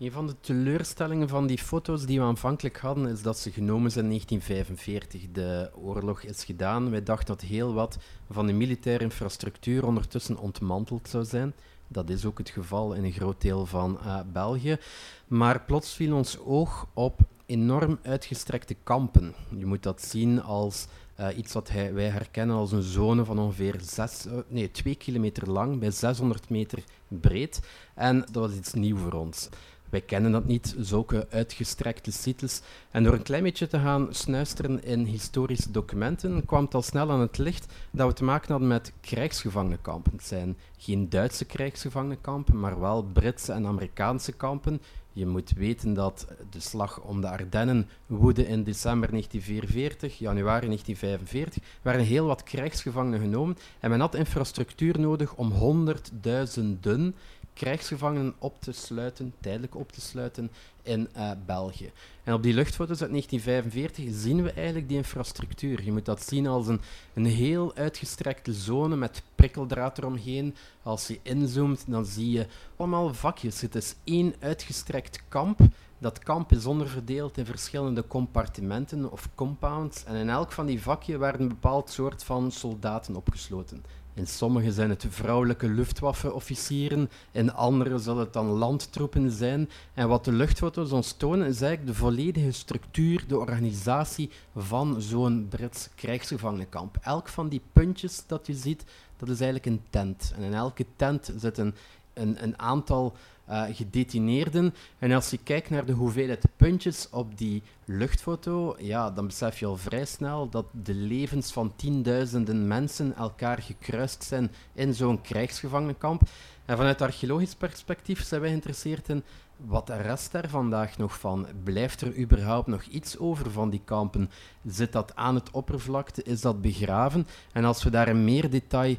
Een 0.00 0.12
van 0.12 0.26
de 0.26 0.40
teleurstellingen 0.40 1.28
van 1.28 1.46
die 1.46 1.58
foto's 1.58 2.06
die 2.06 2.18
we 2.18 2.24
aanvankelijk 2.24 2.78
hadden, 2.78 3.06
is 3.06 3.22
dat 3.22 3.38
ze 3.38 3.50
genomen 3.50 3.90
zijn 3.90 4.04
in 4.04 4.10
1945. 4.10 5.32
De 5.32 5.70
oorlog 5.74 6.22
is 6.22 6.44
gedaan. 6.44 6.90
Wij 6.90 7.02
dachten 7.02 7.26
dat 7.26 7.40
heel 7.40 7.74
wat 7.74 7.98
van 8.30 8.46
de 8.46 8.52
militaire 8.52 9.04
infrastructuur 9.04 9.86
ondertussen 9.86 10.38
ontmanteld 10.38 11.08
zou 11.08 11.24
zijn. 11.24 11.54
Dat 11.88 12.10
is 12.10 12.24
ook 12.24 12.38
het 12.38 12.48
geval 12.48 12.92
in 12.92 13.04
een 13.04 13.12
groot 13.12 13.40
deel 13.40 13.66
van 13.66 13.98
uh, 14.04 14.20
België. 14.32 14.78
Maar 15.26 15.60
plots 15.60 15.94
viel 15.94 16.16
ons 16.16 16.38
oog 16.38 16.86
op 16.94 17.20
enorm 17.46 17.98
uitgestrekte 18.02 18.76
kampen. 18.82 19.34
Je 19.58 19.66
moet 19.66 19.82
dat 19.82 20.02
zien 20.02 20.42
als 20.42 20.86
uh, 21.20 21.36
iets 21.36 21.52
wat 21.52 21.70
wij 21.70 22.08
herkennen 22.08 22.56
als 22.56 22.72
een 22.72 22.82
zone 22.82 23.24
van 23.24 23.38
ongeveer 23.38 23.80
uh, 23.98 24.06
nee, 24.48 24.70
2 24.70 24.94
kilometer 24.94 25.50
lang 25.50 25.78
bij 25.78 25.90
600 25.90 26.48
meter 26.48 26.82
breed. 27.08 27.60
En 27.94 28.20
dat 28.20 28.34
was 28.34 28.52
iets 28.52 28.72
nieuw 28.72 28.96
voor 28.96 29.12
ons. 29.12 29.48
Wij 29.90 30.00
kennen 30.00 30.32
dat 30.32 30.46
niet, 30.46 30.74
zulke 30.78 31.26
uitgestrekte 31.30 32.12
sites. 32.12 32.60
En 32.90 33.02
door 33.02 33.12
een 33.12 33.22
klein 33.22 33.42
beetje 33.42 33.66
te 33.66 33.78
gaan 33.78 34.06
snuisteren 34.10 34.84
in 34.84 35.04
historische 35.04 35.70
documenten, 35.70 36.44
kwam 36.44 36.64
het 36.64 36.74
al 36.74 36.82
snel 36.82 37.10
aan 37.10 37.20
het 37.20 37.38
licht 37.38 37.72
dat 37.90 38.08
we 38.08 38.14
te 38.14 38.24
maken 38.24 38.50
hadden 38.50 38.68
met 38.68 38.92
krijgsgevangenenkampen. 39.00 40.12
Het 40.12 40.24
zijn 40.24 40.56
geen 40.78 41.08
Duitse 41.08 41.44
krijgsgevangenenkampen, 41.44 42.60
maar 42.60 42.80
wel 42.80 43.02
Britse 43.02 43.52
en 43.52 43.66
Amerikaanse 43.66 44.32
kampen. 44.32 44.80
Je 45.12 45.26
moet 45.26 45.52
weten 45.52 45.94
dat 45.94 46.26
de 46.50 46.60
slag 46.60 47.00
om 47.00 47.20
de 47.20 47.28
Ardennen 47.28 47.88
woedde 48.06 48.46
in 48.46 48.64
december 48.64 49.10
1944, 49.10 50.18
januari 50.18 50.66
1945, 50.66 51.62
werden 51.82 52.06
heel 52.06 52.26
wat 52.26 52.42
krijgsgevangenen 52.42 53.20
genomen 53.20 53.56
en 53.80 53.90
men 53.90 54.00
had 54.00 54.14
infrastructuur 54.14 55.00
nodig 55.00 55.34
om 55.34 55.50
honderdduizenden 55.50 57.14
krijgsgevangenen 57.60 58.34
op 58.38 58.60
te 58.60 58.72
sluiten, 58.72 59.34
tijdelijk 59.40 59.74
op 59.74 59.92
te 59.92 60.00
sluiten 60.00 60.50
in 60.82 61.08
uh, 61.16 61.30
België. 61.46 61.90
En 62.24 62.34
op 62.34 62.42
die 62.42 62.54
luchtfoto's 62.54 63.00
uit 63.00 63.10
1945 63.10 64.22
zien 64.22 64.42
we 64.42 64.52
eigenlijk 64.52 64.88
die 64.88 64.96
infrastructuur. 64.96 65.84
Je 65.84 65.92
moet 65.92 66.04
dat 66.04 66.22
zien 66.22 66.46
als 66.46 66.66
een, 66.66 66.80
een 67.14 67.24
heel 67.24 67.74
uitgestrekte 67.74 68.52
zone 68.52 68.96
met 68.96 69.22
prikkeldraad 69.34 69.98
eromheen. 69.98 70.54
Als 70.82 71.06
je 71.06 71.18
inzoomt, 71.22 71.84
dan 71.86 72.04
zie 72.04 72.30
je 72.30 72.46
allemaal 72.76 73.14
vakjes. 73.14 73.60
Het 73.60 73.74
is 73.74 73.94
één 74.04 74.34
uitgestrekt 74.38 75.22
kamp. 75.28 75.60
Dat 75.98 76.18
kamp 76.18 76.52
is 76.52 76.66
onderverdeeld 76.66 77.38
in 77.38 77.46
verschillende 77.46 78.06
compartimenten 78.06 79.12
of 79.12 79.28
compounds. 79.34 80.04
En 80.04 80.14
in 80.14 80.28
elk 80.28 80.52
van 80.52 80.66
die 80.66 80.82
vakjes 80.82 81.16
werden 81.16 81.40
een 81.40 81.48
bepaald 81.48 81.90
soort 81.90 82.24
van 82.24 82.50
soldaten 82.50 83.16
opgesloten. 83.16 83.84
In 84.14 84.26
sommige 84.26 84.72
zijn 84.72 84.90
het 84.90 85.06
vrouwelijke 85.08 85.68
luchtwaffenofficieren, 85.68 87.10
in 87.32 87.52
andere 87.52 87.98
zullen 87.98 88.20
het 88.20 88.32
dan 88.32 88.46
landtroepen 88.46 89.30
zijn. 89.30 89.70
En 89.94 90.08
wat 90.08 90.24
de 90.24 90.32
luchtfoto's 90.32 90.92
ons 90.92 91.12
tonen, 91.12 91.46
is 91.46 91.60
eigenlijk 91.60 91.92
de 91.92 92.02
volledige 92.04 92.52
structuur, 92.52 93.24
de 93.28 93.38
organisatie 93.38 94.30
van 94.56 95.00
zo'n 95.00 95.46
Brits 95.48 95.88
krijgsgevangenenkamp. 95.94 96.96
Elk 97.02 97.28
van 97.28 97.48
die 97.48 97.62
puntjes 97.72 98.26
dat 98.26 98.46
je 98.46 98.54
ziet, 98.54 98.84
dat 99.16 99.28
is 99.28 99.40
eigenlijk 99.40 99.66
een 99.66 99.82
tent. 99.90 100.32
En 100.36 100.42
in 100.42 100.54
elke 100.54 100.86
tent 100.96 101.32
zit 101.36 101.58
een, 101.58 101.74
een, 102.12 102.42
een 102.42 102.58
aantal 102.58 103.14
uh, 103.50 103.62
gedetineerden. 103.70 104.74
En 104.98 105.12
als 105.12 105.30
je 105.30 105.38
kijkt 105.38 105.70
naar 105.70 105.84
de 105.84 105.92
hoeveelheid 105.92 106.44
puntjes 106.56 107.08
op 107.10 107.38
die 107.38 107.62
luchtfoto, 107.84 108.76
ja, 108.78 109.10
dan 109.10 109.26
besef 109.26 109.58
je 109.58 109.66
al 109.66 109.76
vrij 109.76 110.04
snel 110.04 110.48
dat 110.48 110.66
de 110.82 110.94
levens 110.94 111.52
van 111.52 111.72
tienduizenden 111.76 112.68
mensen 112.68 113.16
elkaar 113.16 113.62
gekruist 113.62 114.24
zijn 114.24 114.52
in 114.72 114.94
zo'n 114.94 115.20
krijgsgevangenenkamp. 115.20 116.22
En 116.64 116.76
vanuit 116.76 117.02
archeologisch 117.02 117.54
perspectief 117.54 118.24
zijn 118.24 118.40
wij 118.40 118.50
geïnteresseerd 118.50 119.08
in 119.08 119.22
wat 119.66 119.86
de 119.86 119.96
rest 119.96 120.32
daar 120.32 120.48
vandaag 120.48 120.98
nog 120.98 121.18
van? 121.18 121.46
Blijft 121.64 122.00
er 122.00 122.18
überhaupt 122.18 122.66
nog 122.66 122.82
iets 122.82 123.18
over 123.18 123.50
van 123.50 123.70
die 123.70 123.82
kampen? 123.84 124.30
Zit 124.66 124.92
dat 124.92 125.16
aan 125.16 125.34
het 125.34 125.50
oppervlakte? 125.50 126.22
Is 126.22 126.40
dat 126.40 126.60
begraven? 126.60 127.26
En 127.52 127.64
als 127.64 127.82
we 127.82 127.90
daar 127.90 128.08
in 128.08 128.24
meer 128.24 128.50
detail 128.50 128.96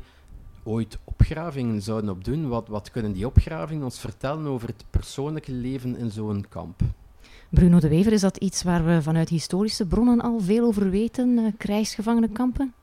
ooit 0.64 0.98
opgravingen 1.04 1.82
zouden 1.82 2.10
op 2.10 2.24
doen, 2.24 2.48
wat, 2.48 2.68
wat 2.68 2.92
kunnen 2.92 3.12
die 3.12 3.26
opgravingen 3.26 3.84
ons 3.84 4.00
vertellen 4.00 4.46
over 4.46 4.68
het 4.68 4.86
persoonlijke 4.90 5.52
leven 5.52 5.98
in 5.98 6.12
zo'n 6.12 6.46
kamp? 6.50 6.82
Bruno 7.50 7.80
de 7.80 7.90
Wever, 7.90 8.12
is 8.12 8.22
dat 8.22 8.38
iets 8.38 8.64
waar 8.64 8.86
we 8.86 9.02
vanuit 9.02 9.30
historische 9.30 9.86
bronnen 9.86 10.22
al 10.22 10.40
veel 10.40 10.66
over 10.66 10.90
weten, 10.90 11.30
uh, 11.30 11.52
krijgsgevangenenkampen? 11.58 12.74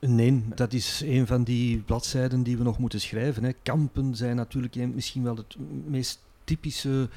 Nee, 0.00 0.42
dat 0.54 0.72
is 0.72 1.02
een 1.04 1.26
van 1.26 1.44
die 1.44 1.78
bladzijden 1.78 2.42
die 2.42 2.56
we 2.56 2.62
nog 2.62 2.78
moeten 2.78 3.00
schrijven. 3.00 3.44
Hè. 3.44 3.52
Kampen 3.62 4.16
zijn 4.16 4.36
natuurlijk 4.36 4.76
misschien 4.94 5.22
wel 5.22 5.36
het 5.36 5.56
meest 5.86 6.22
typische 6.44 7.08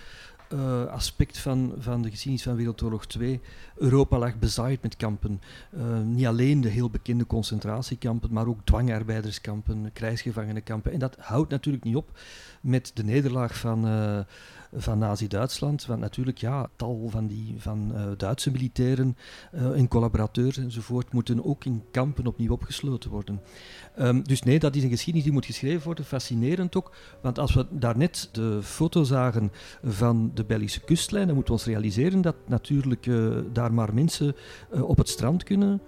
uh, 0.54 0.86
aspect 0.86 1.38
van, 1.38 1.74
van 1.80 2.02
de 2.02 2.10
geschiedenis 2.10 2.44
van 2.44 2.56
Wereldoorlog 2.56 3.06
2. 3.06 3.42
Europa 3.76 4.18
lag 4.18 4.40
bezaaid 4.40 4.82
met 4.82 4.96
kampen. 4.96 5.42
Uh, 5.78 6.00
niet 6.00 6.26
alleen 6.26 6.62
de 6.62 6.70
heel 6.70 6.90
bekende 6.90 7.26
concentratiekampen, 7.26 8.34
maar 8.34 8.48
ook 8.48 8.60
dwangarbeiderskampen, 8.64 9.90
krijgsgevangenenkampen. 9.94 10.92
En 10.92 11.00
dat 11.00 11.16
houdt 11.20 11.50
natuurlijk 11.50 11.84
niet 11.84 11.96
op 11.96 12.20
met 12.62 12.92
de 12.94 13.04
nederlaag 13.04 13.58
van 13.58 13.88
uh, 13.88 14.20
van 14.74 14.98
Nazi-Duitsland. 14.98 15.86
Want 15.86 16.00
natuurlijk, 16.00 16.38
ja, 16.38 16.70
tal 16.76 17.08
van, 17.10 17.28
die, 17.28 17.56
van 17.58 17.92
uh, 17.94 18.02
Duitse 18.18 18.52
militairen 18.52 19.18
en 19.52 19.88
collaborateurs 19.88 20.58
enzovoort 20.58 21.14
moeten 21.14 21.46
ook 21.46 21.66
in 21.66 21.84
kampen 21.92 22.28
opnieuw 22.28 22.52
opgesloten 22.52 23.10
worden. 23.10 23.42
Um, 24.00 24.24
dus 24.24 24.42
nee, 24.42 24.60
dat 24.60 24.76
is 24.76 24.84
een 24.84 24.90
geschiedenis 24.90 25.24
die 25.24 25.34
moet 25.34 25.46
geschreven 25.46 25.84
worden. 25.84 26.06
Fascinerend 26.06 26.76
ook, 26.76 26.96
want 27.22 27.40
als 27.40 27.54
we 27.54 27.66
daarnet 27.70 28.30
de 28.32 28.60
foto 28.62 29.04
zagen 29.04 29.52
van 29.84 30.32
de 30.34 30.44
Belgische 30.44 30.82
kustlijn, 30.82 31.26
dan 31.26 31.36
moeten 31.36 31.54
we 31.54 31.60
ons 31.60 31.70
realiseren 31.70 32.22
dat 32.22 32.36
natuurlijk 32.46 33.06
uh, 33.06 33.38
daar 33.54 33.74
maar 33.74 33.94
mensen 33.94 34.36
op 34.72 34.98
het 34.98 35.10
strand 35.10 35.44
kunnen 35.44 35.82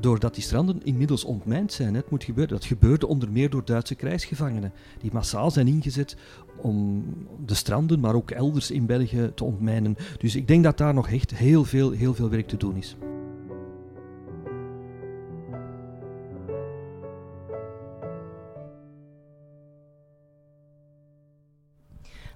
doordat 0.00 0.34
die 0.34 0.42
stranden 0.42 0.80
inmiddels 0.84 1.24
ontmijnd 1.24 1.72
zijn. 1.72 1.94
Het 1.94 2.10
moet 2.10 2.24
gebeuren. 2.24 2.54
Dat 2.54 2.64
gebeurde 2.64 3.06
onder 3.06 3.30
meer 3.30 3.50
door 3.50 3.64
Duitse 3.64 3.94
krijgsgevangenen, 3.94 4.72
die 5.00 5.12
massaal 5.12 5.50
zijn 5.50 5.68
ingezet 5.68 6.16
om 6.56 7.04
de 7.46 7.54
stranden, 7.54 8.00
maar 8.00 8.14
ook 8.14 8.30
elders 8.30 8.70
in 8.70 8.86
België 8.86 9.30
te 9.34 9.44
ontmijnen. 9.44 9.96
Dus 10.18 10.36
ik 10.36 10.48
denk 10.48 10.64
dat 10.64 10.78
daar 10.78 10.94
nog 10.94 11.08
echt 11.08 11.34
heel 11.34 11.64
veel, 11.64 11.90
heel 11.90 12.14
veel 12.14 12.28
werk 12.28 12.48
te 12.48 12.56
doen 12.56 12.76
is. 12.76 12.96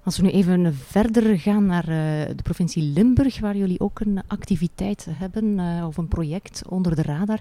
Als 0.07 0.17
we 0.17 0.23
nu 0.23 0.29
even 0.29 0.75
verder 0.75 1.39
gaan 1.39 1.65
naar 1.65 1.89
uh, 1.89 1.95
de 2.35 2.43
provincie 2.43 2.83
Limburg, 2.83 3.39
waar 3.39 3.57
jullie 3.57 3.79
ook 3.79 3.99
een 3.99 4.21
activiteit 4.27 5.07
hebben 5.09 5.59
uh, 5.59 5.87
of 5.87 5.97
een 5.97 6.07
project 6.07 6.61
onder 6.69 6.95
de 6.95 7.01
radar. 7.01 7.39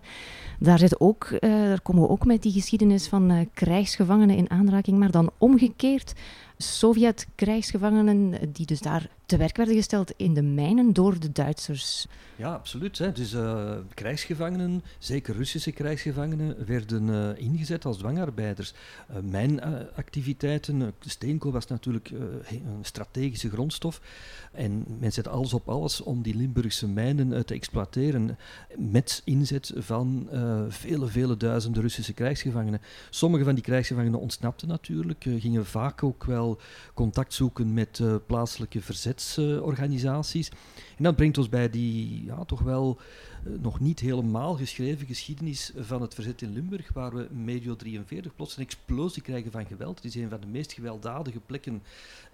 Daar, 0.59 0.79
zit 0.79 1.01
ook, 1.01 1.29
uh, 1.31 1.41
daar 1.41 1.81
komen 1.81 2.03
we 2.03 2.09
ook 2.09 2.25
met 2.25 2.43
die 2.43 2.53
geschiedenis 2.53 3.09
van 3.09 3.49
krijgsgevangenen 3.55 4.37
in 4.37 4.51
aanraking, 4.51 4.99
maar 4.99 5.11
dan 5.11 5.31
omgekeerd. 5.39 6.13
Sovjet-krijgsgevangenen 6.59 8.53
die 8.53 8.67
dus 8.67 8.81
daar 8.81 9.09
te 9.27 9.37
werk 9.37 9.57
werden 9.57 9.75
gesteld 9.75 10.13
in 10.17 10.35
de 10.35 10.43
mijnen 10.43 10.93
door 10.93 11.19
de 11.19 11.33
Duitsers. 11.33 12.07
Ja, 12.37 12.53
absoluut. 12.53 12.99
Hè. 12.99 13.13
Dus 13.13 13.33
uh, 13.33 13.73
krijgsgevangenen, 13.95 14.83
zeker 14.99 15.35
Russische 15.37 15.73
krijgsgevangenen, 15.73 16.67
werden 16.67 17.09
uh, 17.09 17.29
ingezet 17.37 17.85
als 17.85 17.99
dwangarbeiders. 17.99 18.73
Uh, 19.11 19.17
mijnactiviteiten, 19.31 20.93
steenkool 21.01 21.53
was 21.53 21.67
natuurlijk 21.67 22.11
een 22.11 22.79
strategische 22.83 23.51
grondstof. 23.51 24.01
En 24.53 24.85
men 24.99 25.13
zet 25.13 25.29
alles 25.29 25.53
op 25.53 25.69
alles 25.69 26.01
om 26.01 26.23
die 26.23 26.37
Limburgse 26.37 26.89
mijnen 26.89 27.47
te 27.47 27.55
exploiteren 27.55 28.39
met 28.77 29.23
inzet 29.25 29.73
van 29.77 30.29
vele, 30.69 31.07
vele 31.07 31.37
duizenden 31.37 31.83
Russische 31.83 32.13
krijgsgevangenen. 32.13 32.81
Sommige 33.11 33.45
van 33.45 33.55
die 33.55 33.65
krijgsgevangenen 33.65 34.21
ontsnapten 34.21 34.69
natuurlijk, 34.69 35.25
gingen 35.39 35.67
vaak 35.67 36.03
ook 36.03 36.25
wel 36.25 36.46
contact 36.95 37.35
zoeken 37.35 37.75
met 37.75 38.01
plaatselijke 38.27 38.81
verzet 38.81 39.37
organisaties. 39.61 40.51
En 40.97 41.05
dat 41.05 41.17
brengt 41.17 41.39
ons 41.39 41.49
bij 41.49 41.71
die 41.71 42.25
ja, 42.25 42.45
toch 42.45 42.61
wel 42.61 42.99
eh, 42.99 43.36
nog 43.61 43.81
niet 43.81 44.01
helemaal 44.01 44.57
geschreven 44.57 45.07
geschiedenis 45.07 45.73
van 45.77 46.03
het 46.03 46.15
verzet 46.15 46.43
in 46.43 46.53
Limburg, 46.53 46.93
waar 46.93 47.15
we 47.15 47.29
medio 47.31 47.77
43 47.77 48.35
plots 48.35 48.57
een 48.57 48.63
explosie 48.63 49.23
krijgen 49.23 49.51
van 49.51 49.67
geweld. 49.67 49.97
Het 49.97 50.05
is 50.05 50.15
een 50.15 50.29
van 50.29 50.41
de 50.41 50.47
meest 50.47 50.73
gewelddadige 50.73 51.41
plekken 51.41 51.83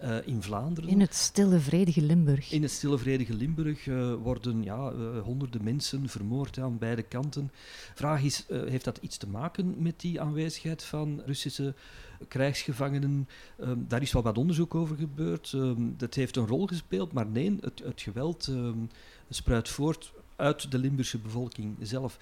uh, 0.02 0.26
in 0.26 0.42
Vlaanderen. 0.42 0.90
In 0.90 1.00
het 1.00 1.14
stille, 1.14 1.58
vredige 1.58 2.02
Limburg. 2.02 2.52
In 2.52 2.62
het 2.62 2.70
stille, 2.70 2.98
vredige 2.98 3.34
Limburg 3.34 3.86
uh, 3.86 4.14
worden 4.14 4.62
ja, 4.62 4.92
honderden 5.20 5.64
mensen 5.64 6.08
vermoord 6.08 6.58
aan 6.58 6.78
beide 6.78 7.02
kanten. 7.02 7.50
Vraag 7.94 8.22
is, 8.22 8.46
heeft 8.48 8.84
dat 8.84 8.98
iets 9.00 9.16
te 9.16 9.28
maken 9.28 9.74
met 9.78 10.00
die 10.00 10.20
aanwezigheid 10.20 10.84
van 10.84 11.22
Russische 11.26 11.74
krijgsgevangenen. 12.28 13.28
Um, 13.60 13.84
daar 13.88 14.02
is 14.02 14.12
wel 14.12 14.22
wat 14.22 14.38
onderzoek 14.38 14.74
over 14.74 14.96
gebeurd. 14.96 15.52
Um, 15.52 15.94
dat 15.96 16.14
heeft 16.14 16.36
een 16.36 16.46
rol 16.46 16.66
gespeeld, 16.66 17.12
maar 17.12 17.26
nee, 17.26 17.56
het, 17.60 17.82
het 17.84 18.00
geweld 18.00 18.46
um, 18.46 18.88
spruit 19.28 19.68
voort 19.68 20.12
uit 20.36 20.70
de 20.70 20.78
Limburgse 20.78 21.18
bevolking 21.18 21.76
zelf. 21.80 22.18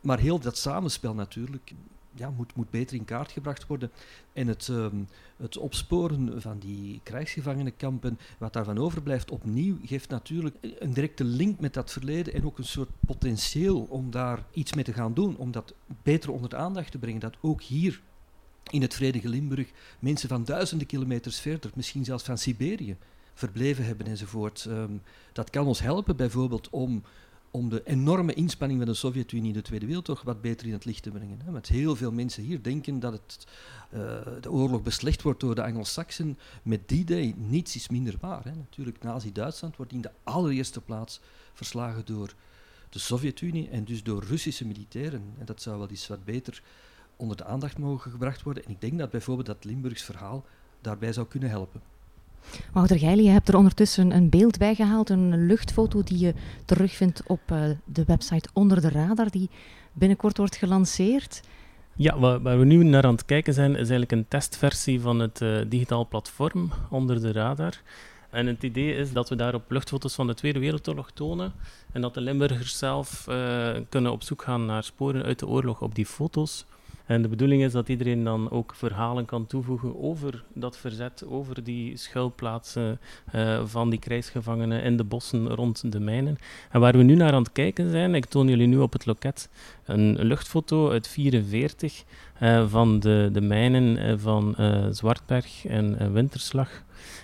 Maar 0.00 0.18
heel 0.18 0.38
dat 0.38 0.58
samenspel 0.58 1.14
natuurlijk 1.14 1.72
ja, 2.14 2.30
moet, 2.30 2.54
moet 2.54 2.70
beter 2.70 2.96
in 2.96 3.04
kaart 3.04 3.32
gebracht 3.32 3.66
worden. 3.66 3.90
En 4.32 4.46
het, 4.46 4.68
um, 4.68 5.08
het 5.36 5.56
opsporen 5.56 6.42
van 6.42 6.58
die 6.58 7.00
krijgsgevangenenkampen, 7.02 8.18
wat 8.38 8.52
daarvan 8.52 8.78
overblijft 8.78 9.30
opnieuw, 9.30 9.76
geeft 9.84 10.08
natuurlijk 10.08 10.56
een 10.78 10.92
directe 10.92 11.24
link 11.24 11.60
met 11.60 11.74
dat 11.74 11.92
verleden 11.92 12.34
en 12.34 12.44
ook 12.44 12.58
een 12.58 12.64
soort 12.64 12.90
potentieel 13.06 13.80
om 13.80 14.10
daar 14.10 14.44
iets 14.52 14.74
mee 14.74 14.84
te 14.84 14.92
gaan 14.92 15.14
doen, 15.14 15.36
om 15.36 15.50
dat 15.50 15.74
beter 16.02 16.30
onder 16.30 16.50
de 16.50 16.56
aandacht 16.56 16.90
te 16.90 16.98
brengen. 16.98 17.20
Dat 17.20 17.36
ook 17.40 17.62
hier 17.62 18.00
in 18.70 18.82
het 18.82 18.94
vredige 18.94 19.28
Limburg 19.28 19.70
mensen 19.98 20.28
van 20.28 20.44
duizenden 20.44 20.86
kilometers 20.86 21.40
verder, 21.40 21.70
misschien 21.74 22.04
zelfs 22.04 22.24
van 22.24 22.38
Siberië, 22.38 22.96
verbleven 23.34 23.84
hebben 23.84 24.06
enzovoort. 24.06 24.64
Um, 24.68 25.02
dat 25.32 25.50
kan 25.50 25.66
ons 25.66 25.80
helpen 25.80 26.16
bijvoorbeeld 26.16 26.70
om, 26.70 27.02
om 27.54 27.68
de 27.68 27.82
enorme 27.84 28.34
inspanning 28.34 28.78
van 28.80 28.88
de 28.88 28.94
Sovjet-Unie 28.94 29.48
in 29.48 29.52
de 29.52 29.62
Tweede 29.62 29.86
Wereldoorlog 29.86 30.24
wat 30.24 30.40
beter 30.40 30.66
in 30.66 30.72
het 30.72 30.84
licht 30.84 31.02
te 31.02 31.10
brengen. 31.10 31.40
Hè. 31.44 31.50
Met 31.50 31.68
heel 31.68 31.96
veel 31.96 32.12
mensen 32.12 32.42
hier 32.42 32.62
denken 32.62 33.00
dat 33.00 33.12
het, 33.12 33.46
uh, 33.92 34.00
de 34.40 34.50
oorlog 34.50 34.82
beslecht 34.82 35.22
wordt 35.22 35.40
door 35.40 35.54
de 35.54 35.62
Anglo-Saxen. 35.62 36.38
Met 36.62 36.88
die 36.88 37.04
day 37.04 37.34
niets 37.36 37.76
is 37.76 37.88
minder 37.88 38.16
waar. 38.20 38.44
Hè. 38.44 38.54
Natuurlijk, 38.54 39.02
Nazi-Duitsland 39.02 39.76
wordt 39.76 39.92
in 39.92 40.00
de 40.00 40.10
allereerste 40.22 40.80
plaats 40.80 41.20
verslagen 41.52 42.04
door 42.04 42.34
de 42.88 42.98
Sovjet-Unie 42.98 43.68
en 43.68 43.84
dus 43.84 44.02
door 44.02 44.24
Russische 44.24 44.66
militairen. 44.66 45.22
En 45.38 45.46
dat 45.46 45.62
zou 45.62 45.78
wel 45.78 45.88
eens 45.88 46.06
wat 46.06 46.24
beter 46.24 46.62
onder 47.16 47.36
de 47.36 47.44
aandacht 47.44 47.78
mogen 47.78 48.10
gebracht 48.10 48.42
worden. 48.42 48.64
En 48.64 48.70
ik 48.70 48.80
denk 48.80 48.98
dat 48.98 49.10
bijvoorbeeld 49.10 49.46
dat 49.46 49.64
Limburgs 49.64 50.02
verhaal 50.02 50.44
daarbij 50.80 51.12
zou 51.12 51.26
kunnen 51.26 51.48
helpen. 51.48 51.93
Wouter 52.72 52.98
Geijlen, 52.98 53.24
je 53.24 53.30
hebt 53.30 53.48
er 53.48 53.56
ondertussen 53.56 54.10
een 54.10 54.28
beeld 54.28 54.58
bij 54.58 54.74
gehaald, 54.74 55.10
een 55.10 55.46
luchtfoto 55.46 56.02
die 56.02 56.18
je 56.18 56.34
terugvindt 56.64 57.22
op 57.26 57.40
uh, 57.52 57.62
de 57.84 58.04
website 58.04 58.48
Onder 58.52 58.80
de 58.80 58.88
Radar, 58.88 59.30
die 59.30 59.50
binnenkort 59.92 60.36
wordt 60.36 60.56
gelanceerd. 60.56 61.40
Ja, 61.96 62.18
waar, 62.18 62.58
we 62.58 62.64
nu 62.64 62.84
naar 62.84 63.04
aan 63.04 63.14
het 63.14 63.24
kijken 63.24 63.54
zijn, 63.54 63.70
is 63.70 63.76
eigenlijk 63.76 64.12
een 64.12 64.28
testversie 64.28 65.00
van 65.00 65.18
het 65.18 65.40
uh, 65.40 65.60
digitaal 65.68 66.08
platform 66.08 66.70
Onder 66.90 67.20
de 67.20 67.32
Radar. 67.32 67.80
En 68.30 68.46
het 68.46 68.62
idee 68.62 68.96
is 68.96 69.12
dat 69.12 69.28
we 69.28 69.36
daarop 69.36 69.70
luchtfoto's 69.70 70.14
van 70.14 70.26
de 70.26 70.34
Tweede 70.34 70.58
Wereldoorlog 70.58 71.10
tonen 71.10 71.52
en 71.92 72.00
dat 72.00 72.14
de 72.14 72.20
Limburgers 72.20 72.78
zelf 72.78 73.26
uh, 73.28 73.70
kunnen 73.88 74.12
op 74.12 74.22
zoek 74.22 74.42
gaan 74.42 74.66
naar 74.66 74.84
sporen 74.84 75.22
uit 75.22 75.38
de 75.38 75.46
oorlog 75.46 75.80
op 75.80 75.94
die 75.94 76.06
foto's. 76.06 76.66
En 77.06 77.22
de 77.22 77.28
bedoeling 77.28 77.62
is 77.62 77.72
dat 77.72 77.88
iedereen 77.88 78.24
dan 78.24 78.50
ook 78.50 78.74
verhalen 78.74 79.24
kan 79.24 79.46
toevoegen 79.46 80.02
over 80.02 80.44
dat 80.54 80.76
verzet, 80.76 81.24
over 81.26 81.64
die 81.64 81.96
schuilplaatsen 81.96 83.00
uh, 83.34 83.60
van 83.64 83.90
die 83.90 83.98
krijgsgevangenen 83.98 84.82
in 84.82 84.96
de 84.96 85.04
bossen 85.04 85.48
rond 85.48 85.92
de 85.92 86.00
mijnen. 86.00 86.38
En 86.70 86.80
waar 86.80 86.96
we 86.96 87.02
nu 87.02 87.14
naar 87.14 87.32
aan 87.32 87.42
het 87.42 87.52
kijken 87.52 87.90
zijn, 87.90 88.14
ik 88.14 88.24
toon 88.24 88.48
jullie 88.48 88.66
nu 88.66 88.78
op 88.78 88.92
het 88.92 89.06
loket 89.06 89.48
een 89.84 90.16
luchtfoto 90.22 90.90
uit 90.90 91.08
44 91.08 92.04
uh, 92.42 92.68
van 92.68 93.00
de, 93.00 93.28
de 93.32 93.40
mijnen 93.40 93.96
uh, 93.96 94.14
van 94.16 94.56
Zwartberg 94.90 95.66
en 95.66 96.12
Winterslag. 96.12 96.82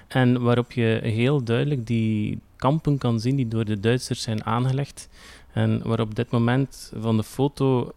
En 0.08 0.42
waarop 0.42 0.72
je 0.72 1.00
heel 1.02 1.44
duidelijk 1.44 1.86
die 1.86 2.40
kampen 2.56 2.98
kan 2.98 3.20
zien 3.20 3.36
die 3.36 3.48
door 3.48 3.64
de 3.64 3.80
Duitsers 3.80 4.22
zijn 4.22 4.44
aangelegd. 4.44 5.08
En 5.53 5.82
waar 5.82 6.01
op 6.01 6.14
dit 6.14 6.30
moment 6.30 6.92
van 6.96 7.16
de 7.16 7.24
foto 7.24 7.92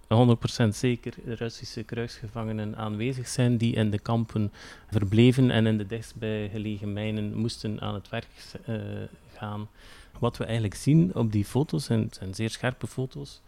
100% 0.65 0.67
zeker 0.69 1.13
Russische 1.25 1.83
kruisgevangenen 1.83 2.75
aanwezig 2.77 3.27
zijn 3.27 3.57
die 3.57 3.75
in 3.75 3.89
de 3.89 3.99
kampen 3.99 4.51
verbleven 4.91 5.51
en 5.51 5.65
in 5.65 5.77
de 5.77 5.85
dichtstbij 5.85 6.49
gelegen 6.49 6.93
mijnen 6.93 7.35
moesten 7.35 7.81
aan 7.81 7.93
het 7.93 8.09
werk 8.09 8.27
uh, 8.69 8.75
gaan. 9.33 9.67
Wat 10.19 10.37
we 10.37 10.43
eigenlijk 10.43 10.75
zien 10.75 11.15
op 11.15 11.31
die 11.31 11.45
foto's, 11.45 11.89
en 11.89 12.01
het 12.01 12.15
zijn 12.15 12.33
zeer 12.33 12.49
scherpe 12.49 12.87
foto's, 12.87 13.41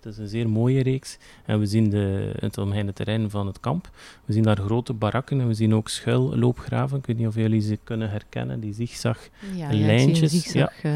het 0.00 0.12
is 0.12 0.18
een 0.18 0.28
zeer 0.28 0.48
mooie 0.48 0.82
reeks. 0.82 1.18
En 1.44 1.58
we 1.58 1.66
zien 1.66 1.90
de, 1.90 2.32
het 2.38 2.58
omheinde 2.58 2.92
terrein 2.92 3.30
van 3.30 3.46
het 3.46 3.60
kamp. 3.60 3.90
We 4.24 4.32
zien 4.32 4.42
daar 4.42 4.56
grote 4.56 4.92
barakken 4.92 5.40
en 5.40 5.46
we 5.46 5.54
zien 5.54 5.74
ook 5.74 5.88
schuilloopgraven. 5.88 6.98
Ik 6.98 7.06
weet 7.06 7.16
niet 7.16 7.26
of 7.26 7.34
jullie 7.34 7.60
ze 7.60 7.78
kunnen 7.84 8.10
herkennen, 8.10 8.60
die 8.60 8.74
zigzag 8.74 9.28
ja, 9.54 9.72
lijntjes. 9.72 10.32
Ja, 10.32 10.38
zigzag, 10.38 10.84
uh, 10.84 10.92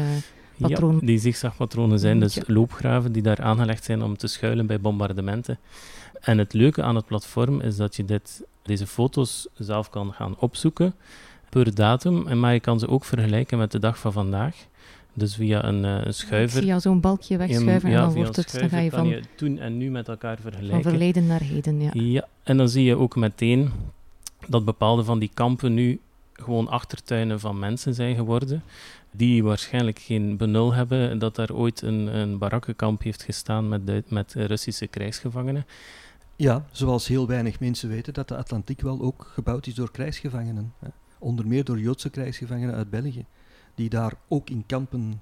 patroon. 0.57 0.93
Ja, 0.93 1.05
die 1.05 1.19
zigzagpatronen 1.19 1.99
zijn 1.99 2.19
dus 2.19 2.39
loopgraven 2.47 3.11
die 3.11 3.21
daar 3.21 3.41
aangelegd 3.41 3.83
zijn 3.83 4.03
om 4.03 4.17
te 4.17 4.27
schuilen 4.27 4.65
bij 4.65 4.81
bombardementen. 4.81 5.57
En 6.21 6.37
het 6.37 6.53
leuke 6.53 6.83
aan 6.83 6.95
het 6.95 7.05
platform 7.05 7.61
is 7.61 7.75
dat 7.75 7.95
je 7.95 8.05
dit, 8.05 8.43
deze 8.61 8.87
foto's 8.87 9.47
zelf 9.57 9.89
kan 9.89 10.13
gaan 10.13 10.35
opzoeken 10.39 10.93
per 11.49 11.75
datum, 11.75 12.39
maar 12.39 12.53
je 12.53 12.59
kan 12.59 12.79
ze 12.79 12.87
ook 12.87 13.05
vergelijken 13.05 13.57
met 13.57 13.71
de 13.71 13.79
dag 13.79 13.99
van 13.99 14.11
vandaag. 14.11 14.55
Dus 15.13 15.35
via 15.35 15.65
een, 15.65 15.83
uh, 15.83 16.05
een 16.05 16.13
schuiver. 16.13 16.63
Ik 16.63 16.69
zie 16.69 16.79
zo'n 16.79 16.99
balkje 16.99 17.37
wegschuiven 17.37 17.89
en 17.89 17.95
dan 17.95 18.13
wordt 18.13 18.35
het. 18.35 18.57
Dan 18.59 18.69
ga 18.69 18.79
je 18.79 18.89
van 18.89 19.07
je 19.07 19.21
toen 19.35 19.59
en 19.59 19.77
nu 19.77 19.89
met 19.89 20.07
elkaar 20.07 20.37
vergelijken. 20.41 20.81
Van 20.81 20.91
verleden 20.91 21.27
naar 21.27 21.41
heden, 21.41 21.81
ja. 21.81 21.89
Ja, 21.93 22.27
en 22.43 22.57
dan 22.57 22.69
zie 22.69 22.83
je 22.83 22.97
ook 22.97 23.15
meteen 23.15 23.71
dat 24.47 24.65
bepaalde 24.65 25.03
van 25.03 25.19
die 25.19 25.31
kampen 25.33 25.73
nu 25.73 25.99
gewoon 26.43 26.67
achtertuinen 26.67 27.39
van 27.39 27.59
mensen 27.59 27.93
zijn 27.93 28.15
geworden 28.15 28.63
die 29.11 29.43
waarschijnlijk 29.43 29.99
geen 29.99 30.37
benul 30.37 30.73
hebben 30.73 31.19
dat 31.19 31.35
daar 31.35 31.53
ooit 31.53 31.81
een, 31.81 32.15
een 32.17 32.37
barakkenkamp 32.37 33.01
heeft 33.01 33.23
gestaan 33.23 33.69
met, 33.69 34.09
met 34.09 34.33
Russische 34.33 34.87
krijgsgevangenen. 34.87 35.65
Ja, 36.35 36.65
zoals 36.71 37.07
heel 37.07 37.27
weinig 37.27 37.59
mensen 37.59 37.89
weten 37.89 38.13
dat 38.13 38.27
de 38.27 38.37
Atlantiek 38.37 38.81
wel 38.81 39.01
ook 39.01 39.31
gebouwd 39.33 39.67
is 39.67 39.75
door 39.75 39.91
krijgsgevangenen. 39.91 40.73
Onder 41.19 41.47
meer 41.47 41.63
door 41.63 41.79
Joodse 41.79 42.09
krijgsgevangenen 42.09 42.75
uit 42.75 42.89
België, 42.89 43.25
die 43.75 43.89
daar 43.89 44.13
ook 44.27 44.49
in 44.49 44.63
kampen 44.65 45.21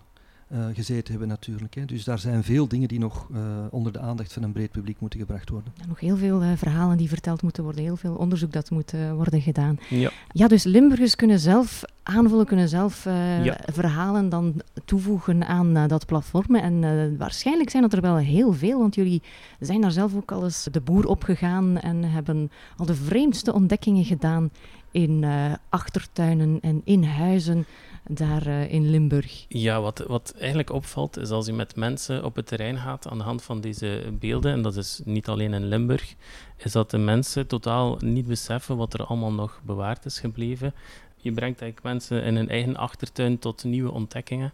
uh, 0.54 0.66
gezeten 0.74 1.12
hebben 1.12 1.28
natuurlijk. 1.28 1.74
Hè. 1.76 1.86
Dus 1.86 2.04
daar 2.04 2.20
zijn 2.20 2.43
veel 2.43 2.68
dingen 2.68 2.88
die 2.88 2.99
nog 2.99 3.28
uh, 3.32 3.39
onder 3.70 3.91
de 3.91 3.99
aandacht 3.99 4.34
van 4.34 4.43
een 4.43 4.52
breed 4.52 4.72
publiek 4.72 4.99
moeten 4.99 5.20
gebracht 5.20 5.49
worden. 5.49 5.74
Ja, 5.76 5.86
nog 5.88 5.99
heel 5.99 6.18
veel 6.18 6.43
uh, 6.43 6.52
verhalen 6.56 6.97
die 6.97 7.10
verteld 7.10 7.41
moeten 7.41 7.64
worden, 7.64 7.84
heel 7.84 7.95
veel 7.95 8.16
onderzoek 8.16 8.52
dat 8.52 8.70
moet 8.70 8.93
worden 9.16 9.41
gedaan. 9.41 9.80
Ja. 9.89 10.12
ja, 10.32 10.47
dus 10.47 10.64
Limburgers 10.64 11.16
kunnen 11.16 11.39
zelf 11.39 11.84
aanvullen, 12.04 12.45
kunnen 12.45 12.70
zelf 12.70 13.04
ja. 13.43 13.58
verhalen 13.66 14.30
dan 14.30 14.62
toevoegen 14.86 15.47
aan 15.47 15.88
dat 15.88 16.06
platform. 16.06 16.56
En 16.56 17.18
waarschijnlijk 17.18 17.70
zijn 17.70 17.84
dat 17.84 17.93
er 17.93 18.02
wel 18.02 18.18
heel 18.18 18.54
veel, 18.54 18.80
want 18.80 18.95
jullie 18.95 19.22
zijn 19.60 19.82
daar 19.82 19.91
zelf 19.91 20.16
ook 20.16 20.32
al 20.32 20.43
eens 20.43 20.68
de 20.72 20.82
boer 20.82 21.08
opgegaan 21.08 21.80
en 21.80 22.04
hebben 22.04 22.52
al 22.78 22.86
de 22.86 22.95
vreemdste 22.95 23.54
ontdekkingen 23.54 24.06
gedaan 24.06 24.49
in 24.91 25.26
achtertuinen 25.70 26.58
en 26.62 26.82
in 26.84 27.04
huizen 27.04 27.66
daar 28.08 28.47
uh, 28.47 28.74
in 28.74 28.89
Limburg. 28.89 29.45
Ja, 29.47 29.82
wat, 29.82 30.04
wat 30.08 30.34
eigenlijk 30.38 30.70
opvalt 30.70 31.18
is 31.18 31.30
als 31.30 31.45
je 31.45 31.54
met 31.54 31.76
mensen 31.76 32.24
op 32.24 32.36
het 32.36 32.47
terrein 32.47 32.78
gaat 32.78 33.08
aan 33.08 33.18
de 33.18 33.24
hand 33.24 33.43
van 33.43 33.62
deze 33.62 34.04
beelden, 34.20 34.52
en 34.52 34.62
dat 34.62 34.76
is 34.76 35.02
niet 35.06 35.28
alleen 35.28 35.54
in 35.54 35.68
Limburg, 35.68 36.16
is 36.58 36.72
dat 36.72 36.91
de 36.91 36.97
mensen 36.97 37.47
totaal 37.47 37.97
niet 37.99 38.28
beseffen 38.28 38.78
wat 38.78 38.93
er 38.93 39.06
allemaal 39.06 39.32
nog 39.32 39.62
bewaard 39.64 40.06
is 40.06 40.20
gebleven. 40.20 40.74
Je 41.16 41.32
brengt 41.32 41.62
eigenlijk 41.62 41.93
mensen 41.93 42.24
in 42.24 42.36
hun 42.36 42.49
eigen 42.49 42.76
achtertuin 42.76 43.39
tot 43.39 43.64
nieuwe 43.64 43.91
ontdekkingen. 43.91 44.54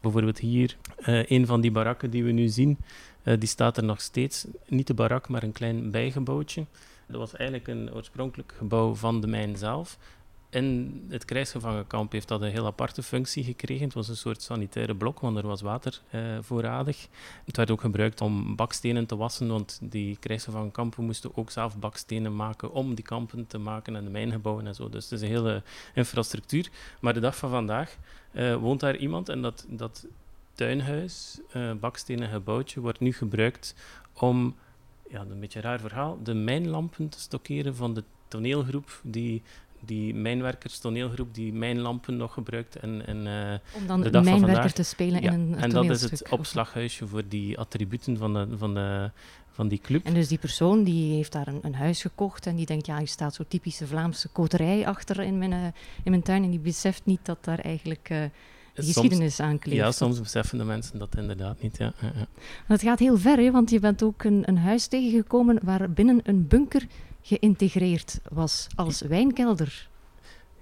Bijvoorbeeld 0.00 0.38
hier, 0.38 0.76
uh, 1.06 1.30
een 1.30 1.46
van 1.46 1.60
die 1.60 1.70
barakken 1.70 2.10
die 2.10 2.24
we 2.24 2.30
nu 2.30 2.48
zien, 2.48 2.78
uh, 3.22 3.34
die 3.38 3.48
staat 3.48 3.76
er 3.76 3.84
nog 3.84 4.00
steeds. 4.00 4.46
Niet 4.66 4.86
de 4.86 4.94
barak, 4.94 5.28
maar 5.28 5.42
een 5.42 5.52
klein 5.52 5.90
bijgebouwtje. 5.90 6.64
Dat 7.06 7.18
was 7.18 7.36
eigenlijk 7.36 7.68
een 7.68 7.94
oorspronkelijk 7.94 8.54
gebouw 8.58 8.94
van 8.94 9.20
de 9.20 9.26
mijn 9.26 9.56
zelf 9.56 9.98
in 10.54 11.04
het 11.08 11.24
krijgsgevangenkamp 11.24 12.12
heeft 12.12 12.28
dat 12.28 12.42
een 12.42 12.50
heel 12.50 12.66
aparte 12.66 13.02
functie 13.02 13.44
gekregen. 13.44 13.84
Het 13.84 13.94
was 13.94 14.08
een 14.08 14.16
soort 14.16 14.42
sanitaire 14.42 14.94
blok, 14.94 15.20
want 15.20 15.36
er 15.36 15.46
was 15.46 15.60
water 15.60 16.00
eh, 16.10 16.20
voorradig. 16.40 17.08
Het 17.44 17.56
werd 17.56 17.70
ook 17.70 17.80
gebruikt 17.80 18.20
om 18.20 18.56
bakstenen 18.56 19.06
te 19.06 19.16
wassen, 19.16 19.48
want 19.48 19.78
die 19.82 20.16
krijgsgevangenkampen 20.16 21.04
moesten 21.04 21.36
ook 21.36 21.50
zelf 21.50 21.78
bakstenen 21.78 22.36
maken 22.36 22.72
om 22.72 22.94
die 22.94 23.04
kampen 23.04 23.46
te 23.46 23.58
maken 23.58 23.96
en 23.96 24.04
de 24.04 24.10
mijngebouwen 24.10 24.66
en 24.66 24.74
zo. 24.74 24.88
Dus 24.88 25.04
het 25.04 25.12
is 25.12 25.20
een 25.20 25.34
hele 25.34 25.62
infrastructuur. 25.94 26.70
Maar 27.00 27.14
de 27.14 27.20
dag 27.20 27.36
van 27.36 27.50
vandaag 27.50 27.96
uh, 28.32 28.56
woont 28.56 28.80
daar 28.80 28.96
iemand 28.96 29.28
en 29.28 29.42
dat, 29.42 29.66
dat 29.68 30.06
tuinhuis, 30.52 31.40
uh, 31.56 31.72
bakstenen 31.72 32.28
gebouwtje, 32.28 32.80
wordt 32.80 33.00
nu 33.00 33.12
gebruikt 33.12 33.74
om, 34.12 34.56
ja, 35.08 35.20
een 35.20 35.40
beetje 35.40 35.58
een 35.58 35.64
raar 35.64 35.80
verhaal, 35.80 36.18
de 36.22 36.34
mijnlampen 36.34 37.08
te 37.08 37.20
stockeren 37.20 37.76
van 37.76 37.94
de 37.94 38.04
toneelgroep 38.28 39.00
die 39.02 39.42
die 39.84 40.14
mijnwerkers 40.14 40.78
toneelgroep 40.78 41.34
die 41.34 41.52
mijnlampen 41.52 42.16
nog 42.16 42.32
gebruikt. 42.32 42.76
En, 42.76 43.06
en, 43.06 43.16
uh, 43.26 43.80
Om 43.80 43.86
dan 43.86 44.00
de 44.00 44.10
dag 44.10 44.22
mijnwerker 44.22 44.54
vandaag, 44.54 44.72
te 44.72 44.82
spelen 44.82 45.22
ja, 45.22 45.32
in 45.32 45.40
een 45.40 45.60
En 45.60 45.70
dat 45.70 45.90
is 45.90 46.02
het 46.02 46.28
opslaghuisje 46.28 47.06
voor 47.06 47.22
die 47.28 47.58
attributen 47.58 48.16
van, 48.16 48.32
de, 48.32 48.46
van, 48.56 48.74
de, 48.74 49.10
van 49.50 49.68
die 49.68 49.78
club. 49.78 50.04
En 50.04 50.14
dus 50.14 50.28
die 50.28 50.38
persoon 50.38 50.84
die 50.84 51.14
heeft 51.14 51.32
daar 51.32 51.46
een, 51.46 51.58
een 51.62 51.74
huis 51.74 52.00
gekocht 52.00 52.46
en 52.46 52.56
die 52.56 52.66
denkt, 52.66 52.86
ja, 52.86 53.00
er 53.00 53.08
staat 53.08 53.34
zo'n 53.34 53.48
typische 53.48 53.86
Vlaamse 53.86 54.28
koterij 54.28 54.86
achter 54.86 55.20
in 55.20 55.38
mijn, 55.38 55.52
uh, 55.52 55.64
in 56.02 56.10
mijn 56.10 56.22
tuin 56.22 56.44
en 56.44 56.50
die 56.50 56.58
beseft 56.58 57.02
niet 57.04 57.20
dat 57.22 57.44
daar 57.44 57.58
eigenlijk... 57.58 58.08
Uh, 58.10 58.24
de 58.74 58.82
geschiedenis 58.82 59.40
aankleeft. 59.40 59.78
Ja, 59.78 59.92
soms 59.92 60.20
beseffen 60.20 60.58
de 60.58 60.64
mensen 60.64 60.98
dat 60.98 61.16
inderdaad 61.16 61.62
niet. 61.62 61.76
Ja. 61.76 61.92
ja, 62.00 62.12
ja. 62.14 62.26
Het 62.66 62.82
gaat 62.82 62.98
heel 62.98 63.18
ver, 63.18 63.36
hè, 63.36 63.50
want 63.50 63.70
je 63.70 63.80
bent 63.80 64.02
ook 64.02 64.24
een, 64.24 64.42
een 64.46 64.58
huis 64.58 64.86
tegengekomen 64.86 65.58
waar 65.62 65.90
binnen 65.90 66.20
een 66.22 66.46
bunker 66.46 66.86
geïntegreerd 67.24 68.20
was 68.28 68.66
als 68.74 69.00
wijnkelder. 69.00 69.88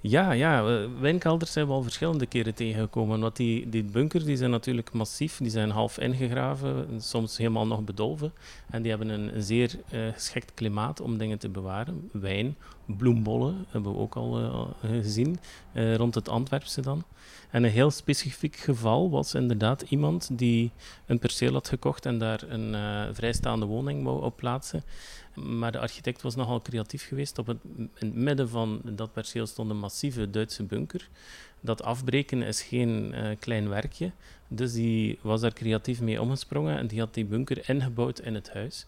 Ja, 0.05 0.33
ja, 0.33 0.65
wijnkelders 1.01 1.53
zijn 1.53 1.67
we 1.67 1.73
al 1.73 1.83
verschillende 1.83 2.27
keren 2.27 2.55
tegengekomen. 2.55 3.21
Want 3.21 3.37
die, 3.37 3.69
die 3.69 3.85
bunkers 3.85 4.25
die 4.25 4.37
zijn 4.37 4.51
natuurlijk 4.51 4.93
massief, 4.93 5.37
die 5.37 5.51
zijn 5.51 5.71
half 5.71 5.99
ingegraven, 5.99 7.01
soms 7.01 7.37
helemaal 7.37 7.67
nog 7.67 7.85
bedolven. 7.85 8.33
En 8.71 8.83
die 8.83 8.91
hebben 8.91 9.09
een, 9.09 9.35
een 9.35 9.43
zeer 9.43 9.71
uh, 9.93 10.13
geschikt 10.13 10.55
klimaat 10.55 11.01
om 11.01 11.19
dingen 11.19 11.39
te 11.39 11.49
bewaren. 11.49 12.09
Wijn, 12.13 12.57
bloembollen 12.87 13.65
hebben 13.69 13.93
we 13.93 13.99
ook 13.99 14.15
al 14.15 14.41
uh, 14.41 14.67
gezien, 15.03 15.39
uh, 15.75 15.95
rond 15.95 16.15
het 16.15 16.29
Antwerpse 16.29 16.81
dan. 16.81 17.05
En 17.51 17.65
een 17.65 17.71
heel 17.71 17.91
specifiek 17.91 18.57
geval 18.57 19.11
was 19.11 19.35
inderdaad 19.35 19.83
iemand 19.89 20.29
die 20.33 20.71
een 21.07 21.19
perceel 21.19 21.53
had 21.53 21.69
gekocht 21.69 22.07
en 22.07 22.19
daar 22.19 22.43
een 22.49 22.75
vrijstaande 23.15 23.67
woning 23.67 24.05
wou 24.05 24.23
op 24.23 24.37
plaatsen. 24.37 24.83
Maar 25.35 25.73
de 25.73 25.79
architect 25.79 26.23
was 26.23 26.35
nogal 26.35 26.63
creatief 26.63 27.07
geweest. 27.07 27.39
Op 27.39 27.47
het, 27.47 27.59
in 27.77 27.91
het 27.95 28.15
midden 28.15 28.49
van 28.49 28.81
dat 28.85 29.13
perceel 29.13 29.47
stond 29.47 29.71
een 29.71 29.79
massieve 29.79 30.31
Duitse 30.31 30.63
bunker. 30.63 31.09
Dat 31.61 31.83
afbreken 31.83 32.43
is 32.43 32.63
geen 32.63 33.15
uh, 33.15 33.29
klein 33.39 33.69
werkje. 33.69 34.11
Dus 34.49 34.73
die 34.73 35.19
was 35.23 35.41
daar 35.41 35.53
creatief 35.53 36.01
mee 36.01 36.21
omgesprongen 36.21 36.79
en 36.79 36.87
die 36.87 36.99
had 36.99 37.15
die 37.15 37.25
bunker 37.25 37.69
ingebouwd 37.69 38.19
in 38.19 38.35
het 38.35 38.53
huis. 38.53 38.87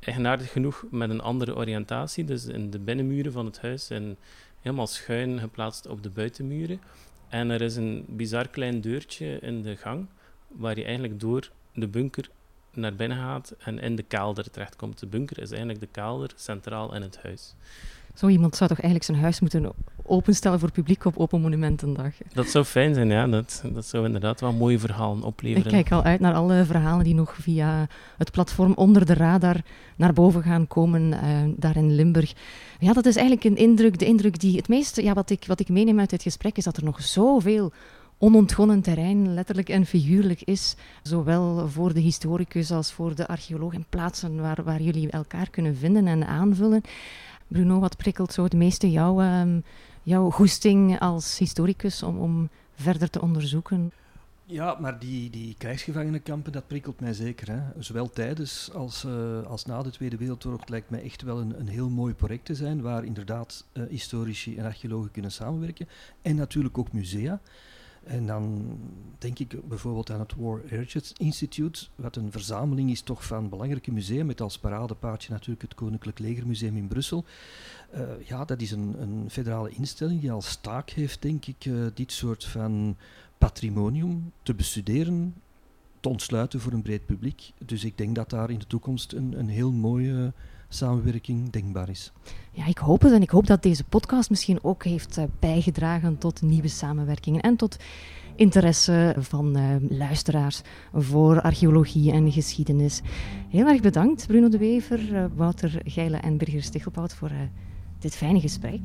Eigenaardig 0.00 0.52
genoeg 0.52 0.84
met 0.90 1.10
een 1.10 1.20
andere 1.20 1.56
oriëntatie, 1.56 2.24
dus 2.24 2.44
in 2.44 2.70
de 2.70 2.78
binnenmuren 2.78 3.32
van 3.32 3.46
het 3.46 3.60
huis 3.60 3.90
en 3.90 4.16
helemaal 4.60 4.86
schuin 4.86 5.38
geplaatst 5.38 5.86
op 5.86 6.02
de 6.02 6.10
buitenmuren. 6.10 6.80
En 7.28 7.50
er 7.50 7.60
is 7.60 7.76
een 7.76 8.04
bizar 8.08 8.48
klein 8.48 8.80
deurtje 8.80 9.38
in 9.38 9.62
de 9.62 9.76
gang, 9.76 10.06
waar 10.48 10.78
je 10.78 10.84
eigenlijk 10.84 11.20
door 11.20 11.50
de 11.74 11.88
bunker 11.88 12.30
naar 12.74 12.94
binnen 12.94 13.18
gaat 13.18 13.54
en 13.58 13.78
in 13.78 13.96
de 13.96 14.02
kelder 14.02 14.50
terechtkomt. 14.50 14.98
De 14.98 15.06
bunker 15.06 15.38
is 15.38 15.50
eigenlijk 15.50 15.80
de 15.80 15.88
kelder 15.90 16.30
centraal 16.36 16.94
in 16.94 17.02
het 17.02 17.18
huis. 17.22 17.54
Zo 18.14 18.28
iemand 18.28 18.56
zou 18.56 18.68
toch 18.68 18.80
eigenlijk 18.80 19.10
zijn 19.10 19.22
huis 19.22 19.40
moeten 19.40 19.72
openstellen 20.02 20.58
voor 20.58 20.70
publiek 20.70 21.04
op 21.04 21.18
Open 21.18 21.40
Monumentendag? 21.40 22.12
Dat 22.32 22.46
zou 22.46 22.64
fijn 22.64 22.94
zijn, 22.94 23.08
ja. 23.08 23.26
Dat, 23.26 23.62
dat 23.72 23.86
zou 23.86 24.04
inderdaad 24.04 24.40
wel 24.40 24.52
mooie 24.52 24.78
verhalen 24.78 25.22
opleveren. 25.22 25.66
Ik 25.66 25.72
kijk 25.72 25.92
al 25.92 26.02
uit 26.02 26.20
naar 26.20 26.34
alle 26.34 26.64
verhalen 26.64 27.04
die 27.04 27.14
nog 27.14 27.36
via 27.40 27.86
het 28.16 28.30
platform 28.30 28.72
onder 28.74 29.06
de 29.06 29.14
radar 29.14 29.56
naar 29.96 30.12
boven 30.12 30.42
gaan 30.42 30.66
komen, 30.66 31.02
uh, 31.02 31.18
daar 31.56 31.76
in 31.76 31.94
Limburg. 31.94 32.32
Ja, 32.78 32.92
dat 32.92 33.06
is 33.06 33.16
eigenlijk 33.16 33.46
een 33.46 33.56
indruk, 33.56 33.98
de 33.98 34.06
indruk 34.06 34.40
die 34.40 34.56
het 34.56 34.68
meeste, 34.68 35.02
ja, 35.02 35.12
wat 35.12 35.30
ik, 35.30 35.44
wat 35.46 35.60
ik 35.60 35.68
meeneem 35.68 35.98
uit 35.98 36.10
dit 36.10 36.22
gesprek, 36.22 36.56
is 36.56 36.64
dat 36.64 36.76
er 36.76 36.84
nog 36.84 37.02
zoveel 37.02 37.72
onontgonnen 38.22 38.82
terrein, 38.82 39.34
letterlijk 39.34 39.68
en 39.68 39.86
figuurlijk 39.86 40.42
is, 40.42 40.74
zowel 41.02 41.68
voor 41.68 41.94
de 41.94 42.00
historicus 42.00 42.70
als 42.70 42.92
voor 42.92 43.14
de 43.14 43.26
archeoloog 43.26 43.74
en 43.74 43.86
plaatsen 43.88 44.40
waar, 44.40 44.62
waar 44.64 44.82
jullie 44.82 45.10
elkaar 45.10 45.50
kunnen 45.50 45.76
vinden 45.76 46.06
en 46.06 46.26
aanvullen. 46.26 46.82
Bruno, 47.48 47.78
wat 47.78 47.96
prikkelt 47.96 48.32
zo 48.32 48.42
het 48.42 48.54
meeste 48.54 48.90
jouw, 48.90 49.22
uh, 49.22 49.42
jouw 50.02 50.30
goesting 50.30 50.98
als 51.00 51.38
historicus 51.38 52.02
om, 52.02 52.18
om 52.18 52.48
verder 52.74 53.10
te 53.10 53.20
onderzoeken? 53.20 53.92
Ja, 54.44 54.76
maar 54.80 54.98
die, 54.98 55.30
die 55.30 55.54
krijgsgevangenenkampen, 55.58 56.52
dat 56.52 56.66
prikkelt 56.66 57.00
mij 57.00 57.12
zeker. 57.12 57.50
Hè. 57.50 57.60
Zowel 57.78 58.10
tijdens 58.10 58.70
als, 58.72 59.04
uh, 59.04 59.42
als 59.42 59.64
na 59.64 59.82
de 59.82 59.90
Tweede 59.90 60.16
Wereldoorlog 60.16 60.68
lijkt 60.68 60.90
mij 60.90 61.02
echt 61.02 61.22
wel 61.22 61.40
een, 61.40 61.60
een 61.60 61.68
heel 61.68 61.88
mooi 61.88 62.14
project 62.14 62.44
te 62.44 62.54
zijn, 62.54 62.80
waar 62.80 63.04
inderdaad 63.04 63.64
uh, 63.72 63.84
historici 63.88 64.56
en 64.56 64.64
archeologen 64.64 65.10
kunnen 65.10 65.32
samenwerken. 65.32 65.88
En 66.22 66.36
natuurlijk 66.36 66.78
ook 66.78 66.92
musea. 66.92 67.40
En 68.04 68.26
dan 68.26 68.76
denk 69.18 69.38
ik 69.38 69.68
bijvoorbeeld 69.68 70.10
aan 70.10 70.20
het 70.20 70.34
War 70.36 70.60
Heritage 70.66 71.14
Institute, 71.16 71.86
wat 71.94 72.16
een 72.16 72.32
verzameling 72.32 72.90
is 72.90 73.00
toch 73.00 73.26
van 73.26 73.48
belangrijke 73.48 73.92
musea, 73.92 74.24
met 74.24 74.40
als 74.40 74.58
paradepaardje 74.58 75.32
natuurlijk 75.32 75.62
het 75.62 75.74
Koninklijk 75.74 76.18
Legermuseum 76.18 76.76
in 76.76 76.88
Brussel. 76.88 77.24
Uh, 77.94 78.00
ja, 78.24 78.44
dat 78.44 78.60
is 78.60 78.70
een, 78.70 79.02
een, 79.02 79.30
federale 79.30 79.70
instelling 79.70 80.20
die 80.20 80.32
als 80.32 80.56
taak 80.56 80.90
heeft, 80.90 81.22
denk 81.22 81.46
ik, 81.46 81.64
uh, 81.64 81.86
dit 81.94 82.12
soort 82.12 82.44
van 82.44 82.96
patrimonium 83.38 84.32
te 84.42 84.54
bestuderen, 84.54 85.34
te 86.00 86.08
ontsluiten 86.08 86.60
voor 86.60 86.72
een 86.72 86.82
breed 86.82 87.06
publiek. 87.06 87.52
Dus 87.64 87.84
ik 87.84 87.98
denk 87.98 88.14
dat 88.14 88.30
daar 88.30 88.50
in 88.50 88.58
de 88.58 88.66
toekomst 88.66 89.12
een, 89.12 89.38
een 89.38 89.48
heel 89.48 89.72
mooie 89.72 90.32
samenwerking 90.74 91.50
denkbaar 91.50 91.88
is. 91.88 92.12
Ja, 92.52 92.66
ik 92.66 92.78
hoop 92.78 93.02
het 93.02 93.12
en 93.12 93.22
ik 93.22 93.30
hoop 93.30 93.46
dat 93.46 93.62
deze 93.62 93.84
podcast 93.84 94.30
misschien 94.30 94.58
ook 94.62 94.84
heeft 94.84 95.18
uh, 95.18 95.24
bijgedragen 95.38 96.18
tot 96.18 96.42
nieuwe 96.42 96.68
samenwerkingen 96.68 97.40
en 97.40 97.56
tot 97.56 97.76
interesse 98.36 99.14
van 99.18 99.58
uh, 99.58 99.64
luisteraars 99.88 100.62
voor 100.94 101.40
archeologie 101.40 102.12
en 102.12 102.32
geschiedenis. 102.32 103.00
Heel 103.48 103.66
erg 103.66 103.80
bedankt, 103.80 104.26
Bruno 104.26 104.48
de 104.48 104.58
Wever, 104.58 105.12
uh, 105.12 105.24
Wouter 105.34 105.80
Geile 105.84 106.16
en 106.16 106.36
Birger 106.36 106.62
Stichelpout 106.62 107.14
voor 107.14 107.30
dit 107.98 108.16
fijne 108.16 108.40
gesprek. 108.40 108.80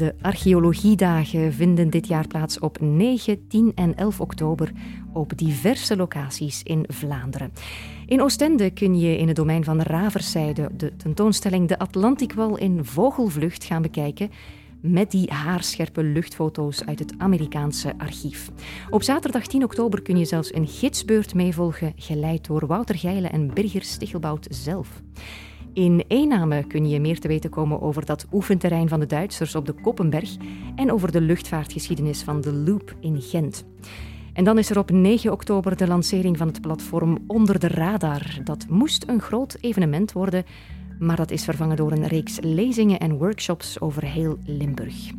De 0.00 0.14
archeologiedagen 0.20 1.52
vinden 1.52 1.90
dit 1.90 2.06
jaar 2.06 2.26
plaats 2.26 2.58
op 2.58 2.80
9, 2.80 3.46
10 3.48 3.72
en 3.74 3.96
11 3.96 4.20
oktober 4.20 4.72
op 5.12 5.38
diverse 5.38 5.96
locaties 5.96 6.62
in 6.62 6.84
Vlaanderen. 6.88 7.52
In 8.10 8.22
Oostende 8.22 8.70
kun 8.70 8.98
je 8.98 9.16
in 9.16 9.26
het 9.26 9.36
domein 9.36 9.64
van 9.64 9.80
Raverszijde 9.80 10.70
de 10.76 10.96
tentoonstelling 10.96 11.68
De 11.68 11.78
Atlantikwal 11.78 12.56
in 12.56 12.84
vogelvlucht 12.84 13.64
gaan 13.64 13.82
bekijken 13.82 14.30
met 14.80 15.10
die 15.10 15.32
haarscherpe 15.32 16.02
luchtfoto's 16.02 16.84
uit 16.84 16.98
het 16.98 17.14
Amerikaanse 17.18 17.98
archief. 17.98 18.50
Op 18.88 19.02
zaterdag 19.02 19.46
10 19.46 19.64
oktober 19.64 20.02
kun 20.02 20.18
je 20.18 20.24
zelfs 20.24 20.54
een 20.54 20.66
gidsbeurt 20.66 21.34
meevolgen, 21.34 21.92
geleid 21.96 22.46
door 22.46 22.66
Wouter 22.66 22.98
Geile 22.98 23.28
en 23.28 23.54
Birger 23.54 23.82
Stichelbout 23.82 24.46
zelf. 24.50 25.02
In 25.72 26.04
Eename 26.08 26.66
kun 26.66 26.88
je 26.88 27.00
meer 27.00 27.20
te 27.20 27.28
weten 27.28 27.50
komen 27.50 27.80
over 27.80 28.04
dat 28.04 28.26
oefenterrein 28.32 28.88
van 28.88 29.00
de 29.00 29.06
Duitsers 29.06 29.54
op 29.54 29.66
de 29.66 29.72
Koppenberg 29.72 30.36
en 30.74 30.92
over 30.92 31.12
de 31.12 31.20
luchtvaartgeschiedenis 31.20 32.22
van 32.22 32.40
de 32.40 32.52
Loop 32.52 32.94
in 33.00 33.22
Gent. 33.22 33.64
En 34.32 34.44
dan 34.44 34.58
is 34.58 34.70
er 34.70 34.78
op 34.78 34.90
9 34.90 35.32
oktober 35.32 35.76
de 35.76 35.86
lancering 35.86 36.36
van 36.36 36.46
het 36.46 36.60
platform 36.60 37.18
Onder 37.26 37.58
de 37.58 37.68
Radar. 37.68 38.38
Dat 38.44 38.66
moest 38.68 39.04
een 39.08 39.20
groot 39.20 39.56
evenement 39.60 40.12
worden, 40.12 40.44
maar 40.98 41.16
dat 41.16 41.30
is 41.30 41.44
vervangen 41.44 41.76
door 41.76 41.92
een 41.92 42.06
reeks 42.06 42.38
lezingen 42.40 42.98
en 42.98 43.18
workshops 43.18 43.80
over 43.80 44.04
heel 44.04 44.38
Limburg. 44.44 45.10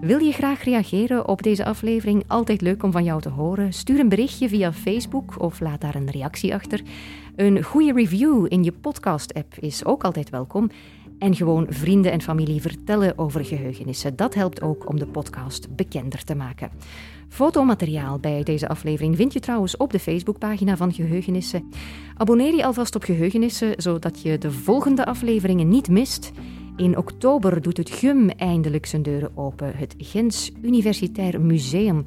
Wil 0.00 0.18
je 0.18 0.32
graag 0.32 0.64
reageren 0.64 1.28
op 1.28 1.42
deze 1.42 1.64
aflevering? 1.64 2.24
Altijd 2.26 2.60
leuk 2.60 2.82
om 2.82 2.92
van 2.92 3.04
jou 3.04 3.20
te 3.20 3.28
horen. 3.28 3.72
Stuur 3.72 4.00
een 4.00 4.08
berichtje 4.08 4.48
via 4.48 4.72
Facebook 4.72 5.40
of 5.42 5.60
laat 5.60 5.80
daar 5.80 5.94
een 5.94 6.10
reactie 6.10 6.54
achter. 6.54 6.80
Een 7.36 7.62
goede 7.62 7.92
review 7.92 8.46
in 8.48 8.64
je 8.64 8.72
podcast-app 8.72 9.54
is 9.58 9.84
ook 9.84 10.04
altijd 10.04 10.30
welkom. 10.30 10.70
En 11.18 11.34
gewoon 11.34 11.66
vrienden 11.68 12.12
en 12.12 12.22
familie 12.22 12.60
vertellen 12.60 13.18
over 13.18 13.44
geheugenissen. 13.44 14.16
Dat 14.16 14.34
helpt 14.34 14.62
ook 14.62 14.88
om 14.88 14.98
de 14.98 15.06
podcast 15.06 15.76
bekender 15.76 16.24
te 16.24 16.34
maken. 16.34 16.70
Fotomateriaal 17.30 18.18
bij 18.18 18.42
deze 18.42 18.68
aflevering 18.68 19.16
vind 19.16 19.32
je 19.32 19.40
trouwens 19.40 19.76
op 19.76 19.92
de 19.92 19.98
Facebookpagina 19.98 20.76
van 20.76 20.92
Geheugenissen. 20.92 21.70
Abonneer 22.16 22.54
je 22.54 22.64
alvast 22.64 22.94
op 22.94 23.02
Geheugenissen, 23.02 23.74
zodat 23.76 24.22
je 24.22 24.38
de 24.38 24.50
volgende 24.50 25.04
afleveringen 25.06 25.68
niet 25.68 25.88
mist. 25.88 26.32
In 26.76 26.96
oktober 26.96 27.62
doet 27.62 27.76
het 27.76 27.90
GUM 27.90 28.30
eindelijk 28.30 28.86
zijn 28.86 29.02
deuren 29.02 29.30
open, 29.34 29.76
het 29.76 29.94
Gens 29.98 30.50
Universitair 30.62 31.40
Museum. 31.40 32.04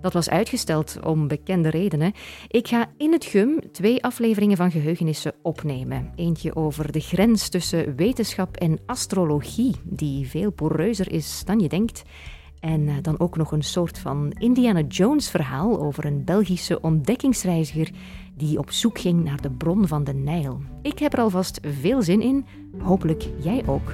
Dat 0.00 0.12
was 0.12 0.30
uitgesteld 0.30 0.98
om 1.04 1.28
bekende 1.28 1.68
redenen. 1.68 2.12
Ik 2.48 2.68
ga 2.68 2.90
in 2.96 3.12
het 3.12 3.24
GUM 3.24 3.60
twee 3.72 4.02
afleveringen 4.02 4.56
van 4.56 4.70
Geheugenissen 4.70 5.34
opnemen. 5.42 6.12
Eentje 6.16 6.56
over 6.56 6.92
de 6.92 7.00
grens 7.00 7.48
tussen 7.48 7.96
wetenschap 7.96 8.56
en 8.56 8.78
astrologie, 8.86 9.74
die 9.84 10.28
veel 10.28 10.50
poreuzer 10.50 11.12
is 11.12 11.42
dan 11.44 11.58
je 11.58 11.68
denkt. 11.68 12.02
En 12.66 12.88
eh, 12.88 12.94
dan 13.02 13.18
ook 13.18 13.36
nog 13.36 13.52
een 13.52 13.62
soort 13.62 13.98
van 13.98 14.32
Indiana 14.38 14.80
Jones 14.80 15.30
verhaal 15.30 15.80
over 15.80 16.04
een 16.04 16.24
Belgische 16.24 16.80
ontdekkingsreiziger 16.80 17.90
die 18.34 18.58
op 18.58 18.70
zoek 18.70 18.98
ging 18.98 19.24
naar 19.24 19.40
de 19.40 19.50
bron 19.50 19.86
van 19.86 20.04
de 20.04 20.14
Nijl. 20.14 20.60
Ik 20.82 20.98
heb 20.98 21.12
er 21.12 21.18
alvast 21.18 21.60
veel 21.62 22.02
zin 22.02 22.20
in, 22.20 22.44
hopelijk 22.78 23.28
jij 23.42 23.62
ook. 23.66 23.92